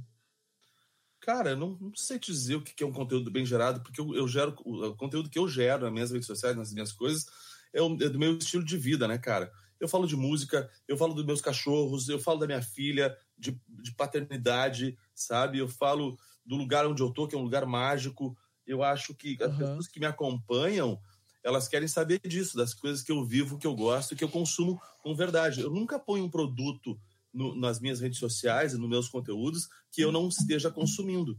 Cara, 1.20 1.52
eu 1.52 1.58
não, 1.58 1.78
não 1.80 1.96
sei 1.96 2.20
te 2.20 2.32
dizer 2.32 2.56
o 2.56 2.62
que 2.62 2.84
é 2.84 2.88
um 2.88 2.92
conteúdo 2.92 3.32
bem 3.32 3.46
gerado, 3.46 3.82
porque 3.82 4.02
eu, 4.02 4.14
eu 4.14 4.28
gero 4.28 4.54
o 4.66 4.96
conteúdo 4.96 5.30
que 5.30 5.40
eu 5.40 5.48
gero 5.48 5.84
nas 5.84 5.94
minhas 5.94 6.12
redes 6.12 6.28
sociais, 6.28 6.56
nas 6.56 6.74
minhas 6.74 6.92
coisas, 6.92 7.26
é, 7.74 7.82
o, 7.82 7.94
é, 7.96 8.10
do 8.10 8.20
meu 8.20 8.38
estilo 8.38 8.64
de 8.64 8.78
vida, 8.78 9.08
né, 9.08 9.18
cara? 9.18 9.52
Eu 9.80 9.88
falo 9.88 10.06
de 10.06 10.16
música, 10.16 10.70
eu 10.88 10.98
falo 10.98 11.14
dos 11.14 11.26
meus 11.26 11.42
cachorros, 11.42 12.10
eu 12.10 12.20
falo 12.20 12.40
da 12.40 12.46
minha 12.46 12.62
filha, 12.62 13.16
de, 13.38 13.60
de 13.68 13.96
paternidade, 13.96 14.98
sabe? 15.16 15.58
Eu 15.58 15.68
falo 15.68 16.18
do 16.46 16.56
lugar 16.56 16.86
onde 16.86 17.02
eu 17.02 17.12
tô, 17.12 17.28
que 17.28 17.36
é 17.36 17.38
um 17.38 17.44
lugar 17.44 17.66
mágico. 17.66 18.38
Eu 18.66 18.84
acho 18.84 19.14
que 19.16 19.38
as 19.42 19.56
pessoas 19.56 19.88
que 19.88 20.00
me 20.00 20.06
acompanham, 20.06 21.00
elas 21.44 21.68
querem 21.68 21.88
saber 21.88 22.20
disso, 22.20 22.56
das 22.56 22.74
coisas 22.74 23.02
que 23.04 23.12
eu 23.12 23.24
vivo, 23.26 23.58
que 23.58 23.68
eu 23.68 23.76
gosto, 23.76 24.16
que 24.16 24.24
eu 24.24 24.30
consumo 24.30 24.82
com 25.02 25.16
verdade. 25.16 25.62
Eu 25.62 25.70
nunca 25.70 26.00
ponho 26.00 26.24
um 26.24 26.30
produto 26.30 27.00
no, 27.34 27.56
nas 27.56 27.80
minhas 27.80 28.00
redes 28.00 28.20
sociais 28.20 28.74
e 28.74 28.78
nos 28.78 28.90
meus 28.90 29.10
conteúdos 29.10 29.68
que 29.92 30.02
eu 30.02 30.12
não 30.12 30.28
esteja 30.28 30.72
consumindo. 30.72 31.38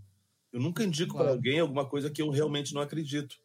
Eu 0.53 0.61
nunca 0.61 0.85
indico 0.85 1.13
claro. 1.13 1.27
para 1.27 1.35
alguém 1.35 1.59
alguma 1.59 1.89
coisa 1.89 2.11
que 2.11 2.21
eu 2.21 2.31
realmente 2.31 2.75
não 2.75 2.83
acredito, 2.83 3.37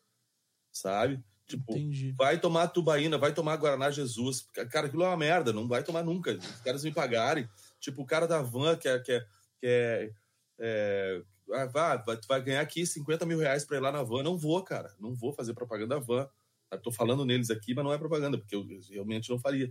sabe? 0.72 1.24
Tipo, 1.48 1.72
Entendi. 1.72 2.13
vai 2.15 2.39
tomar 2.39 2.67
tubaína, 2.67 3.17
vai 3.17 3.34
tomar 3.34 3.56
Guaraná 3.56 3.89
Jesus. 3.89 4.45
Cara, 4.69 4.86
aquilo 4.86 5.04
é 5.04 5.08
uma 5.08 5.17
merda, 5.17 5.52
não 5.52 5.67
vai 5.67 5.84
tomar 5.84 6.04
nunca. 6.04 6.38
Os 6.38 6.62
caras 6.62 6.84
me 6.84 6.91
pagarem. 6.91 7.50
Tipo, 7.80 8.04
o 8.04 8.06
cara 8.06 8.28
da 8.28 8.41
van 8.41 8.76
que 8.76 8.88
é. 8.88 9.00
Que 9.00 9.12
é, 9.13 9.19
que 9.60 9.65
é, 9.65 10.12
é 10.60 11.24
ah, 11.52 11.65
vai, 11.65 12.04
vai 12.28 12.41
ganhar 12.43 12.62
aqui 12.62 12.86
50 12.86 13.26
mil 13.26 13.39
reais 13.39 13.65
para 13.65 13.78
ir 13.78 13.80
lá 13.80 13.91
na 13.91 14.04
van. 14.04 14.22
Não 14.22 14.38
vou, 14.38 14.62
cara. 14.63 14.93
Não 15.00 15.15
vou 15.15 15.34
fazer 15.34 15.56
propaganda 15.56 15.95
da 15.95 16.00
van. 16.00 16.30
Estou 16.71 16.93
falando 16.93 17.25
neles 17.25 17.49
aqui, 17.49 17.73
mas 17.73 17.84
não 17.84 17.93
é 17.93 17.97
propaganda, 17.97 18.38
porque 18.38 18.55
eu 18.55 18.65
realmente 18.89 19.29
não 19.29 19.39
faria. 19.39 19.69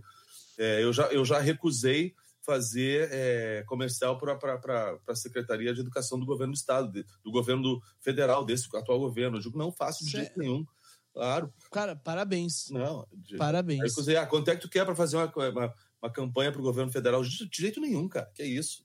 É, 0.57 0.83
eu, 0.83 0.91
já, 0.91 1.07
eu 1.07 1.23
já 1.23 1.39
recusei 1.39 2.13
fazer 2.41 3.09
é, 3.11 3.63
comercial 3.67 4.17
para 4.17 4.99
a 5.07 5.15
Secretaria 5.15 5.73
de 5.73 5.81
Educação 5.81 6.19
do 6.19 6.25
Governo 6.25 6.53
do 6.53 6.57
Estado, 6.57 6.91
de, 6.91 7.05
do 7.23 7.31
governo 7.31 7.79
federal, 7.99 8.43
desse 8.43 8.67
atual 8.75 8.99
governo. 8.99 9.37
Eu 9.37 9.41
digo, 9.41 9.57
não 9.57 9.71
faço 9.71 10.03
de 10.03 10.11
jeito 10.11 10.37
nenhum. 10.37 10.65
Claro. 11.13 11.53
Cara, 11.71 11.95
parabéns. 11.95 12.69
Não, 12.69 13.07
de, 13.13 13.37
parabéns. 13.37 13.81
Recusei. 13.81 14.15
Ah, 14.15 14.25
quanto 14.25 14.49
é 14.49 14.55
que 14.55 14.61
tu 14.61 14.69
quer 14.69 14.85
para 14.85 14.95
fazer 14.95 15.17
uma, 15.17 15.31
uma, 15.49 15.73
uma 16.01 16.11
campanha 16.11 16.51
para 16.51 16.61
o 16.61 16.63
governo 16.63 16.91
federal? 16.91 17.23
De, 17.23 17.49
jeito 17.51 17.79
nenhum, 17.79 18.07
cara. 18.07 18.31
Que 18.33 18.41
é 18.41 18.47
isso? 18.47 18.83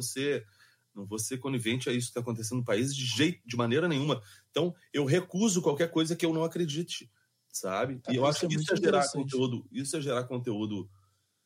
Ser, 0.00 0.44
não 0.94 1.06
vou 1.06 1.18
ser 1.18 1.38
conivente 1.38 1.88
a 1.88 1.92
isso 1.92 2.06
que 2.06 2.10
está 2.10 2.20
acontecendo 2.20 2.58
no 2.58 2.64
país 2.64 2.94
de 2.94 3.04
jeito, 3.04 3.40
de 3.46 3.56
maneira 3.56 3.86
nenhuma. 3.86 4.20
Então, 4.50 4.74
eu 4.92 5.04
recuso 5.04 5.62
qualquer 5.62 5.90
coisa 5.90 6.16
que 6.16 6.24
eu 6.24 6.32
não 6.32 6.44
acredite 6.44 7.10
sabe? 7.54 8.00
E 8.10 8.16
eu 8.16 8.26
acho 8.26 8.46
que 8.46 8.54
isso 8.54 8.74
é 8.74 8.76
gerar 8.76 9.08
conteúdo, 9.08 9.66
isso 9.70 9.96
é 9.96 10.00
gerar 10.00 10.24
conteúdo 10.24 10.90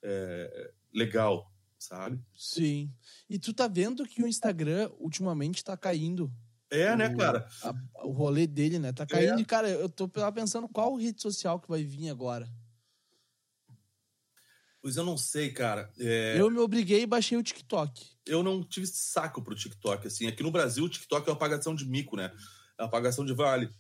é, 0.03 0.73
legal, 0.93 1.53
sabe? 1.79 2.19
Sim. 2.35 2.91
E 3.29 3.39
tu 3.39 3.53
tá 3.53 3.69
vendo 3.69 4.07
que 4.07 4.23
o 4.23 4.27
Instagram 4.27 4.91
ultimamente 4.99 5.63
tá 5.63 5.77
caindo. 5.77 6.33
É, 6.71 6.97
né, 6.97 7.09
o, 7.09 7.11
né, 7.11 7.17
cara? 7.17 7.49
A, 7.63 8.07
o 8.07 8.11
rolê 8.11 8.47
dele, 8.47 8.79
né? 8.79 8.93
Tá 8.93 9.07
caindo. 9.07 9.39
É. 9.39 9.41
E, 9.41 9.45
cara, 9.45 9.69
eu 9.69 9.89
tô 9.89 10.09
pensando 10.09 10.69
qual 10.69 10.97
rede 10.97 11.21
social 11.21 11.61
que 11.61 11.69
vai 11.69 11.85
vir 11.85 12.09
agora. 12.09 12.49
Pois 14.81 14.97
eu 14.97 15.05
não 15.05 15.19
sei, 15.19 15.51
cara. 15.51 15.93
É... 15.99 16.41
Eu 16.41 16.51
me 16.51 16.59
obriguei 16.59 17.03
e 17.03 17.07
baixei 17.07 17.37
o 17.37 17.43
TikTok. 17.43 18.07
Eu 18.25 18.43
não 18.43 18.63
tive 18.63 18.87
saco 18.87 19.43
pro 19.43 19.55
TikTok, 19.55 20.07
assim. 20.07 20.27
Aqui 20.27 20.43
no 20.43 20.51
Brasil, 20.51 20.85
o 20.85 20.89
TikTok 20.89 21.29
é 21.29 21.31
uma 21.31 21.37
apagação 21.37 21.75
de 21.75 21.85
mico, 21.85 22.17
né? 22.17 22.33
É 22.79 22.83
uma 22.83 22.89
apagação 22.89 23.27
de 23.27 23.35
vale. 23.35 23.71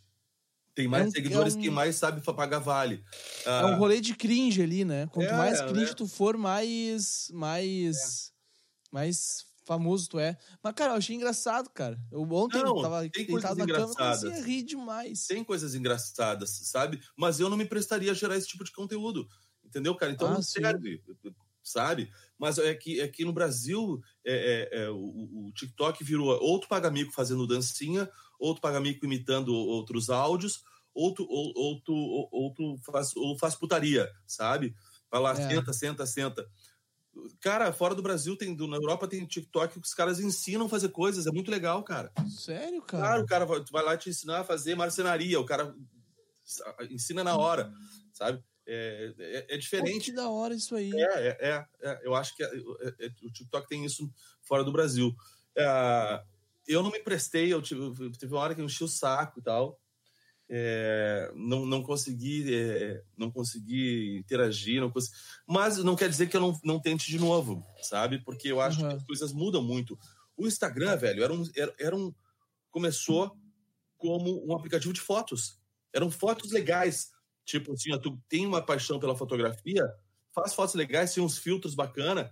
Tem 0.79 0.87
mais 0.87 1.07
é 1.07 1.09
um, 1.09 1.11
seguidores 1.11 1.57
é 1.57 1.59
um... 1.59 1.61
que 1.61 1.71
mais 1.71 1.97
sabe 1.97 2.21
pagar 2.21 2.61
vale. 2.61 3.03
Ah, 3.45 3.63
é 3.63 3.65
um 3.65 3.79
rolê 3.79 4.01
de 4.01 4.15
cringe 4.15 4.63
ali, 4.63 4.85
né? 4.85 5.09
Quanto 5.09 5.29
é, 5.29 5.37
mais 5.37 5.61
cringe 5.61 5.87
né? 5.87 5.95
tu 5.95 6.07
for, 6.07 6.37
mais. 6.37 7.29
mais. 7.33 8.31
É. 8.31 8.95
mais 8.95 9.45
famoso 9.67 10.09
tu 10.09 10.21
é. 10.21 10.39
Mas, 10.63 10.75
cara, 10.75 10.93
eu 10.93 10.97
achei 10.99 11.17
engraçado, 11.17 11.69
cara. 11.71 11.99
Eu 12.13 12.23
ontem 12.31 12.63
não, 12.63 12.81
tava 12.81 13.01
deitado 13.09 13.59
na 13.59 13.67
cama 13.67 13.93
e 13.93 13.97
comecei 13.97 14.33
a 14.33 14.45
rir 14.45 14.63
demais. 14.63 15.27
Tem 15.27 15.43
coisas 15.43 15.75
engraçadas, 15.75 16.51
sabe? 16.63 17.01
Mas 17.17 17.41
eu 17.41 17.49
não 17.49 17.57
me 17.57 17.67
prestaria 17.67 18.13
a 18.13 18.15
gerar 18.15 18.37
esse 18.37 18.47
tipo 18.47 18.63
de 18.63 18.71
conteúdo. 18.71 19.29
Entendeu, 19.65 19.97
cara? 19.97 20.13
Então 20.13 20.29
ah, 20.29 20.35
não 20.35 20.43
sim. 20.43 20.61
serve, 20.61 21.03
sabe? 21.61 22.09
Mas 22.39 22.57
é 22.59 22.73
que, 22.73 23.01
é 23.01 23.09
que 23.09 23.25
no 23.25 23.33
Brasil 23.33 24.01
é, 24.25 24.69
é, 24.73 24.83
é 24.85 24.91
o, 24.91 25.49
o, 25.49 25.53
TikTok 25.57 26.05
virou 26.05 26.29
outro 26.41 26.69
pagamico 26.69 27.13
fazendo 27.13 27.49
dancinha, 27.49 28.09
outro 28.39 28.63
pagamico 28.63 29.05
imitando 29.05 29.53
outros 29.53 30.09
áudios, 30.09 30.63
outro, 30.99 31.27
outro, 31.29 31.95
outro 32.33 32.77
faz, 32.85 33.15
ou 33.17 33.39
faz 33.39 33.55
putaria, 33.55 34.11
sabe? 34.27 34.75
Vai 35.11 35.21
lá, 35.21 35.33
é. 35.33 35.49
senta, 35.49 35.73
senta, 35.73 36.07
senta. 36.07 36.47
Cara, 37.41 37.73
fora 37.73 37.95
do 37.95 38.03
Brasil, 38.03 38.37
tem, 38.37 38.55
na 38.55 38.77
Europa 38.77 39.09
tem 39.09 39.25
TikTok 39.25 39.81
que 39.81 39.87
os 39.87 39.95
caras 39.95 40.21
ensinam 40.21 40.67
a 40.67 40.69
fazer 40.69 40.91
coisas, 40.91 41.27
é 41.27 41.31
muito 41.31 41.51
legal, 41.51 41.83
cara. 41.83 42.13
Sério, 42.29 42.83
cara? 42.83 43.03
Claro, 43.03 43.23
o 43.23 43.27
cara 43.27 43.47
vai, 43.47 43.65
vai 43.71 43.85
lá 43.85 43.97
te 43.97 44.11
ensinar 44.11 44.41
a 44.41 44.45
fazer 44.45 44.75
marcenaria, 44.75 45.41
o 45.41 45.45
cara 45.45 45.75
ensina 46.91 47.25
na 47.25 47.37
hora, 47.37 47.73
sabe? 48.13 48.43
É, 48.67 49.15
é, 49.19 49.55
é 49.55 49.57
diferente. 49.57 49.99
Pô, 49.99 50.05
que 50.05 50.13
da 50.13 50.29
hora 50.29 50.55
isso 50.55 50.77
aí. 50.77 50.93
É, 50.95 51.29
é, 51.29 51.39
é, 51.41 51.67
é 51.83 52.01
eu 52.03 52.15
acho 52.15 52.37
que 52.37 52.45
é, 52.45 52.47
é, 52.47 53.11
o 53.23 53.33
TikTok 53.33 53.67
tem 53.67 53.85
isso 53.85 54.13
fora 54.43 54.63
do 54.63 54.73
Brasil. 54.73 55.15
eu 56.67 56.83
não 56.83 56.91
me 56.91 57.01
prestei, 57.01 57.53
eu 57.53 57.63
tive, 57.63 58.11
teve 58.19 58.35
uma 58.35 58.43
hora 58.43 58.55
que 58.55 58.61
eu 58.61 58.67
enchi 58.67 58.85
o 58.85 58.89
saco 58.89 59.41
e 59.41 59.43
tal. 59.43 59.81
Não, 61.35 61.67
não 61.67 61.83
consegui 61.83 62.45
não 63.17 63.31
consegui 63.31 64.19
interagir, 64.19 64.81
não 64.81 64.91
consegui... 64.91 65.17
mas 65.47 65.79
não 65.79 65.97
quer 65.97 66.09
dizer 66.09 66.29
que 66.29 66.37
eu 66.37 66.41
não, 66.41 66.59
não 66.65 66.81
tente 66.81 67.11
de 67.11 67.19
novo, 67.19 67.65
sabe? 67.83 68.19
Porque 68.25 68.49
eu 68.49 68.61
acho 68.61 68.81
uhum. 68.81 68.89
que 68.89 68.95
as 68.95 69.05
coisas 69.05 69.33
mudam 69.33 69.63
muito. 69.63 69.99
O 70.37 70.47
Instagram, 70.47 70.97
velho, 70.97 71.23
era 71.23 71.33
um, 71.33 71.45
era, 71.57 71.75
era 71.79 71.97
um 71.97 72.15
começou 72.71 73.37
como 73.97 74.47
um 74.47 74.55
aplicativo 74.55 74.93
de 74.93 75.01
fotos. 75.01 75.59
Eram 75.93 76.11
fotos 76.11 76.53
legais 76.53 77.11
Tipo 77.49 77.73
assim, 77.73 77.95
ó, 77.95 77.99
tu 77.99 78.23
tem 78.29 78.47
uma 78.47 78.61
paixão 78.61 79.01
pela 79.01 79.17
fotografia, 79.17 79.83
faz 80.35 80.53
fotos 80.53 80.75
legais, 80.75 81.15
tem 81.15 81.25
uns 81.25 81.39
filtros 81.39 81.75
bacana. 81.75 82.31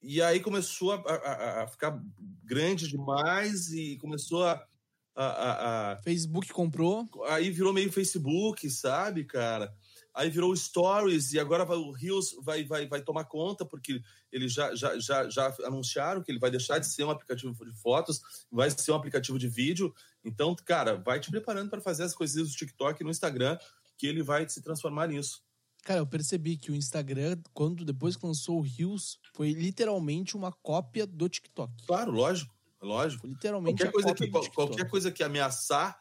E 0.00 0.22
aí 0.22 0.40
começou 0.40 0.92
a, 0.92 0.96
a, 0.96 1.62
a 1.62 1.68
ficar 1.68 2.02
grande 2.42 2.88
demais 2.88 3.70
e 3.70 3.98
começou 3.98 4.46
a, 4.46 4.66
a, 5.14 6.00
Facebook 6.02 6.52
comprou. 6.52 7.08
Aí 7.28 7.50
virou 7.50 7.72
meio 7.72 7.92
Facebook, 7.92 8.68
sabe, 8.70 9.24
cara? 9.24 9.74
Aí 10.14 10.28
virou 10.28 10.54
Stories 10.54 11.32
e 11.32 11.40
agora 11.40 11.64
vai, 11.64 11.76
o 11.76 11.90
Reels 11.90 12.36
vai, 12.42 12.64
vai, 12.64 12.86
vai 12.86 13.00
tomar 13.00 13.24
conta, 13.24 13.64
porque 13.64 14.02
eles 14.30 14.52
já, 14.52 14.74
já, 14.74 14.98
já, 14.98 15.28
já 15.28 15.54
anunciaram 15.64 16.22
que 16.22 16.30
ele 16.30 16.38
vai 16.38 16.50
deixar 16.50 16.78
de 16.78 16.86
ser 16.86 17.04
um 17.04 17.10
aplicativo 17.10 17.52
de 17.64 17.74
fotos, 17.74 18.20
vai 18.50 18.70
ser 18.70 18.92
um 18.92 18.96
aplicativo 18.96 19.38
de 19.38 19.48
vídeo. 19.48 19.94
Então, 20.22 20.54
cara, 20.66 20.96
vai 20.96 21.18
te 21.18 21.30
preparando 21.30 21.70
para 21.70 21.80
fazer 21.80 22.04
as 22.04 22.14
coisinhas 22.14 22.50
do 22.50 22.56
TikTok 22.56 23.02
no 23.02 23.10
Instagram 23.10 23.58
que 23.96 24.06
ele 24.06 24.22
vai 24.22 24.46
se 24.48 24.60
transformar 24.60 25.06
nisso. 25.06 25.42
Cara, 25.84 26.00
eu 26.00 26.06
percebi 26.06 26.56
que 26.56 26.70
o 26.70 26.76
Instagram, 26.76 27.38
quando 27.52 27.84
depois 27.84 28.16
que 28.16 28.26
lançou 28.26 28.58
o 28.58 28.62
Reels, 28.62 29.18
foi 29.34 29.52
literalmente 29.52 30.36
uma 30.36 30.52
cópia 30.52 31.06
do 31.06 31.28
TikTok. 31.28 31.86
Claro, 31.86 32.12
lógico, 32.12 32.54
lógico. 32.82 33.26
Literalmente 33.26 33.82
qualquer 33.82 33.88
a 33.88 33.92
coisa 33.92 34.14
que 34.14 34.50
qualquer 34.50 34.90
coisa 34.90 35.12
que 35.12 35.22
ameaçar 35.22 35.98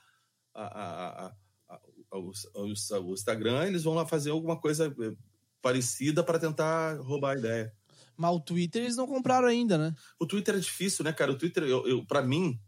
a, 0.54 0.64
a, 0.64 1.36
a, 1.70 1.82
o, 2.18 2.32
o, 2.56 3.14
Instagram, 3.14 3.68
eles 3.68 3.84
vão 3.84 3.94
lá 3.94 4.06
fazer 4.06 4.32
alguma 4.32 4.60
coisa 4.60 4.88
eh, 4.88 5.16
parecida 5.62 6.24
para 6.24 6.40
tentar 6.40 7.00
roubar 7.02 7.36
a 7.36 7.40
ideia. 7.40 7.74
Mas 8.18 8.36
o 8.36 8.40
Twitter 8.40 8.84
eles 8.84 8.98
não 8.98 9.08
compraram 9.08 9.48
ainda, 9.48 9.78
né? 9.78 9.96
O 10.20 10.26
Twitter 10.26 10.56
é 10.56 10.60
difícil, 10.60 11.04
né, 11.06 11.14
cara? 11.14 11.32
O 11.32 11.38
Twitter, 11.38 11.64
eu, 11.64 11.88
eu 11.88 12.06
para 12.06 12.22
mim, 12.22 12.60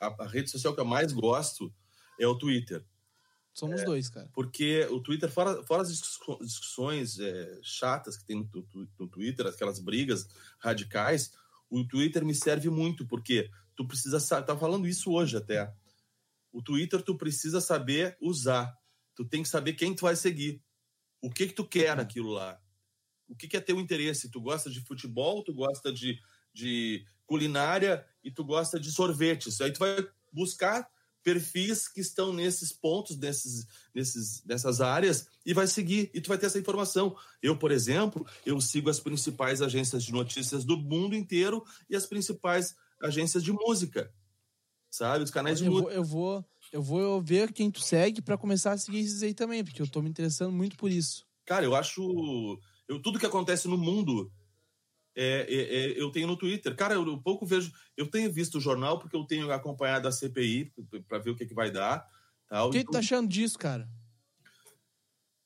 a, 0.00 0.06
a, 0.22 0.26
rede 0.26 0.50
social 0.50 0.74
que 0.74 0.80
eu 0.80 0.84
mais 0.84 1.12
gosto 1.12 1.72
é 2.20 2.26
o 2.26 2.36
Twitter. 2.36 2.84
Somos 3.52 3.80
é, 3.80 3.84
dois, 3.84 4.08
cara. 4.08 4.28
Porque 4.32 4.86
o 4.90 5.00
Twitter, 5.00 5.30
fora, 5.30 5.62
fora 5.62 5.82
as 5.82 5.88
discussões 6.40 7.18
é, 7.20 7.58
chatas 7.62 8.16
que 8.16 8.24
tem 8.24 8.36
no, 8.36 8.66
no, 8.74 8.88
no, 8.98 9.08
Twitter, 9.08 9.46
aquelas 9.46 9.78
brigas 9.78 10.28
radicais, 10.58 11.32
o 11.70 11.84
Twitter 11.86 12.24
me 12.24 12.34
serve 12.34 12.68
muito, 12.70 13.06
porque 13.06 13.50
tu 13.76 13.86
precisa 13.86 14.20
saber, 14.20 14.46
tá 14.46 14.56
falando 14.56 14.86
isso 14.86 15.10
hoje 15.12 15.36
até. 15.36 15.72
O 16.52 16.62
Twitter 16.62 17.02
tu 17.02 17.16
precisa 17.16 17.60
saber 17.60 18.16
usar. 18.20 18.72
Tu 19.16 19.24
tem 19.24 19.42
que 19.42 19.48
saber 19.48 19.74
quem 19.74 19.94
tu 19.94 20.02
vai 20.02 20.16
seguir. 20.16 20.62
O 21.20 21.30
que 21.30 21.48
que 21.48 21.54
tu 21.54 21.66
quer 21.66 21.96
naquilo 21.96 22.30
lá. 22.30 22.60
O 23.28 23.34
que, 23.34 23.48
que 23.48 23.56
é 23.56 23.60
teu 23.60 23.80
interesse? 23.80 24.30
Tu 24.30 24.40
gosta 24.40 24.70
de 24.70 24.80
futebol, 24.80 25.42
tu 25.42 25.52
gosta 25.52 25.92
de, 25.92 26.18
de 26.52 27.04
culinária 27.26 28.06
e 28.22 28.30
tu 28.30 28.44
gosta 28.44 28.78
de 28.78 28.92
sorvetes. 28.92 29.60
Aí 29.60 29.72
tu 29.72 29.78
vai 29.78 30.06
buscar 30.32 30.88
perfis 31.24 31.88
que 31.88 32.02
estão 32.02 32.32
nesses 32.32 32.70
pontos, 32.70 33.16
nesses, 33.16 33.66
nesses, 33.94 34.44
nessas 34.44 34.82
áreas, 34.82 35.26
e 35.44 35.54
vai 35.54 35.66
seguir, 35.66 36.10
e 36.12 36.20
tu 36.20 36.28
vai 36.28 36.36
ter 36.36 36.46
essa 36.46 36.58
informação. 36.58 37.16
Eu, 37.42 37.56
por 37.56 37.72
exemplo, 37.72 38.26
eu 38.44 38.60
sigo 38.60 38.90
as 38.90 39.00
principais 39.00 39.62
agências 39.62 40.04
de 40.04 40.12
notícias 40.12 40.64
do 40.64 40.76
mundo 40.76 41.16
inteiro 41.16 41.64
e 41.88 41.96
as 41.96 42.06
principais 42.06 42.76
agências 43.02 43.42
de 43.42 43.52
música, 43.52 44.12
sabe? 44.90 45.24
Os 45.24 45.30
canais 45.30 45.60
eu 45.60 45.64
de 45.64 45.70
música. 45.70 45.92
Eu 45.92 46.04
vou, 46.04 46.44
eu 46.70 46.82
vou 46.82 47.22
ver 47.22 47.52
quem 47.52 47.70
tu 47.70 47.80
segue 47.80 48.20
para 48.20 48.38
começar 48.38 48.72
a 48.72 48.78
seguir 48.78 49.00
esses 49.00 49.22
aí 49.22 49.32
também, 49.32 49.64
porque 49.64 49.80
eu 49.80 49.88
tô 49.88 50.02
me 50.02 50.10
interessando 50.10 50.52
muito 50.52 50.76
por 50.76 50.90
isso. 50.90 51.26
Cara, 51.46 51.64
eu 51.64 51.74
acho... 51.74 52.60
Eu, 52.86 53.00
tudo 53.00 53.18
que 53.18 53.26
acontece 53.26 53.66
no 53.66 53.78
mundo 53.78 54.30
é, 55.16 55.46
é, 55.48 55.76
é, 55.76 56.00
eu 56.00 56.10
tenho 56.10 56.26
no 56.26 56.36
Twitter. 56.36 56.74
Cara, 56.74 56.94
eu, 56.94 57.06
eu, 57.06 57.18
pouco 57.18 57.46
vejo. 57.46 57.72
Eu 57.96 58.08
tenho 58.08 58.32
visto 58.32 58.58
o 58.58 58.60
jornal 58.60 58.98
porque 58.98 59.14
eu 59.14 59.24
tenho 59.24 59.50
acompanhado 59.52 60.08
a 60.08 60.12
CPI 60.12 60.72
para 61.08 61.18
ver 61.18 61.30
o 61.30 61.36
que, 61.36 61.46
que 61.46 61.54
vai 61.54 61.70
dar. 61.70 62.06
Tal. 62.48 62.68
O 62.68 62.70
que, 62.72 62.78
então, 62.78 62.90
tu 62.90 62.94
tá 62.94 62.98
achando 62.98 63.28
disso, 63.28 63.58
cara? 63.58 63.88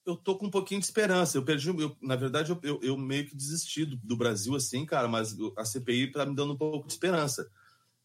Eu 0.07 0.17
tô 0.17 0.37
com 0.37 0.47
um 0.47 0.51
pouquinho 0.51 0.81
de 0.81 0.87
esperança. 0.87 1.37
Eu 1.37 1.45
perdi. 1.45 1.69
Eu, 1.69 1.97
na 2.01 2.17
verdade, 2.17 2.51
eu, 2.51 2.59
eu, 2.63 2.81
eu, 2.83 2.97
meio 2.97 3.27
que 3.27 3.37
desisti 3.37 3.85
do, 3.85 3.97
do, 3.97 4.17
Brasil, 4.17 4.55
assim, 4.57 4.87
cara, 4.87 5.07
mas 5.07 5.37
a 5.57 5.65
CPI 5.65 6.13
tá 6.13 6.25
me 6.25 6.35
dando 6.35 6.55
um 6.55 6.57
pouco 6.57 6.87
de 6.87 6.95
esperança. 6.95 7.51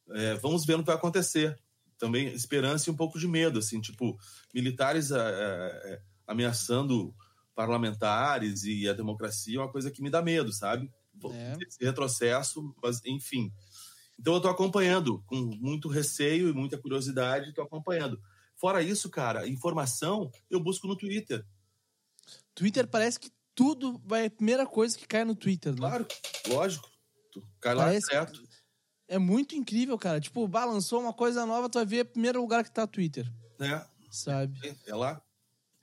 É, 0.09 0.35
vamos 0.35 0.65
ver 0.65 0.75
o 0.75 0.79
que 0.79 0.85
vai 0.85 0.95
acontecer. 0.95 1.57
Também 1.97 2.27
esperança 2.33 2.89
e 2.89 2.93
um 2.93 2.97
pouco 2.97 3.17
de 3.17 3.27
medo, 3.27 3.59
assim, 3.59 3.79
tipo, 3.79 4.17
militares 4.53 5.11
é, 5.11 5.17
é, 5.17 6.01
ameaçando 6.27 7.15
parlamentares 7.55 8.63
e 8.63 8.89
a 8.89 8.93
democracia 8.93 9.57
é 9.57 9.61
uma 9.61 9.71
coisa 9.71 9.89
que 9.89 10.01
me 10.01 10.09
dá 10.09 10.21
medo, 10.21 10.51
sabe? 10.51 10.91
É. 11.31 11.57
esse 11.65 11.83
retrocesso, 11.83 12.73
mas 12.81 13.03
enfim. 13.05 13.51
Então 14.19 14.33
eu 14.33 14.37
estou 14.37 14.51
acompanhando 14.51 15.23
com 15.25 15.35
muito 15.35 15.87
receio 15.87 16.49
e 16.49 16.53
muita 16.53 16.77
curiosidade, 16.77 17.49
estou 17.49 17.63
acompanhando. 17.63 18.21
Fora 18.55 18.81
isso, 18.81 19.09
cara, 19.09 19.47
informação 19.47 20.31
eu 20.49 20.59
busco 20.59 20.87
no 20.87 20.95
Twitter. 20.95 21.45
Twitter 22.55 22.87
parece 22.87 23.19
que 23.19 23.31
tudo 23.55 24.01
vai 24.05 24.25
a 24.25 24.31
primeira 24.31 24.65
coisa 24.65 24.97
que 24.97 25.07
cai 25.07 25.23
no 25.23 25.35
Twitter, 25.35 25.73
né? 25.73 25.77
Claro, 25.77 26.07
lógico. 26.47 26.89
Cai 27.59 27.73
lá 27.73 27.85
parece 27.85 28.07
certo. 28.07 28.41
É 29.07 29.17
muito 29.17 29.55
incrível, 29.55 29.97
cara. 29.97 30.19
Tipo, 30.19 30.47
balançou 30.47 31.01
uma 31.01 31.13
coisa 31.13 31.45
nova, 31.45 31.69
tu 31.69 31.75
vai 31.75 31.85
ver 31.85 32.01
o 32.01 32.09
primeiro 32.09 32.39
lugar 32.39 32.63
que 32.63 32.71
tá 32.71 32.87
Twitter. 32.87 33.31
É. 33.59 33.85
Sabe? 34.09 34.57
É, 34.63 34.91
é 34.91 34.95
lá. 34.95 35.21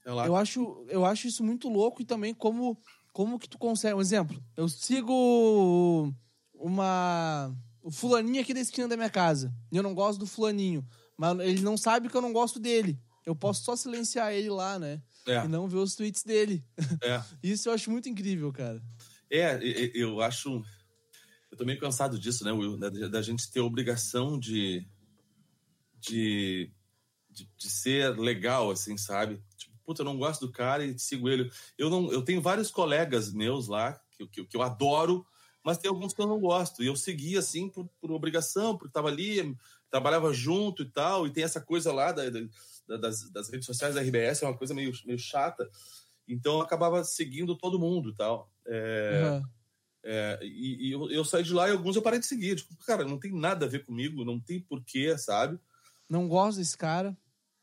É 0.04 0.12
lá. 0.12 0.26
Eu 0.26 0.34
acho, 0.34 0.84
eu 0.88 1.04
acho 1.04 1.26
isso 1.26 1.44
muito 1.44 1.68
louco 1.68 2.00
e 2.00 2.04
também 2.04 2.32
como 2.32 2.80
como 3.12 3.38
que 3.38 3.48
tu 3.48 3.58
consegue? 3.58 3.94
Um 3.94 4.00
exemplo, 4.00 4.42
eu 4.56 4.68
sigo 4.68 6.12
uma. 6.54 7.54
O 7.82 7.90
fulaninho 7.90 8.42
aqui 8.42 8.52
da 8.52 8.60
esquina 8.60 8.86
da 8.86 8.96
minha 8.96 9.10
casa. 9.10 9.54
E 9.72 9.76
eu 9.76 9.82
não 9.82 9.94
gosto 9.94 10.18
do 10.18 10.26
fulaninho. 10.26 10.86
Mas 11.16 11.38
ele 11.40 11.62
não 11.62 11.76
sabe 11.76 12.08
que 12.08 12.16
eu 12.16 12.20
não 12.20 12.32
gosto 12.32 12.58
dele. 12.58 13.00
Eu 13.24 13.34
posso 13.34 13.64
só 13.64 13.76
silenciar 13.76 14.32
ele 14.32 14.50
lá, 14.50 14.78
né? 14.78 15.02
É. 15.26 15.44
E 15.44 15.48
não 15.48 15.68
ver 15.68 15.78
os 15.78 15.94
tweets 15.94 16.22
dele. 16.22 16.64
É. 17.02 17.22
Isso 17.42 17.68
eu 17.68 17.72
acho 17.72 17.90
muito 17.90 18.08
incrível, 18.08 18.52
cara. 18.52 18.82
É, 19.30 19.58
eu 19.94 20.20
acho. 20.20 20.62
Eu 21.50 21.56
tô 21.56 21.64
meio 21.64 21.78
cansado 21.78 22.18
disso, 22.18 22.44
né, 22.44 22.52
Will? 22.52 22.76
Da, 22.78 23.22
gente 23.22 23.50
ter 23.50 23.60
a 23.60 23.64
obrigação 23.64 24.38
de, 24.38 24.86
de, 25.98 26.70
de, 27.28 27.48
de 27.56 27.70
ser 27.70 28.16
legal, 28.18 28.70
assim, 28.70 28.96
sabe? 28.96 29.42
Puta, 29.90 30.02
eu 30.02 30.04
não 30.04 30.16
gosto 30.16 30.46
do 30.46 30.52
cara 30.52 30.84
e 30.84 30.96
sigo 30.96 31.28
ele. 31.28 31.50
Eu 31.76 31.90
não, 31.90 32.12
eu 32.12 32.22
tenho 32.22 32.40
vários 32.40 32.70
colegas 32.70 33.32
meus 33.32 33.66
lá 33.66 34.00
que, 34.12 34.24
que, 34.28 34.44
que 34.44 34.56
eu 34.56 34.62
adoro, 34.62 35.26
mas 35.64 35.78
tem 35.78 35.88
alguns 35.88 36.12
que 36.12 36.22
eu 36.22 36.28
não 36.28 36.38
gosto. 36.38 36.80
E 36.80 36.86
eu 36.86 36.94
segui 36.94 37.36
assim 37.36 37.68
por, 37.68 37.88
por 38.00 38.12
obrigação, 38.12 38.74
porque 38.74 38.86
estava 38.86 39.08
ali, 39.08 39.56
trabalhava 39.90 40.32
junto 40.32 40.84
e 40.84 40.86
tal, 40.86 41.26
e 41.26 41.32
tem 41.32 41.42
essa 41.42 41.60
coisa 41.60 41.92
lá 41.92 42.12
da, 42.12 42.22
da, 42.30 42.96
das, 42.98 43.28
das, 43.30 43.50
redes 43.50 43.66
sociais 43.66 43.96
da 43.96 44.00
RBS, 44.00 44.42
é 44.42 44.46
uma 44.46 44.56
coisa 44.56 44.72
meio, 44.72 44.92
meio 45.04 45.18
chata. 45.18 45.68
Então 46.28 46.54
eu 46.54 46.60
acabava 46.60 47.02
seguindo 47.02 47.56
todo 47.56 47.80
mundo 47.80 48.10
e 48.10 48.14
tal. 48.14 48.48
É, 48.64 49.22
uhum. 49.24 49.42
é, 50.04 50.38
e, 50.42 50.88
e 50.88 50.92
eu, 50.92 51.10
eu, 51.10 51.24
saí 51.24 51.42
de 51.42 51.52
lá 51.52 51.68
e 51.68 51.72
alguns 51.72 51.96
eu 51.96 52.02
parei 52.02 52.20
de 52.20 52.26
seguir. 52.26 52.54
Tipo, 52.54 52.76
cara, 52.86 53.04
não 53.04 53.18
tem 53.18 53.32
nada 53.32 53.66
a 53.66 53.68
ver 53.68 53.84
comigo, 53.84 54.24
não 54.24 54.38
tem 54.38 54.60
porquê, 54.60 55.18
sabe? 55.18 55.58
Não 56.08 56.28
gosto 56.28 56.58
desse 56.58 56.78
cara. 56.78 57.16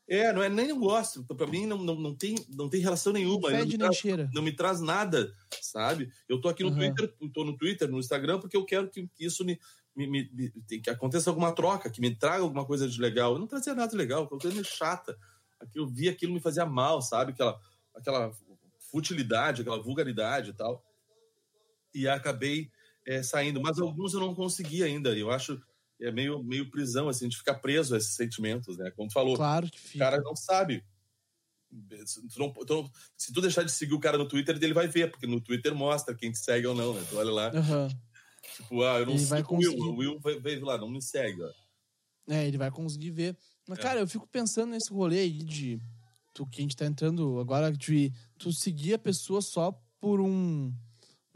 É, 0.08 0.32
não 0.32 0.42
é 0.42 0.48
nem 0.48 0.70
eu 0.70 0.78
gosto. 0.78 1.22
Para 1.22 1.46
mim 1.46 1.66
não, 1.66 1.76
não, 1.76 1.94
não, 1.94 2.14
tem, 2.14 2.34
não 2.48 2.68
tem 2.68 2.80
relação 2.80 3.12
nenhuma. 3.12 3.50
Não, 3.50 3.58
não, 3.58 3.66
me 3.66 3.78
traz, 3.78 4.02
não 4.32 4.42
me 4.42 4.52
traz 4.52 4.80
nada, 4.80 5.34
sabe? 5.60 6.10
Eu 6.26 6.40
tô 6.40 6.48
aqui 6.48 6.64
no 6.64 6.70
uhum. 6.70 6.76
Twitter, 6.76 7.14
tô 7.32 7.44
no 7.44 7.56
Twitter, 7.56 7.90
no 7.90 7.98
Instagram, 7.98 8.40
porque 8.40 8.56
eu 8.56 8.64
quero 8.64 8.88
que, 8.88 9.06
que 9.06 9.26
isso 9.26 9.44
me, 9.44 9.60
me, 9.94 10.06
me, 10.06 10.50
que 10.80 10.88
aconteça 10.88 11.28
alguma 11.28 11.52
troca, 11.52 11.90
que 11.90 12.00
me 12.00 12.14
traga 12.14 12.42
alguma 12.42 12.64
coisa 12.64 12.88
de 12.88 12.98
legal. 12.98 13.34
Eu 13.34 13.38
não 13.38 13.46
trazia 13.46 13.74
nada 13.74 13.90
de 13.90 13.96
legal, 13.98 14.26
coisa 14.26 14.50
meio 14.50 14.64
chata. 14.64 15.14
Eu 15.74 15.86
vi 15.86 16.08
aquilo 16.08 16.32
me 16.32 16.40
fazia 16.40 16.64
mal, 16.64 17.02
sabe? 17.02 17.32
Aquela, 17.32 17.60
aquela 17.94 18.32
futilidade, 18.78 19.60
aquela 19.60 19.82
vulgaridade 19.82 20.50
e 20.50 20.54
tal. 20.54 20.82
E 21.94 22.08
acabei 22.08 22.70
é, 23.06 23.22
saindo. 23.22 23.60
Mas 23.60 23.78
alguns 23.78 24.14
eu 24.14 24.20
não 24.20 24.34
consegui 24.34 24.82
ainda. 24.82 25.16
Eu 25.16 25.30
acho 25.30 25.60
é 26.00 26.12
meio, 26.12 26.42
meio 26.42 26.70
prisão, 26.70 27.08
assim, 27.08 27.28
de 27.28 27.36
ficar 27.36 27.54
preso 27.54 27.94
a 27.94 27.98
esses 27.98 28.14
sentimentos, 28.14 28.76
né? 28.76 28.90
Como 28.92 29.08
tu 29.08 29.14
falou, 29.14 29.36
claro 29.36 29.68
que 29.70 29.80
fica. 29.80 29.96
o 29.96 30.10
cara 30.10 30.22
não 30.22 30.36
sabe. 30.36 30.84
Se 32.06 32.26
tu, 32.28 32.38
não, 32.38 32.54
então, 32.58 32.90
se 33.16 33.32
tu 33.32 33.40
deixar 33.40 33.62
de 33.62 33.72
seguir 33.72 33.94
o 33.94 34.00
cara 34.00 34.16
no 34.16 34.26
Twitter, 34.26 34.56
ele 34.56 34.72
vai 34.72 34.88
ver, 34.88 35.10
porque 35.10 35.26
no 35.26 35.40
Twitter 35.40 35.74
mostra 35.74 36.14
quem 36.14 36.32
te 36.32 36.38
segue 36.38 36.66
ou 36.66 36.74
não, 36.74 36.94
né? 36.94 37.04
Tu 37.08 37.16
olha 37.16 37.30
lá. 37.30 37.52
Uhum. 37.52 37.88
Tipo, 38.56 38.82
ah, 38.84 39.00
eu 39.00 39.06
não 39.06 39.18
sei 39.18 39.42
o 39.42 39.54
Will. 39.54 39.78
O 39.78 39.96
Will 39.96 40.20
veio 40.40 40.64
lá, 40.64 40.78
não 40.78 40.88
me 40.88 41.02
segue, 41.02 41.42
ó. 41.42 41.50
É, 42.28 42.46
ele 42.46 42.58
vai 42.58 42.70
conseguir 42.70 43.10
ver. 43.10 43.36
Mas, 43.66 43.78
é. 43.78 43.82
cara, 43.82 44.00
eu 44.00 44.06
fico 44.06 44.26
pensando 44.26 44.70
nesse 44.70 44.90
rolê 44.90 45.20
aí 45.20 45.42
de. 45.42 45.80
Tu, 46.32 46.46
que 46.46 46.60
a 46.60 46.62
gente 46.62 46.76
tá 46.76 46.86
entrando 46.86 47.38
agora, 47.40 47.72
de 47.72 48.12
tu 48.38 48.52
seguir 48.52 48.94
a 48.94 48.98
pessoa 48.98 49.42
só 49.42 49.72
por 50.00 50.20
um 50.20 50.72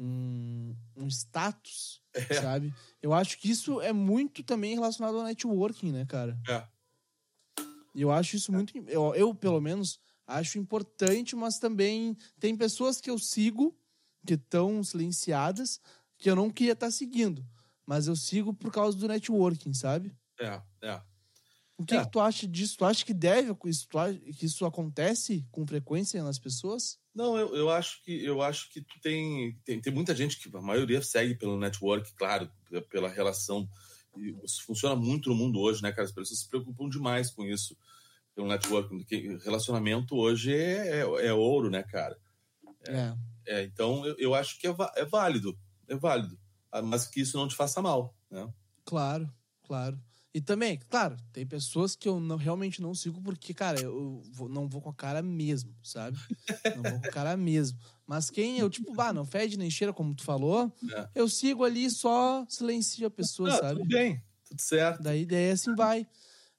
um, 0.03 0.75
um 0.97 1.09
status, 1.09 2.03
é. 2.13 2.35
sabe? 2.41 2.75
Eu 3.01 3.13
acho 3.13 3.39
que 3.39 3.51
isso 3.51 3.81
é 3.81 3.93
muito 3.93 4.43
também 4.43 4.75
relacionado 4.75 5.19
ao 5.19 5.25
networking, 5.25 5.93
né, 5.93 6.05
cara? 6.05 6.39
É. 6.49 6.67
Eu 7.95 8.11
acho 8.11 8.37
isso 8.37 8.51
muito. 8.51 8.77
Eu, 8.89 9.15
eu, 9.15 9.35
pelo 9.35 9.61
menos, 9.61 10.01
acho 10.27 10.59
importante, 10.59 11.37
mas 11.37 11.59
também 11.59 12.17
tem 12.41 12.57
pessoas 12.57 13.01
que 13.01 13.11
eu 13.11 13.19
sigo 13.19 13.77
que 14.27 14.35
estão 14.35 14.83
silenciadas 14.83 15.81
que 16.17 16.31
eu 16.31 16.37
não 16.37 16.49
queria 16.51 16.73
estar 16.73 16.87
tá 16.87 16.93
seguindo. 16.93 17.45
Mas 17.85 18.07
eu 18.07 18.15
sigo 18.15 18.55
por 18.55 18.73
causa 18.73 18.97
do 18.97 19.09
networking, 19.09 19.75
sabe? 19.75 20.17
É, 20.41 20.63
é. 20.83 21.03
O 21.77 21.85
que, 21.85 21.97
é. 21.97 22.05
que 22.05 22.11
tu 22.11 22.21
acha 22.21 22.47
disso? 22.47 22.79
Tu 22.79 22.85
acha 22.85 23.05
que 23.05 23.13
deve 23.13 23.53
isso, 23.65 23.89
que 24.39 24.47
isso 24.47 24.65
acontece 24.65 25.45
com 25.51 25.67
frequência 25.67 26.23
nas 26.23 26.39
pessoas? 26.39 26.99
Não, 27.15 27.39
eu, 27.39 27.55
eu 27.55 27.71
acho 27.71 28.03
que 28.03 28.25
eu 28.25 28.41
acho 28.41 28.71
que 28.71 28.85
tem, 29.03 29.55
tem, 29.65 29.81
tem 29.81 29.93
muita 29.93 30.15
gente 30.15 30.39
que 30.39 30.55
a 30.57 30.63
maioria 30.63 31.03
segue 31.03 31.35
pelo 31.35 31.59
network, 31.59 32.13
claro, 32.15 32.51
pela 32.89 33.09
relação. 33.09 33.69
Isso 34.43 34.65
funciona 34.65 34.97
muito 34.97 35.29
no 35.29 35.35
mundo 35.35 35.61
hoje, 35.61 35.83
né, 35.83 35.91
cara? 35.91 36.05
As 36.05 36.13
pessoas 36.13 36.41
se 36.41 36.49
preocupam 36.49 36.89
demais 36.89 37.31
com 37.31 37.45
isso, 37.45 37.77
pelo 38.35 38.49
network. 38.49 39.07
Relacionamento 39.45 40.17
hoje 40.17 40.55
é, 40.55 41.01
é, 41.01 41.27
é 41.27 41.33
ouro, 41.35 41.71
né, 41.71 41.83
cara? 41.83 42.19
É. 42.87 42.93
é. 42.97 43.15
é 43.47 43.63
então 43.65 44.07
eu, 44.07 44.17
eu 44.19 44.35
acho 44.35 44.59
que 44.59 44.67
é, 44.67 44.75
é 44.97 45.05
válido, 45.05 45.59
é 45.89 45.97
válido, 45.97 46.39
ah, 46.71 46.81
mas 46.81 47.07
que 47.07 47.21
isso 47.21 47.37
não 47.37 47.47
te 47.47 47.55
faça 47.55 47.83
mal, 47.83 48.15
né? 48.31 48.51
Claro, 48.85 49.31
claro. 49.63 50.01
E 50.35 50.41
também, 50.41 50.79
claro, 50.89 51.15
tem 51.31 51.47
pessoas 51.47 51.95
que 51.95 52.09
eu 52.09 52.19
não, 52.19 52.37
realmente 52.37 52.81
não 52.81 52.95
sigo 52.95 53.21
porque, 53.21 53.53
cara, 53.53 53.79
eu 53.81 54.23
vou- 54.33 54.49
não 54.49 54.67
vou 54.67 54.81
com 54.81 54.89
a 54.89 54.95
cara 54.95 55.21
mesmo, 55.23 55.75
sabe? 55.83 56.19
Não 56.75 56.83
vou 56.83 57.01
com 57.01 57.07
a 57.09 57.11
cara 57.11 57.37
mesmo. 57.37 57.79
Mas 58.07 58.31
quem 58.31 58.59
eu, 58.59 58.71
tipo, 58.71 58.95
bah, 58.95 59.13
não 59.13 59.27
fede 59.27 59.59
nem 59.59 59.71
cheira, 59.71 59.93
como 59.93 60.15
tu 60.15 60.25
falou, 60.25 60.73
É. 60.97 61.09
eu 61.15 61.29
sigo 61.29 61.65
ali 61.65 61.91
só 61.91 62.47
silencio 62.49 63.07
a 63.07 63.11
pessoa, 63.11 63.51
Ah, 63.51 63.59
sabe? 63.59 63.81
tudo 63.81 63.89
bem, 63.89 64.23
tudo 64.49 64.61
certo. 64.63 65.03
Daí, 65.03 65.27
daí 65.27 65.51
assim 65.51 65.75
vai. 65.75 66.07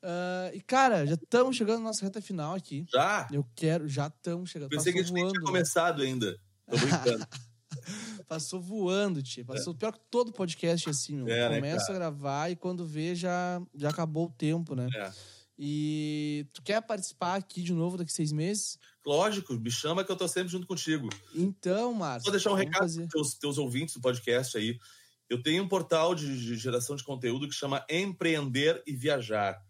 Ah, 0.04 0.52
e, 0.54 0.62
cara, 0.62 1.08
já 1.08 1.16
estamos 1.16 1.56
chegando 1.56 1.80
na 1.80 1.86
nossa 1.86 2.04
reta 2.06 2.22
final 2.22 2.54
aqui. 2.54 2.86
Já? 2.94 3.28
Eu 3.32 3.44
quero, 3.56 3.88
já 3.88 4.06
estamos 4.08 4.52
chegando. 4.52 4.70
Pensei 4.70 4.94
que 4.94 5.00
a 5.00 5.02
Passou 5.02 5.18
gente 5.18 5.24
tinha 5.32 5.32
voando. 5.34 5.40
né? 5.40 5.46
começado 5.52 6.02
ainda. 6.04 6.38
Tô 6.70 6.78
brincando. 6.78 7.26
Passou 8.28 8.62
voando, 8.62 9.22
tia. 9.22 9.44
Passou 9.46 9.74
pior 9.74 9.92
que 9.92 10.00
todo 10.10 10.32
podcast 10.32 10.90
assim, 10.90 11.16
meu. 11.18 11.28
É, 11.28 11.50
né, 11.50 11.56
Começa 11.56 11.88
cara? 11.88 11.94
a 11.94 12.00
gravar 12.00 12.50
e 12.50 12.56
quando 12.56 12.86
vê 12.86 13.16
já, 13.16 13.62
já 13.76 13.90
acabou 13.90 14.28
o 14.28 14.32
tempo, 14.32 14.76
né? 14.76 14.88
É. 14.96 15.12
E 15.58 16.48
tu 16.52 16.62
quer 16.62 16.82
participar 16.82 17.36
aqui 17.36 17.62
de 17.62 17.74
novo 17.74 17.98
daqui 17.98 18.12
seis 18.12 18.32
meses? 18.32 18.80
Lógico, 19.06 19.54
me 19.54 19.70
chama 19.70 20.04
que 20.04 20.12
eu 20.12 20.16
tô 20.16 20.28
sempre 20.28 20.52
junto 20.52 20.66
contigo. 20.66 21.10
Então, 21.36 21.94
Márcio. 21.94 22.24
Vou 22.24 22.32
deixar 22.32 22.52
um 22.52 22.56
recado 22.56 22.82
fazer. 22.82 23.02
para 23.02 23.10
teus, 23.10 23.36
teus 23.36 23.58
ouvintes 23.58 23.94
do 23.94 24.02
podcast 24.02 24.58
aí. 24.58 24.80
Eu 25.30 25.42
tenho 25.42 25.64
um 25.64 25.68
portal 25.68 26.16
de, 26.16 26.38
de 26.38 26.56
geração 26.56 26.96
de 26.96 27.04
conteúdo 27.04 27.48
que 27.48 27.54
chama 27.54 27.86
Empreender 27.90 28.82
e 28.86 28.96
Viajar. 28.96 29.62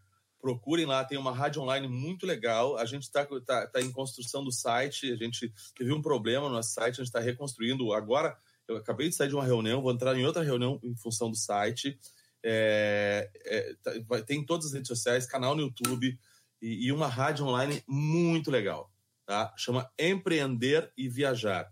Procurem 0.44 0.86
lá, 0.86 1.06
tem 1.06 1.18
uma 1.18 1.32
rádio 1.32 1.62
online 1.62 1.88
muito 1.88 2.26
legal. 2.26 2.76
A 2.76 2.84
gente 2.84 3.04
está 3.04 3.26
tá, 3.46 3.66
tá 3.66 3.82
em 3.82 3.90
construção 3.90 4.44
do 4.44 4.52
site. 4.52 5.10
A 5.10 5.16
gente 5.16 5.50
teve 5.74 5.94
um 5.94 6.02
problema 6.02 6.50
no 6.50 6.56
nosso 6.56 6.74
site, 6.74 6.96
a 6.96 6.98
gente 6.98 7.06
está 7.06 7.22
reconstruindo. 7.22 7.94
Agora, 7.94 8.38
eu 8.68 8.76
acabei 8.76 9.08
de 9.08 9.16
sair 9.16 9.30
de 9.30 9.36
uma 9.36 9.46
reunião, 9.46 9.82
vou 9.82 9.90
entrar 9.94 10.14
em 10.18 10.26
outra 10.26 10.44
reunião 10.44 10.82
em 10.84 10.94
função 10.98 11.32
do 11.32 11.38
site. 11.38 11.98
É, 12.44 13.32
é, 13.46 13.74
tá- 13.82 13.94
vai- 14.06 14.22
tem 14.22 14.42
em 14.42 14.46
todas 14.46 14.66
as 14.66 14.74
redes 14.74 14.90
sociais, 14.90 15.26
canal 15.26 15.56
no 15.56 15.62
YouTube 15.62 16.20
e, 16.62 16.88
e 16.88 16.92
uma 16.92 17.08
rádio 17.08 17.46
online 17.46 17.82
muito 17.88 18.52
legal. 18.52 18.92
Tá? 19.26 19.54
Chama 19.56 19.90
Empreender 19.98 20.92
e 20.98 21.08
Viajar. 21.08 21.72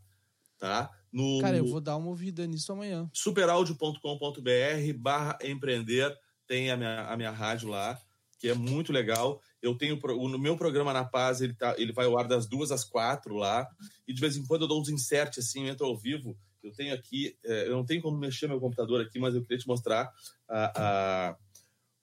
Tá? 0.57 0.89
No, 1.11 1.41
Cara, 1.41 1.57
eu 1.57 1.67
vou 1.67 1.82
dar 1.82 1.97
uma 1.97 2.07
ouvida 2.07 2.47
nisso 2.47 2.72
amanhã. 2.72 3.09
superaudio.com.br 3.11 4.93
barra 4.97 5.38
empreender 5.43 6.17
tem 6.47 6.72
a 6.72 6.78
minha, 6.78 7.01
a 7.07 7.17
minha 7.17 7.32
rádio 7.32 7.67
lá, 7.67 7.99
que 8.41 8.49
é 8.49 8.55
muito 8.55 8.91
legal. 8.91 9.39
Eu 9.61 9.75
tenho 9.77 9.99
no 10.01 10.39
meu 10.39 10.57
programa 10.57 10.91
na 10.91 11.05
Paz, 11.05 11.41
ele, 11.41 11.53
tá, 11.53 11.75
ele 11.77 11.93
vai 11.93 12.07
ao 12.07 12.17
ar 12.17 12.27
das 12.27 12.47
duas 12.47 12.71
às 12.71 12.83
quatro 12.83 13.35
lá, 13.35 13.67
e 14.07 14.13
de 14.13 14.19
vez 14.19 14.35
em 14.35 14.43
quando 14.43 14.63
eu 14.63 14.67
dou 14.67 14.81
uns 14.81 14.89
inserts 14.89 15.37
assim, 15.45 15.65
eu 15.67 15.71
entro 15.71 15.85
ao 15.85 15.95
vivo. 15.95 16.35
Eu 16.63 16.71
tenho 16.73 16.91
aqui, 16.93 17.37
é, 17.45 17.67
eu 17.67 17.73
não 17.73 17.85
tenho 17.85 18.01
como 18.01 18.17
mexer 18.17 18.47
meu 18.47 18.59
computador 18.59 18.99
aqui, 18.99 19.19
mas 19.19 19.35
eu 19.35 19.43
queria 19.43 19.59
te 19.59 19.67
mostrar 19.67 20.11
a, 20.49 20.81
a- 21.29 21.37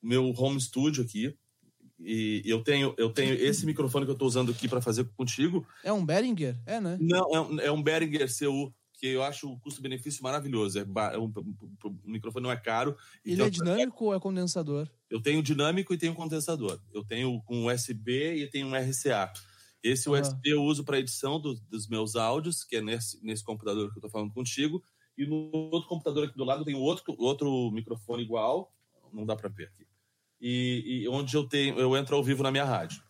o 0.01 0.07
meu 0.07 0.32
home 0.36 0.61
studio 0.61 1.03
aqui. 1.03 1.36
E 1.99 2.43
eu 2.45 2.62
tenho, 2.62 2.95
eu 2.97 3.11
tenho 3.12 3.34
esse 3.34 3.66
microfone 3.66 4.05
que 4.05 4.11
eu 4.11 4.14
estou 4.14 4.28
usando 4.28 4.53
aqui 4.53 4.68
para 4.68 4.80
fazer 4.80 5.05
contigo. 5.16 5.66
É 5.82 5.93
um 5.93 6.07
Behringer? 6.07 6.57
É, 6.64 6.80
né? 6.80 6.97
Não, 7.01 7.34
é 7.34 7.41
um, 7.41 7.61
é 7.61 7.72
um 7.72 7.82
Behringer 7.82 8.28
CU, 8.28 8.72
que 8.99 9.07
eu 9.07 9.23
acho 9.23 9.49
o 9.51 9.59
custo-benefício 9.61 10.23
maravilhoso. 10.23 10.79
É, 10.81 10.85
ba- 10.85 11.13
é 11.13 11.17
o 11.17 11.33
microfone 12.05 12.43
não 12.43 12.51
é 12.51 12.57
caro. 12.57 12.97
Ele 13.25 13.37
tem 13.37 13.47
é 13.47 13.51
dinâmico 13.51 14.07
ou 14.07 14.15
é 14.15 14.19
condensador? 14.19 14.91
Eu 15.09 15.23
tenho 15.23 15.41
dinâmico 15.43 15.95
e 15.95 15.99
tenho 15.99 16.15
condensador. 16.15 16.81
Eu 16.93 17.05
tenho 17.05 17.41
um 17.49 17.67
USB 17.73 18.35
e 18.43 18.51
tenho 18.51 18.67
um 18.67 18.75
RCA. 18.75 19.33
Esse 19.83 20.09
Aham. 20.09 20.21
USB 20.21 20.51
eu 20.51 20.65
uso 20.65 20.85
para 20.85 20.99
edição 20.99 21.41
do- 21.41 21.55
dos 21.71 21.87
meus 21.87 22.17
áudios, 22.17 22.65
que 22.65 22.77
é 22.77 22.83
nesse, 22.83 23.25
nesse 23.25 23.45
computador 23.45 23.89
que 23.91 23.97
eu 23.97 24.01
estou 24.01 24.11
falando 24.11 24.33
contigo. 24.35 24.83
E 25.17 25.25
no 25.25 25.49
outro 25.53 25.89
computador 25.89 26.27
aqui 26.27 26.37
do 26.37 26.45
lado 26.45 26.65
tem 26.65 26.75
outro, 26.75 27.15
outro 27.19 27.71
microfone 27.71 28.25
igual. 28.25 28.75
Não 29.13 29.25
dá 29.25 29.37
para 29.37 29.49
ver 29.49 29.69
aqui. 29.69 29.87
E, 30.41 31.03
e 31.05 31.09
onde 31.09 31.37
eu 31.37 31.49
tenho, 31.49 31.79
eu 31.79 31.97
entro 31.97 32.17
ao 32.17 32.23
vivo 32.25 32.43
na 32.43 32.51
minha 32.51 32.65
rádio. 32.65 33.01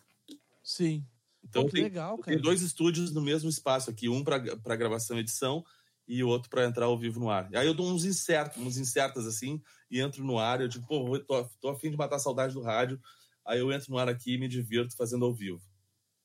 Sim. 0.63 1.03
Então 1.43 1.63
Pô, 1.63 1.69
tenho, 1.71 1.85
legal, 1.85 2.17
cara. 2.17 2.27
tenho 2.31 2.41
dois 2.41 2.61
estúdios 2.61 3.11
no 3.11 3.21
mesmo 3.21 3.49
espaço 3.49 3.89
aqui, 3.89 4.07
um 4.07 4.23
para 4.23 4.75
gravação 4.75 5.17
e 5.17 5.21
edição 5.21 5.63
e 6.09 6.23
o 6.23 6.27
outro 6.27 6.49
para 6.49 6.65
entrar 6.65 6.85
ao 6.87 6.97
vivo 6.97 7.19
no 7.19 7.29
ar. 7.29 7.47
Aí 7.55 7.67
eu 7.67 7.73
dou 7.73 7.87
uns 7.89 8.03
insertos, 8.03 8.61
uns 8.61 8.77
insertas 8.77 9.25
assim 9.27 9.61
e 9.91 10.01
entro 10.01 10.23
no 10.23 10.37
ar. 10.39 10.59
Eu 10.59 10.67
digo, 10.67 10.85
pô, 10.87 11.15
eu 11.15 11.23
tô, 11.23 11.43
tô 11.61 11.69
afim 11.69 11.91
de 11.91 11.95
matar 11.95 12.15
a 12.15 12.19
saudade 12.19 12.53
do 12.53 12.61
rádio. 12.61 12.99
Aí 13.45 13.59
eu 13.59 13.71
entro 13.71 13.91
no 13.91 13.97
ar 13.99 14.09
aqui 14.09 14.33
e 14.33 14.37
me 14.39 14.47
divirto 14.47 14.97
fazendo 14.97 15.23
ao 15.23 15.33
vivo. 15.33 15.61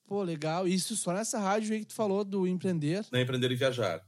Pô, 0.07 0.23
legal. 0.23 0.67
Isso 0.67 0.97
só 0.97 1.13
nessa 1.13 1.39
rádio 1.39 1.75
aí 1.75 1.81
que 1.81 1.87
tu 1.87 1.95
falou 1.95 2.25
do 2.25 2.47
empreender. 2.47 3.07
Na 3.13 3.21
Empreender 3.21 3.53
e 3.53 3.57
Viajar. 3.57 4.03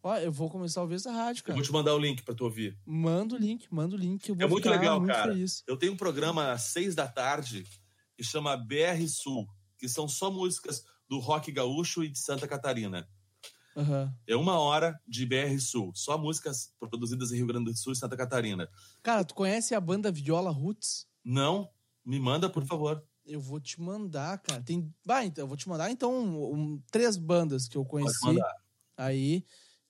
Ó, 0.00 0.16
eu 0.16 0.30
vou 0.30 0.48
começar 0.48 0.80
a 0.80 0.84
ouvir 0.84 0.94
essa 0.94 1.10
rádio, 1.10 1.40
Eu 1.40 1.44
cara. 1.46 1.54
vou 1.56 1.64
te 1.64 1.72
mandar 1.72 1.92
o 1.94 1.98
link 1.98 2.22
para 2.22 2.32
tu 2.34 2.44
ouvir. 2.44 2.78
Manda 2.86 3.34
o 3.34 3.38
link, 3.38 3.66
manda 3.68 3.96
o 3.96 3.98
link. 3.98 4.28
Eu 4.28 4.36
É 4.38 4.46
muito 4.46 4.68
legal, 4.70 5.00
muito 5.00 5.12
cara. 5.12 5.32
feliz. 5.32 5.64
Eu 5.66 5.76
tenho 5.76 5.92
um 5.92 5.96
programa 5.96 6.52
às 6.52 6.62
seis 6.62 6.94
da 6.94 7.06
tarde 7.08 7.64
que 8.16 8.22
chama 8.22 8.56
BR 8.56 9.06
Sul, 9.08 9.46
que 9.76 9.88
são 9.88 10.06
só 10.08 10.30
músicas 10.30 10.84
do 11.08 11.18
rock 11.18 11.50
gaúcho 11.50 12.04
e 12.04 12.08
de 12.08 12.18
Santa 12.18 12.46
Catarina. 12.46 13.08
Aham. 13.78 14.12
É 14.26 14.34
uma 14.36 14.58
hora 14.58 15.00
de 15.06 15.24
BR 15.24 15.60
Sul, 15.60 15.92
só 15.94 16.18
músicas 16.18 16.74
produzidas 16.78 17.30
em 17.32 17.36
Rio 17.36 17.46
Grande 17.46 17.70
do 17.70 17.76
Sul 17.76 17.92
e 17.92 17.96
Santa 17.96 18.16
Catarina. 18.16 18.68
Cara, 19.02 19.24
tu 19.24 19.34
conhece 19.34 19.74
a 19.74 19.80
banda 19.80 20.10
Viola 20.10 20.50
Roots? 20.50 21.06
Não? 21.24 21.70
Me 22.04 22.18
manda, 22.18 22.50
por 22.50 22.64
favor. 22.66 23.04
Eu 23.24 23.40
vou 23.40 23.60
te 23.60 23.80
mandar, 23.80 24.38
cara. 24.38 24.62
Tem. 24.62 24.92
Bah, 25.06 25.24
então, 25.24 25.44
eu 25.44 25.48
vou 25.48 25.56
te 25.56 25.68
mandar 25.68 25.90
então 25.90 26.12
um- 26.12 26.54
um- 26.74 26.82
três 26.90 27.16
bandas 27.16 27.68
que 27.68 27.76
eu 27.76 27.84
Pode 27.84 28.18
conheci 28.18 28.24
mandar. 28.26 28.52
aí 28.96 29.44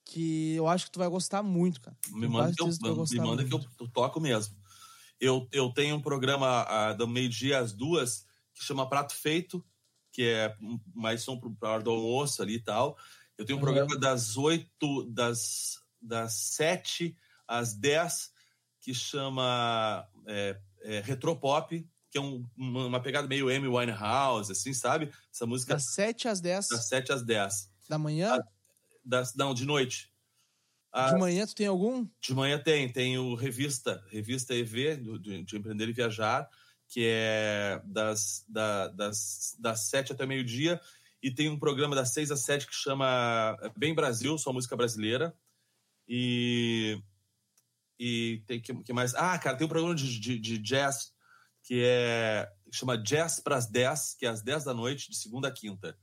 que 0.04 0.54
eu 0.54 0.66
acho 0.66 0.86
que 0.86 0.92
tu 0.92 0.98
vai 0.98 1.08
gostar 1.08 1.42
muito, 1.42 1.80
cara. 1.80 1.96
Me 2.10 2.20
Tenho 2.20 2.32
manda, 2.32 2.52
que 2.54 2.62
eu, 2.62 2.68
tu 2.78 3.04
me 3.10 3.20
manda 3.20 3.44
que 3.44 3.54
eu, 3.54 3.60
toco 3.92 4.20
mesmo. 4.20 4.56
Eu, 5.20 5.48
eu 5.52 5.70
tenho 5.72 5.96
um 5.96 6.02
programa 6.02 6.62
ah, 6.62 6.92
do 6.92 7.06
meio-dia 7.06 7.58
às 7.60 7.72
duas 7.72 8.24
que 8.54 8.64
chama 8.64 8.88
Prato 8.88 9.14
Feito, 9.14 9.64
que 10.12 10.22
é 10.22 10.56
mais 10.94 11.22
som 11.22 11.38
para 11.38 11.70
hora 11.70 11.82
do 11.82 11.90
almoço 11.90 12.42
ali 12.42 12.54
e 12.56 12.62
tal. 12.62 12.96
Eu 13.38 13.46
tenho 13.46 13.58
um 13.58 13.60
programa 13.62 13.96
das 13.98 14.36
oito, 14.36 15.04
das, 15.10 15.78
das 16.02 16.34
sete 16.34 17.16
às 17.46 17.72
dez, 17.72 18.30
que 18.80 18.92
chama 18.92 20.06
é, 20.26 20.60
é, 20.82 21.00
Retropop, 21.00 21.88
que 22.10 22.18
é 22.18 22.20
um- 22.20 22.44
uma, 22.56 23.00
pegada 23.00 23.28
meio 23.28 23.48
Amy 23.48 23.68
Winehouse, 23.68 24.50
assim, 24.50 24.72
sabe? 24.74 25.12
Essa 25.32 25.46
música 25.46 25.74
Das 25.74 25.94
7 25.94 26.26
às 26.28 26.40
10 26.40 26.68
das 26.68 26.88
sete 26.88 27.12
às 27.12 27.22
dez. 27.22 27.70
da 27.88 27.98
manhã. 27.98 28.38
Das, 29.04 29.34
não, 29.34 29.54
de 29.54 29.64
noite. 29.64 30.12
Ah, 30.92 31.12
De 31.12 31.18
manhã 31.20 31.46
tu 31.46 31.54
tem 31.54 31.66
algum? 31.66 32.06
De 32.20 32.34
manhã 32.34 32.58
tem, 32.58 32.90
tem 32.90 33.18
o 33.18 33.34
Revista, 33.34 34.02
Revista 34.10 34.54
EV, 34.54 34.96
do, 34.96 35.18
de, 35.18 35.44
de 35.44 35.56
Empreender 35.56 35.88
e 35.88 35.92
Viajar, 35.92 36.48
que 36.88 37.04
é 37.06 37.80
das, 37.84 38.44
da, 38.48 38.88
das, 38.88 39.54
das 39.58 39.80
7 39.88 40.12
até 40.12 40.24
meio-dia, 40.24 40.80
e 41.22 41.30
tem 41.30 41.48
um 41.48 41.58
programa 41.58 41.96
das 41.96 42.12
6 42.12 42.30
às 42.30 42.42
7 42.42 42.66
que 42.66 42.74
chama 42.74 43.56
Bem 43.76 43.94
Brasil, 43.94 44.38
só 44.38 44.52
música 44.52 44.76
brasileira. 44.76 45.34
E. 46.06 47.02
E 48.00 48.42
tem 48.46 48.60
que, 48.60 48.72
que 48.84 48.92
mais? 48.92 49.12
Ah, 49.14 49.36
cara, 49.38 49.56
tem 49.56 49.66
um 49.66 49.68
programa 49.68 49.94
de, 49.94 50.20
de, 50.20 50.38
de 50.38 50.58
jazz 50.58 51.12
que 51.62 51.82
é. 51.84 52.50
chama 52.72 52.96
Jazz 52.96 53.40
para 53.40 53.56
as 53.56 53.66
10, 53.66 54.14
que 54.14 54.24
é 54.24 54.28
às 54.28 54.40
10 54.40 54.64
da 54.64 54.72
noite, 54.72 55.10
de 55.10 55.16
segunda 55.16 55.48
a 55.48 55.52
quinta. 55.52 55.98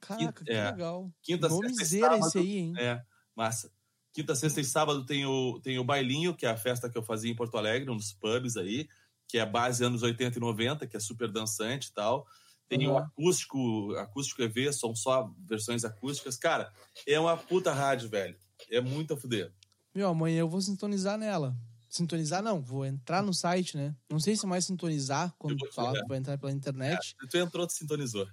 Caraca, 0.00 0.44
que 0.44 0.50
é. 0.50 0.70
legal. 0.70 1.12
Quinta, 1.22 1.48
sexta 1.48 1.68
Nomezeira 1.68 2.06
sábado. 2.06 2.26
esse 2.26 2.38
aí, 2.38 2.58
hein? 2.58 2.74
É, 2.78 3.02
massa. 3.36 3.70
Quinta, 4.12 4.34
sexta 4.34 4.60
e 4.60 4.64
sábado 4.64 5.04
tem 5.04 5.26
o, 5.26 5.60
tem 5.60 5.78
o 5.78 5.84
Bailinho, 5.84 6.34
que 6.34 6.46
é 6.46 6.50
a 6.50 6.56
festa 6.56 6.88
que 6.88 6.96
eu 6.96 7.02
fazia 7.02 7.30
em 7.30 7.36
Porto 7.36 7.56
Alegre, 7.56 7.90
um 7.90 7.96
dos 7.96 8.12
pubs 8.12 8.56
aí, 8.56 8.88
que 9.28 9.38
é 9.38 9.46
base 9.46 9.84
anos 9.84 10.02
80 10.02 10.38
e 10.38 10.40
90, 10.40 10.86
que 10.86 10.96
é 10.96 11.00
super 11.00 11.30
dançante 11.30 11.88
e 11.88 11.92
tal. 11.92 12.26
Tem 12.68 12.86
o 12.88 12.92
Uhum. 12.92 12.98
acústico, 12.98 13.94
acústico 13.96 14.42
EV, 14.42 14.72
são 14.72 14.94
só 14.96 15.30
versões 15.46 15.84
acústicas. 15.84 16.36
Cara, 16.36 16.72
é 17.06 17.18
uma 17.20 17.36
puta 17.36 17.72
rádio, 17.72 18.08
velho. 18.08 18.36
É 18.70 18.80
muito 18.80 19.14
a 19.14 19.16
fuder. 19.16 19.52
Meu, 19.94 20.08
amanhã 20.08 20.40
eu 20.40 20.48
vou 20.48 20.60
sintonizar 20.60 21.18
nela. 21.18 21.56
Sintonizar 21.88 22.42
não, 22.42 22.60
vou 22.60 22.84
entrar 22.84 23.22
no 23.22 23.32
site, 23.32 23.76
né? 23.76 23.94
Não 24.10 24.18
sei 24.18 24.34
se 24.36 24.46
mais 24.46 24.64
sintonizar 24.64 25.32
quando 25.38 25.52
Eu 25.52 25.58
vou 25.58 25.68
te 25.68 25.74
falar 25.74 25.92
que 26.02 26.08
vai 26.08 26.18
entrar 26.18 26.36
pela 26.38 26.50
internet. 26.50 27.14
Tu 27.30 27.36
entrou, 27.38 27.66
tu 27.66 27.72
sintonizou. 27.72 28.26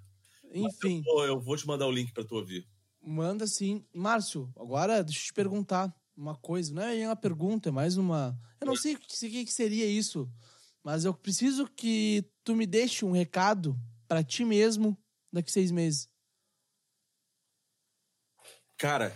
Enfim, 0.54 1.02
Pô, 1.04 1.24
eu 1.26 1.40
vou 1.40 1.56
te 1.56 1.68
mandar 1.68 1.86
o 1.88 1.92
link 1.92 2.12
pra 2.12 2.24
tu 2.24 2.36
ouvir. 2.36 2.68
manda 3.02 3.46
sim. 3.48 3.86
Márcio, 3.94 4.52
agora 4.58 5.04
deixa 5.04 5.20
eu 5.22 5.26
te 5.26 5.34
perguntar 5.34 5.94
uma 6.16 6.36
coisa. 6.36 6.74
Não 6.74 6.82
é 6.84 7.06
uma 7.08 7.16
pergunta, 7.16 7.70
é 7.70 7.72
mais 7.72 7.98
uma. 7.98 8.38
Eu 8.60 8.68
não 8.68 8.76
sei 8.76 8.96
o 8.96 9.00
que, 9.00 9.06
o 9.06 9.30
que 9.30 9.46
que 9.46 9.54
seria 9.54 9.86
isso, 9.86 10.30
mas 10.84 11.06
eu 11.06 11.14
preciso 11.14 11.68
que 11.68 12.26
tu 12.44 12.56
me 12.56 12.66
deixe 12.66 13.06
um 13.06 13.12
recado 13.12 13.78
pra 14.12 14.22
ti 14.26 14.44
mesmo 14.44 14.98
daqui 15.32 15.50
seis 15.50 15.72
meses. 15.72 16.10
Cara, 18.78 19.16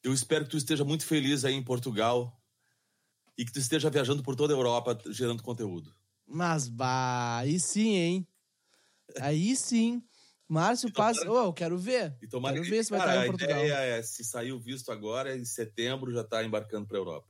eu 0.00 0.14
espero 0.14 0.44
que 0.44 0.52
tu 0.52 0.56
esteja 0.56 0.84
muito 0.84 1.04
feliz 1.04 1.44
aí 1.44 1.54
em 1.54 1.62
Portugal 1.62 2.40
e 3.36 3.44
que 3.44 3.50
tu 3.50 3.58
esteja 3.58 3.90
viajando 3.90 4.22
por 4.22 4.36
toda 4.36 4.54
a 4.54 4.56
Europa 4.56 4.96
gerando 5.10 5.42
conteúdo. 5.42 5.92
Mas, 6.24 6.68
bah, 6.68 7.38
aí 7.38 7.58
sim, 7.58 7.96
hein? 7.96 8.28
Aí 9.20 9.56
sim. 9.56 10.00
Márcio 10.48 10.88
Então, 10.88 11.04
passa. 11.04 11.28
Ô, 11.28 11.46
eu 11.46 11.52
quero 11.52 11.76
ver. 11.76 12.16
E 12.22 12.28
tomara 12.28 12.54
Quero 12.54 12.64
que- 12.66 12.70
ver 12.70 12.84
se 12.84 12.90
vai 12.90 13.00
cara, 13.00 13.10
estar 13.12 13.24
em 13.24 13.28
a 13.28 13.32
Portugal. 13.32 13.58
ideia 13.58 13.74
é, 13.98 14.02
se 14.04 14.24
sair 14.24 14.52
o 14.52 14.60
visto 14.60 14.92
agora, 14.92 15.36
em 15.36 15.44
setembro 15.44 16.12
já 16.12 16.22
tá 16.22 16.44
embarcando 16.44 16.86
pra 16.86 16.96
Europa. 16.98 17.28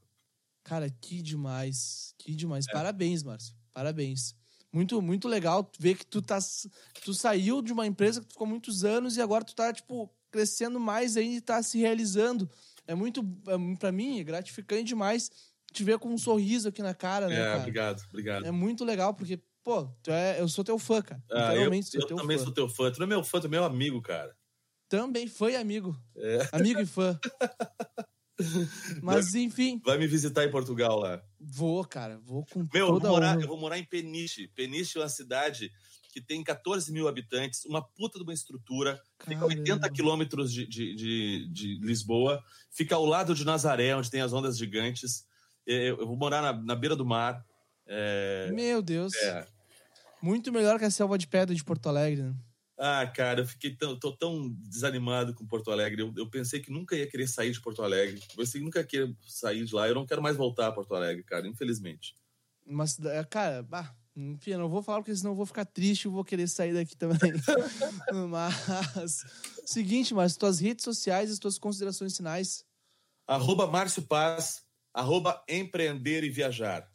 Cara, 0.62 0.90
que 0.90 1.22
demais. 1.22 2.14
Que 2.18 2.34
demais. 2.34 2.66
É. 2.68 2.72
Parabéns, 2.72 3.22
Márcio. 3.22 3.56
Parabéns. 3.72 4.36
Muito, 4.74 5.00
muito 5.00 5.28
legal 5.28 5.70
ver 5.78 5.94
que 5.94 6.04
tu 6.04 6.20
tá. 6.20 6.36
Tu 7.04 7.14
saiu 7.14 7.62
de 7.62 7.72
uma 7.72 7.86
empresa 7.86 8.20
que 8.20 8.26
ficou 8.26 8.44
muitos 8.44 8.84
anos 8.84 9.16
e 9.16 9.22
agora 9.22 9.44
tu 9.44 9.54
tá, 9.54 9.72
tipo, 9.72 10.12
crescendo 10.32 10.80
mais 10.80 11.16
ainda 11.16 11.36
e 11.36 11.40
tá 11.40 11.62
se 11.62 11.78
realizando. 11.78 12.50
É 12.84 12.92
muito, 12.92 13.20
é, 13.46 13.76
para 13.76 13.92
mim, 13.92 14.18
é 14.18 14.24
gratificante 14.24 14.82
demais 14.82 15.30
te 15.72 15.84
ver 15.84 15.96
com 16.00 16.08
um 16.08 16.18
sorriso 16.18 16.68
aqui 16.68 16.82
na 16.82 16.92
cara, 16.92 17.28
né? 17.28 17.36
É, 17.36 17.44
cara? 17.44 17.58
obrigado, 17.60 18.02
obrigado. 18.08 18.46
É 18.46 18.50
muito 18.50 18.84
legal, 18.84 19.14
porque, 19.14 19.38
pô, 19.62 19.84
tu 20.02 20.10
é, 20.10 20.40
eu 20.40 20.48
sou 20.48 20.64
teu 20.64 20.76
fã, 20.76 21.00
cara. 21.00 21.22
Ah, 21.30 21.54
eu, 21.54 21.62
eu 21.72 22.06
também 22.06 22.36
fã. 22.36 22.44
sou 22.44 22.52
teu 22.52 22.68
fã. 22.68 22.90
Tu 22.90 22.98
não 22.98 23.06
é 23.06 23.08
meu 23.08 23.22
fã, 23.22 23.40
tu 23.40 23.46
é 23.46 23.50
meu 23.50 23.62
amigo, 23.62 24.02
cara. 24.02 24.36
Também 24.88 25.28
foi 25.28 25.54
amigo. 25.54 25.96
É. 26.16 26.48
Amigo 26.50 26.80
e 26.80 26.86
fã. 26.86 27.16
Mas, 29.02 29.32
vai, 29.32 29.42
enfim. 29.42 29.80
Vai 29.84 29.98
me 29.98 30.06
visitar 30.06 30.44
em 30.44 30.50
Portugal 30.50 30.98
lá. 30.98 31.22
Vou, 31.40 31.84
cara. 31.84 32.18
Vou 32.18 32.44
com 32.46 32.66
Meu, 32.72 32.88
toda 32.88 33.06
eu 33.06 33.10
vou, 33.10 33.10
morar, 33.10 33.40
eu 33.40 33.48
vou 33.48 33.58
morar 33.58 33.78
em 33.78 33.84
Peniche. 33.84 34.48
Peniche 34.48 34.98
é 34.98 35.00
uma 35.00 35.08
cidade 35.08 35.70
que 36.12 36.20
tem 36.20 36.44
14 36.44 36.92
mil 36.92 37.08
habitantes, 37.08 37.64
uma 37.64 37.82
puta 37.82 38.18
de 38.18 38.24
uma 38.24 38.32
estrutura, 38.32 39.02
Caramba. 39.18 39.48
fica 39.48 39.58
80 39.58 39.90
quilômetros 39.90 40.52
de, 40.52 40.64
de, 40.64 40.94
de, 40.94 41.48
de, 41.48 41.78
Lisboa, 41.80 42.40
fica 42.70 42.94
ao 42.94 43.04
lado 43.04 43.34
de 43.34 43.44
Nazaré, 43.44 43.96
onde 43.96 44.10
tem 44.10 44.20
as 44.20 44.32
ondas 44.32 44.56
gigantes. 44.56 45.26
Eu 45.66 46.06
vou 46.06 46.16
morar 46.16 46.40
na, 46.40 46.52
na 46.52 46.76
beira 46.76 46.94
do 46.94 47.04
mar. 47.04 47.44
É... 47.86 48.48
Meu 48.52 48.80
Deus. 48.80 49.12
É. 49.14 49.44
Muito 50.22 50.52
melhor 50.52 50.78
que 50.78 50.84
a 50.84 50.90
selva 50.90 51.18
de 51.18 51.26
pedra 51.26 51.52
de 51.52 51.64
Porto 51.64 51.88
Alegre, 51.88 52.22
né? 52.22 52.34
Ah, 52.76 53.06
cara, 53.06 53.40
eu 53.40 53.46
fiquei 53.46 53.74
tão, 53.74 53.96
tô 53.96 54.10
tão 54.10 54.50
desanimado 54.50 55.32
com 55.32 55.46
Porto 55.46 55.70
Alegre. 55.70 56.02
Eu, 56.02 56.12
eu, 56.16 56.28
pensei 56.28 56.60
que 56.60 56.72
nunca 56.72 56.96
ia 56.96 57.06
querer 57.06 57.28
sair 57.28 57.52
de 57.52 57.60
Porto 57.60 57.82
Alegre. 57.82 58.20
Pensei 58.36 58.60
que 58.60 58.64
nunca 58.64 58.80
ia 58.80 58.86
querer 58.86 59.16
sair 59.26 59.64
de 59.64 59.74
lá. 59.74 59.86
Eu 59.86 59.94
não 59.94 60.06
quero 60.06 60.20
mais 60.20 60.36
voltar 60.36 60.66
a 60.66 60.72
Porto 60.72 60.94
Alegre, 60.94 61.22
cara, 61.22 61.46
infelizmente. 61.46 62.16
Mas, 62.66 62.98
cara, 63.30 63.62
bah, 63.62 63.94
enfim, 64.16 64.52
eu 64.52 64.58
não 64.58 64.68
vou 64.68 64.82
falar 64.82 64.98
porque 64.98 65.14
senão 65.14 65.32
eu 65.32 65.36
vou 65.36 65.46
ficar 65.46 65.64
triste 65.64 66.04
e 66.04 66.08
vou 66.08 66.24
querer 66.24 66.48
sair 66.48 66.72
daqui 66.72 66.96
também. 66.96 67.18
mas. 68.28 69.24
Seguinte, 69.64 70.12
mas 70.12 70.36
tuas 70.36 70.58
redes 70.58 70.84
sociais, 70.84 71.30
as 71.30 71.38
tuas 71.38 71.58
considerações 71.58 72.16
finais. 72.16 72.64
Arroba 73.26 73.66
Márcio 73.66 74.02
Paz, 74.02 74.64
arroba 74.92 75.42
empreender 75.48 76.24
e 76.24 76.30
viajar. 76.30 76.88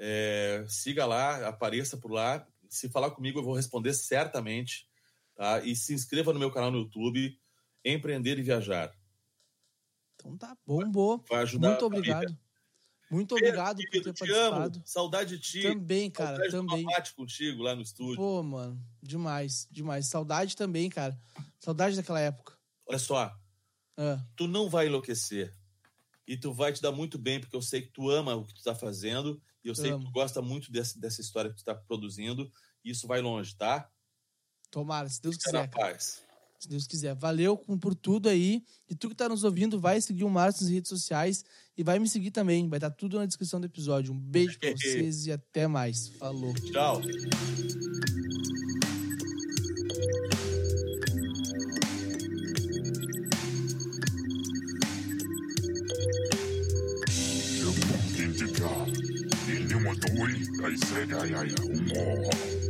É, 0.00 0.64
siga 0.68 1.04
lá, 1.04 1.48
apareça 1.48 1.96
por 1.96 2.10
lá. 2.12 2.46
Se 2.68 2.88
falar 2.88 3.10
comigo, 3.10 3.38
eu 3.38 3.44
vou 3.44 3.54
responder 3.54 3.92
certamente. 3.94 4.88
Tá? 5.34 5.60
E 5.60 5.74
se 5.76 5.94
inscreva 5.94 6.32
no 6.32 6.38
meu 6.38 6.50
canal 6.50 6.70
no 6.70 6.78
YouTube, 6.78 7.38
Empreender 7.84 8.38
e 8.38 8.42
Viajar. 8.42 8.92
Então 10.16 10.36
tá 10.36 10.56
bom, 10.66 10.90
boa. 10.90 11.22
Vai 11.28 11.42
ajudar 11.42 11.70
Muito 11.70 11.86
obrigado. 11.86 12.38
Muito 13.10 13.34
obrigado 13.34 13.78
por 13.78 13.90
ter 13.90 14.00
te 14.00 14.18
participado. 14.18 14.78
Amo. 14.78 14.86
Saudade 14.86 15.36
de 15.36 15.42
ti. 15.42 15.62
Também, 15.62 16.10
cara, 16.10 16.36
Saudade 16.36 16.50
também. 16.50 16.84
Saudade 16.84 17.14
contigo 17.14 17.62
lá 17.62 17.74
no 17.74 17.82
estúdio. 17.82 18.16
Pô, 18.16 18.42
mano, 18.42 18.78
demais, 19.02 19.66
demais. 19.70 20.08
Saudade 20.08 20.54
também, 20.54 20.90
cara. 20.90 21.18
Saudade 21.58 21.96
daquela 21.96 22.20
época. 22.20 22.58
Olha 22.86 22.98
só. 22.98 23.34
Ah. 23.96 24.20
Tu 24.36 24.46
não 24.46 24.68
vai 24.68 24.86
enlouquecer. 24.86 25.56
E 26.28 26.36
tu 26.36 26.52
vai 26.52 26.70
te 26.74 26.82
dar 26.82 26.92
muito 26.92 27.16
bem, 27.18 27.40
porque 27.40 27.56
eu 27.56 27.62
sei 27.62 27.80
que 27.80 27.88
tu 27.90 28.10
ama 28.10 28.34
o 28.36 28.44
que 28.44 28.54
tu 28.54 28.62
tá 28.62 28.74
fazendo. 28.74 29.40
E 29.64 29.68
eu 29.68 29.74
sei 29.74 29.90
Amo. 29.92 30.00
que 30.04 30.10
tu 30.10 30.12
gosta 30.12 30.42
muito 30.42 30.70
dessa, 30.70 31.00
dessa 31.00 31.22
história 31.22 31.50
que 31.50 31.56
tu 31.56 31.64
tá 31.64 31.74
produzindo. 31.74 32.52
E 32.84 32.90
isso 32.90 33.06
vai 33.06 33.22
longe, 33.22 33.56
tá? 33.56 33.90
Tomara, 34.70 35.08
se 35.08 35.22
Deus 35.22 35.36
Fica 35.36 35.50
quiser. 35.50 35.70
paz. 35.70 36.22
Se 36.60 36.68
Deus 36.68 36.86
quiser. 36.86 37.14
Valeu 37.14 37.56
por 37.56 37.94
tudo 37.94 38.28
aí. 38.28 38.62
E 38.90 38.94
tu 38.94 39.08
que 39.08 39.14
tá 39.14 39.26
nos 39.28 39.42
ouvindo, 39.42 39.80
vai 39.80 40.00
seguir 40.02 40.24
o 40.24 40.28
Márcio 40.28 40.64
nas 40.64 40.70
redes 40.72 40.90
sociais 40.90 41.44
e 41.76 41.82
vai 41.82 41.98
me 41.98 42.06
seguir 42.08 42.30
também. 42.30 42.68
Vai 42.68 42.76
estar 42.76 42.90
tudo 42.90 43.16
na 43.18 43.24
descrição 43.24 43.58
do 43.58 43.64
episódio. 43.66 44.12
Um 44.12 44.18
beijo 44.18 44.58
pra 44.58 44.70
vocês 44.76 45.24
e 45.26 45.32
até 45.32 45.66
mais. 45.66 46.08
Falou. 46.08 46.52
Tchau. 46.54 47.00
vuelta 60.18 60.68
y 60.68 60.78
se 60.78 61.04
I 61.04 61.34
al 61.34 61.54
humo. 61.62 62.67